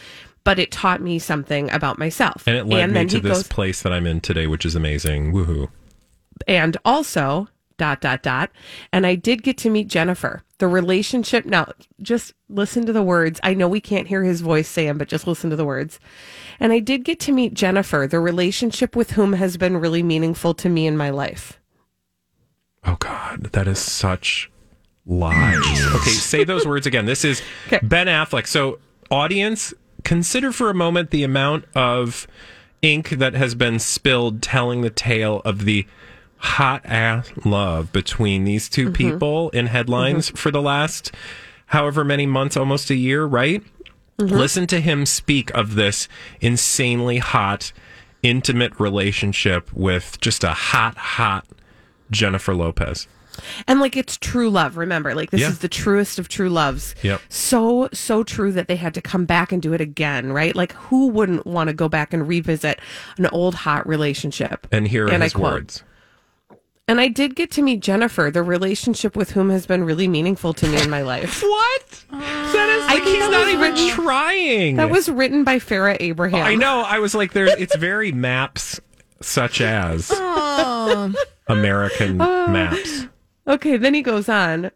But 0.45 0.57
it 0.57 0.71
taught 0.71 1.01
me 1.01 1.19
something 1.19 1.69
about 1.69 1.99
myself. 1.99 2.47
And 2.47 2.55
it 2.57 2.65
led 2.65 2.87
me 2.87 2.93
then 2.93 3.07
to 3.09 3.19
this 3.19 3.39
goes, 3.39 3.47
place 3.47 3.81
that 3.83 3.93
I'm 3.93 4.07
in 4.07 4.19
today, 4.21 4.47
which 4.47 4.65
is 4.65 4.73
amazing. 4.73 5.31
Woohoo. 5.33 5.69
and 6.47 6.75
also 6.85 7.47
dot 7.77 8.01
dot 8.01 8.21
dot 8.23 8.49
and 8.91 9.05
i 9.07 9.15
did 9.15 9.41
get 9.41 9.57
to 9.57 9.69
meet 9.69 9.87
jennifer 9.87 10.43
the 10.57 10.67
relationship 10.67 11.45
now 11.45 11.71
just 12.01 12.33
listen 12.49 12.85
to 12.85 12.91
the 12.91 13.01
words 13.03 13.39
i 13.41 13.53
know 13.53 13.69
we 13.69 13.79
can't 13.79 14.07
hear 14.07 14.23
his 14.23 14.41
voice 14.41 14.67
sam 14.67 14.97
but 14.97 15.07
just 15.07 15.25
listen 15.27 15.49
to 15.49 15.55
the 15.55 15.63
words 15.63 15.97
and 16.59 16.73
i 16.73 16.79
did 16.79 17.05
get 17.05 17.19
to 17.21 17.31
meet 17.31 17.53
jennifer 17.53 18.05
the 18.05 18.19
relationship 18.19 18.97
with 18.97 19.11
whom 19.11 19.31
has 19.33 19.55
been 19.55 19.77
really 19.77 20.03
meaningful 20.03 20.53
to 20.53 20.67
me 20.67 20.87
in 20.87 20.97
my 20.97 21.09
life 21.09 21.58
Oh 22.85 22.95
God, 22.99 23.49
that 23.51 23.67
is 23.67 23.79
such 23.79 24.49
lies. 25.05 25.57
okay, 25.95 26.11
say 26.11 26.43
those 26.43 26.65
words 26.65 26.85
again. 26.87 27.05
This 27.05 27.25
is 27.25 27.41
Okay. 27.67 27.79
Ben 27.83 28.07
Affleck. 28.07 28.47
So, 28.47 28.79
audience, 29.09 29.73
consider 30.03 30.51
for 30.51 30.69
a 30.69 30.73
moment 30.73 31.11
the 31.11 31.23
amount 31.23 31.65
of 31.75 32.27
ink 32.81 33.09
that 33.09 33.33
has 33.33 33.55
been 33.55 33.79
spilled 33.79 34.41
telling 34.41 34.81
the 34.81 34.89
tale 34.89 35.41
of 35.43 35.65
the 35.65 35.85
hot 36.37 36.81
ass 36.85 37.29
love 37.43 37.91
between 37.91 38.45
these 38.45 38.69
2 38.69 38.85
mm-hmm. 38.85 38.93
people 38.93 39.49
in 39.49 39.67
headlines 39.67 40.27
mm-hmm. 40.27 40.37
for 40.37 40.51
the 40.51 40.61
last 40.61 41.11
however 41.67 42.03
many 42.03 42.25
months, 42.25 42.55
almost 42.55 42.89
a 42.89 42.95
year, 42.95 43.25
right? 43.25 43.61
Mm-hmm. 44.17 44.35
Listen 44.35 44.67
to 44.67 44.79
him 44.79 45.05
speak 45.05 45.51
of 45.51 45.75
this 45.75 46.07
insanely 46.39 47.17
hot, 47.17 47.71
intimate 48.23 48.79
relationship 48.79 49.71
with 49.73 50.19
just 50.21 50.43
a 50.43 50.51
hot, 50.51 50.97
hot 50.97 51.45
Jennifer 52.11 52.53
Lopez. 52.55 53.07
and 53.67 53.79
like 53.79 53.95
it's 53.95 54.17
true 54.17 54.49
love 54.49 54.75
remember 54.75 55.15
like 55.15 55.29
this 55.31 55.39
Yeah. 55.41 55.49
is 55.49 55.59
the 55.59 55.69
truest 55.69 56.19
of 56.19 56.27
true 56.27 56.49
loves 56.49 56.93
Yep. 57.03 57.21
so 57.29 57.87
so 57.93 58.23
true 58.23 58.51
that 58.51 58.67
they 58.67 58.75
had 58.75 58.93
to 58.95 59.01
come 59.01 59.23
back 59.25 59.51
and 59.53 59.61
do 59.61 59.71
it 59.73 59.79
again 59.79 60.33
right 60.33 60.53
like 60.55 60.73
who 60.73 61.07
wouldn't 61.07 61.45
want 61.45 61.69
to 61.69 61.73
go 61.73 61.87
back 61.87 62.11
and 62.13 62.27
revisit 62.27 62.79
an 63.17 63.27
old 63.27 63.55
hot 63.55 63.87
relationship 63.87 64.67
And 64.71 64.87
here 64.87 65.05
are 65.07 65.11
And 65.11 65.23
I 65.23 65.27
his 65.27 65.33
quote, 65.33 65.53
words. 65.53 65.83
And 66.89 66.99
I 66.99 67.07
did 67.07 67.35
get 67.35 67.51
to 67.51 67.61
meet 67.61 67.81
Jennifer, 67.81 68.31
the 68.33 68.41
relationship 68.41 69.15
with 69.15 69.29
whom 69.29 69.51
has 69.51 69.67
been 69.67 69.83
really 69.83 70.07
meaningful 70.07 70.53
to 70.55 70.67
me 70.67 70.81
in 70.81 70.89
my 70.89 71.03
life. 71.03 71.43
What? 71.47 72.03
That 72.11 72.69
is 72.69 72.85
like 72.87 73.03
think 73.03 73.21
he's 73.21 73.29
not 73.29 73.47
even 73.47 73.61
written- 73.61 73.89
trying. 73.91 74.75
That 74.77 74.89
was 74.89 75.07
written 75.07 75.43
by 75.43 75.59
Farrah 75.59 75.97
Abraham. 75.99 76.43
I 76.43 76.55
know. 76.55 76.81
I 76.81 76.97
was 76.97 77.13
like, 77.13 77.33
there's. 77.33 77.51
It's 77.51 77.75
very 77.75 78.11
maps, 78.11 78.81
such 79.21 79.61
as 79.61 80.11
Oh, 80.15 81.13
American 81.49 82.17
maps. 82.17 83.07
Okay, 83.47 83.77
then 83.77 83.93
he 83.93 84.01
goes 84.01 84.29
on. 84.29 84.71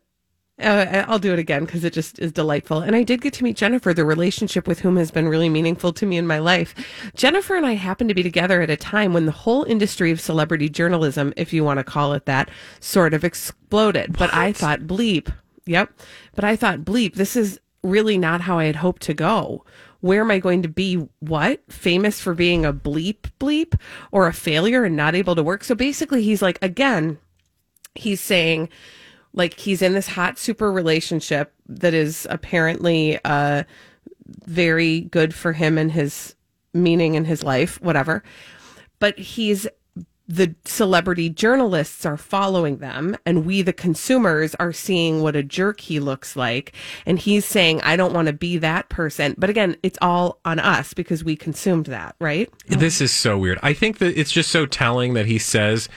Uh, 0.60 1.04
I'll 1.08 1.20
do 1.20 1.34
it 1.34 1.40
again 1.40 1.66
because 1.66 1.84
it 1.84 1.94
just 1.94 2.20
is 2.20 2.32
delightful. 2.32 2.80
And 2.80 2.96
I 2.96 3.02
did 3.02 3.22
get 3.22 3.34
to 3.34 3.44
meet 3.44 3.58
Jennifer, 3.58 3.94
the 3.94 4.06
relationship 4.06 4.68
with 4.68 4.80
whom 4.80 4.98
has 4.98 5.10
been 5.10 5.28
really 5.28 5.50
meaningful 5.50 5.92
to 5.94 6.06
me 6.06 6.16
in 6.18 6.28
my 6.28 6.38
life. 6.38 6.76
Jennifer 7.16 7.56
and 7.56 7.66
I 7.66 7.74
happened 7.74 8.10
to 8.10 8.14
be 8.14 8.22
together 8.24 8.62
at 8.62 8.70
a 8.70 8.78
time 8.78 9.14
when 9.14 9.26
the 9.26 9.32
whole 9.32 9.64
industry 9.64 10.12
of 10.12 10.22
celebrity 10.22 10.70
journalism, 10.70 11.34
if 11.38 11.54
you 11.54 11.64
want 11.64 11.80
to 11.80 11.84
call 11.84 12.14
it 12.14 12.26
that, 12.26 12.50
sort 12.80 13.16
of 13.16 13.24
exploded. 13.24 14.16
But 14.18 14.32
I 14.34 14.52
thought, 14.54 14.82
bleep. 14.82 15.34
Yep. 15.66 15.92
But 16.36 16.44
I 16.44 16.56
thought, 16.56 16.82
bleep, 16.82 17.16
this 17.16 17.36
is 17.36 17.60
really 17.82 18.18
not 18.18 18.42
how 18.42 18.60
I 18.60 18.66
had 18.66 18.78
hoped 18.78 19.02
to 19.04 19.14
go. 19.14 19.66
Where 20.04 20.20
am 20.20 20.32
I 20.32 20.40
going 20.40 20.64
to 20.64 20.68
be? 20.68 20.96
What? 21.22 21.62
Famous 21.72 22.20
for 22.20 22.34
being 22.34 22.66
a 22.66 22.74
bleep 22.74 23.32
bleep 23.40 23.80
or 24.12 24.28
a 24.28 24.34
failure 24.34 24.84
and 24.84 24.98
not 24.98 25.16
able 25.16 25.34
to 25.34 25.42
work? 25.42 25.64
So 25.64 25.76
basically, 25.76 26.22
he's 26.24 26.42
like, 26.42 26.60
again, 26.62 27.20
he's 27.96 28.20
saying 28.20 28.68
like 29.34 29.54
he's 29.54 29.82
in 29.82 29.94
this 29.94 30.08
hot 30.08 30.38
super 30.38 30.74
relationship 30.74 31.54
that 31.70 31.94
is 31.94 32.28
apparently 32.30 33.18
uh 33.24 33.64
very 34.46 35.00
good 35.00 35.34
for 35.34 35.54
him 35.54 35.78
and 35.78 35.94
his 35.94 36.36
meaning 36.74 37.16
in 37.16 37.24
his 37.24 37.42
life 37.42 37.82
whatever 37.82 38.24
but 39.00 39.18
he's 39.18 39.68
the 40.28 40.56
celebrity 40.64 41.30
journalists 41.30 42.06
are 42.06 42.16
following 42.18 42.78
them 42.78 43.18
and 43.26 43.46
we 43.46 43.62
the 43.62 43.74
consumers 43.74 44.56
are 44.56 44.72
seeing 44.72 45.22
what 45.22 45.36
a 45.36 45.44
jerk 45.44 45.82
he 45.82 46.00
looks 46.00 46.36
like 46.38 46.72
and 47.06 47.20
he's 47.20 47.44
saying 47.44 47.82
i 47.82 47.96
don't 47.98 48.14
want 48.14 48.28
to 48.28 48.34
be 48.34 48.58
that 48.58 48.88
person 48.88 49.36
but 49.38 49.50
again 49.50 49.76
it's 49.84 49.98
all 50.02 50.40
on 50.46 50.60
us 50.60 50.94
because 50.94 51.24
we 51.26 51.36
consumed 51.36 51.88
that 51.88 52.16
right 52.20 52.50
This 52.68 53.02
is 53.02 53.12
so 53.12 53.38
weird. 53.38 53.60
I 53.62 53.74
think 53.74 53.98
that 54.00 54.18
it's 54.18 54.32
just 54.32 54.50
so 54.50 54.66
telling 54.66 55.14
that 55.14 55.26
he 55.26 55.38
says, 55.38 55.90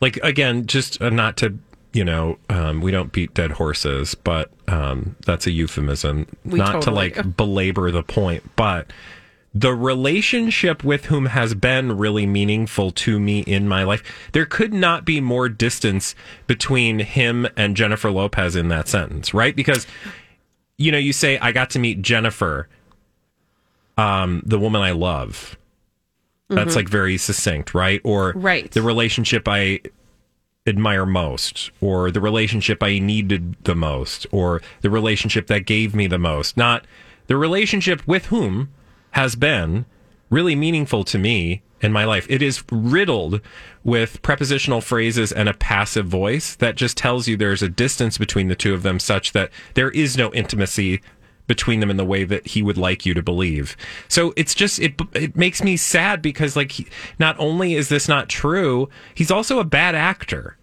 like, 0.00 0.16
again, 0.18 0.66
just 0.66 1.00
uh, 1.00 1.10
not 1.10 1.36
to, 1.38 1.58
you 1.92 2.04
know, 2.04 2.38
um, 2.48 2.80
we 2.80 2.90
don't 2.90 3.12
beat 3.12 3.34
dead 3.34 3.52
horses, 3.52 4.14
but 4.14 4.50
um, 4.68 5.16
that's 5.24 5.46
a 5.46 5.50
euphemism. 5.50 6.26
We 6.44 6.58
not 6.58 6.66
to 6.66 6.72
totally 6.80 7.10
do. 7.10 7.16
like 7.22 7.36
belabor 7.36 7.90
the 7.90 8.02
point, 8.02 8.42
but 8.56 8.92
the 9.54 9.72
relationship 9.74 10.82
with 10.82 11.06
whom 11.06 11.26
has 11.26 11.54
been 11.54 11.96
really 11.96 12.26
meaningful 12.26 12.90
to 12.90 13.20
me 13.20 13.40
in 13.40 13.68
my 13.68 13.84
life. 13.84 14.02
There 14.32 14.46
could 14.46 14.74
not 14.74 15.04
be 15.04 15.20
more 15.20 15.48
distance 15.48 16.16
between 16.48 16.98
him 16.98 17.46
and 17.56 17.76
Jennifer 17.76 18.10
Lopez 18.10 18.56
in 18.56 18.68
that 18.68 18.88
sentence, 18.88 19.32
right? 19.32 19.54
Because 19.54 19.86
you 20.76 20.90
know, 20.90 20.98
you 20.98 21.12
say 21.12 21.38
I 21.38 21.52
got 21.52 21.70
to 21.70 21.78
meet 21.78 22.02
Jennifer, 22.02 22.68
um, 23.96 24.42
the 24.44 24.58
woman 24.58 24.82
I 24.82 24.90
love. 24.90 25.56
That's 26.48 26.76
like 26.76 26.88
very 26.88 27.16
succinct, 27.16 27.74
right? 27.74 28.00
Or 28.04 28.32
Right. 28.36 28.70
the 28.70 28.82
relationship 28.82 29.48
I 29.48 29.80
admire 30.66 31.06
most, 31.06 31.70
or 31.80 32.10
the 32.10 32.20
relationship 32.20 32.82
I 32.82 32.98
needed 32.98 33.56
the 33.64 33.74
most, 33.74 34.26
or 34.30 34.62
the 34.82 34.90
relationship 34.90 35.46
that 35.46 35.60
gave 35.60 35.94
me 35.94 36.06
the 36.06 36.18
most. 36.18 36.56
Not 36.56 36.86
the 37.28 37.36
relationship 37.36 38.06
with 38.06 38.26
whom 38.26 38.68
has 39.14 39.36
been 39.36 39.86
really 40.28 40.56
meaningful 40.56 41.04
to 41.04 41.18
me 41.18 41.62
in 41.80 41.92
my 41.92 42.04
life. 42.04 42.26
It 42.28 42.42
is 42.42 42.64
riddled 42.72 43.40
with 43.84 44.20
prepositional 44.22 44.80
phrases 44.80 45.30
and 45.30 45.48
a 45.48 45.54
passive 45.54 46.06
voice 46.06 46.56
that 46.56 46.74
just 46.74 46.96
tells 46.96 47.28
you 47.28 47.36
there's 47.36 47.62
a 47.62 47.68
distance 47.68 48.18
between 48.18 48.48
the 48.48 48.56
two 48.56 48.74
of 48.74 48.82
them 48.82 48.98
such 48.98 49.32
that 49.32 49.50
there 49.74 49.90
is 49.90 50.16
no 50.16 50.32
intimacy 50.32 51.00
between 51.46 51.78
them 51.78 51.90
in 51.90 51.96
the 51.96 52.04
way 52.04 52.24
that 52.24 52.46
he 52.46 52.62
would 52.62 52.78
like 52.78 53.06
you 53.06 53.14
to 53.14 53.22
believe. 53.22 53.76
So 54.08 54.32
it's 54.36 54.54
just 54.54 54.80
it 54.80 54.94
it 55.12 55.36
makes 55.36 55.62
me 55.62 55.76
sad 55.76 56.20
because 56.20 56.56
like 56.56 56.72
he, 56.72 56.86
not 57.18 57.38
only 57.38 57.74
is 57.74 57.88
this 57.90 58.08
not 58.08 58.28
true, 58.28 58.88
he's 59.14 59.30
also 59.30 59.60
a 59.60 59.64
bad 59.64 59.94
actor. 59.94 60.56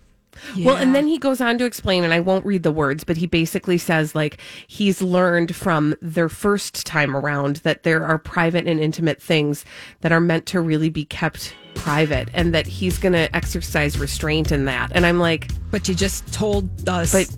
Well, 0.60 0.76
and 0.78 0.96
then 0.96 1.08
he 1.08 1.18
goes 1.18 1.42
on 1.42 1.58
to 1.60 1.66
explain, 1.66 2.04
and 2.04 2.14
I 2.14 2.20
won't 2.20 2.46
read 2.46 2.64
the 2.64 2.72
words, 2.72 3.04
but 3.04 3.18
he 3.18 3.28
basically 3.28 3.78
says 3.78 4.16
like 4.16 4.40
he's 4.68 5.02
learned 5.02 5.56
from 5.56 5.96
their 6.02 6.30
first 6.30 6.86
time 6.86 7.16
around 7.16 7.58
that 7.58 7.84
there 7.84 8.04
are 8.06 8.18
private 8.18 8.68
and 8.68 8.80
intimate 8.80 9.22
things 9.22 9.66
that 10.02 10.12
are 10.12 10.20
meant 10.22 10.46
to 10.48 10.62
really 10.62 10.90
be 10.90 11.06
kept 11.06 11.54
private, 11.76 12.30
and 12.34 12.54
that 12.54 12.68
he's 12.68 12.98
going 12.98 13.14
to 13.14 13.34
exercise 13.36 13.98
restraint 13.98 14.52
in 14.52 14.66
that. 14.66 14.92
And 14.94 15.06
I'm 15.06 15.20
like, 15.20 15.48
But 15.72 15.88
you 15.88 15.96
just 15.96 16.32
told 16.34 16.90
us. 16.90 17.12
but 17.14 17.30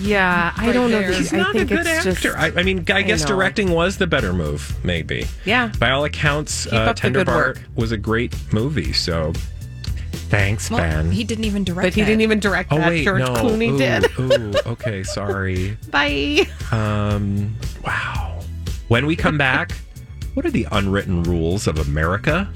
yeah, 0.00 0.52
I 0.56 0.72
don't 0.72 0.90
know. 0.90 1.00
there. 1.00 1.10
that- 1.10 1.16
He's 1.18 1.32
I 1.32 1.36
not 1.38 1.50
a 1.54 1.58
think 1.58 1.68
good 1.70 1.80
it's 1.80 1.88
actor. 1.88 2.12
just 2.12 2.36
I, 2.36 2.60
I 2.60 2.62
mean, 2.62 2.84
I 2.90 3.02
guess 3.02 3.22
know. 3.22 3.28
directing 3.28 3.72
was 3.72 3.98
the 3.98 4.06
better 4.06 4.32
move, 4.32 4.76
maybe. 4.84 5.26
Yeah. 5.44 5.72
By 5.78 5.90
all 5.90 6.04
accounts, 6.04 6.64
Keep 6.64 6.72
uh, 6.74 6.92
Tender 6.94 7.20
good 7.20 7.26
Bar 7.26 7.36
work. 7.36 7.62
was 7.74 7.90
a 7.92 7.96
great 7.96 8.34
movie. 8.52 8.92
So, 8.92 9.32
thanks, 10.28 10.70
well, 10.70 10.80
Ben. 10.80 11.10
he 11.10 11.24
didn't 11.24 11.44
even 11.44 11.64
direct 11.64 11.86
but 11.86 11.94
he 11.94 12.00
that. 12.02 12.06
didn't 12.06 12.20
even 12.22 12.40
direct 12.40 12.72
oh 12.72 12.78
that. 12.78 12.88
wait, 12.88 13.04
George 13.04 13.20
no. 13.20 13.34
Clooney 13.34 13.72
ooh, 13.72 13.78
did. 13.78 14.18
ooh, 14.18 14.70
okay, 14.70 15.02
sorry. 15.02 15.76
Bye. 15.90 16.46
Um, 16.72 17.56
wow. 17.84 18.40
When 18.88 19.06
we 19.06 19.16
come 19.16 19.36
back, 19.38 19.72
what 20.34 20.46
are 20.46 20.50
the 20.50 20.66
unwritten 20.72 21.22
rules 21.24 21.66
of 21.66 21.78
America? 21.78 22.50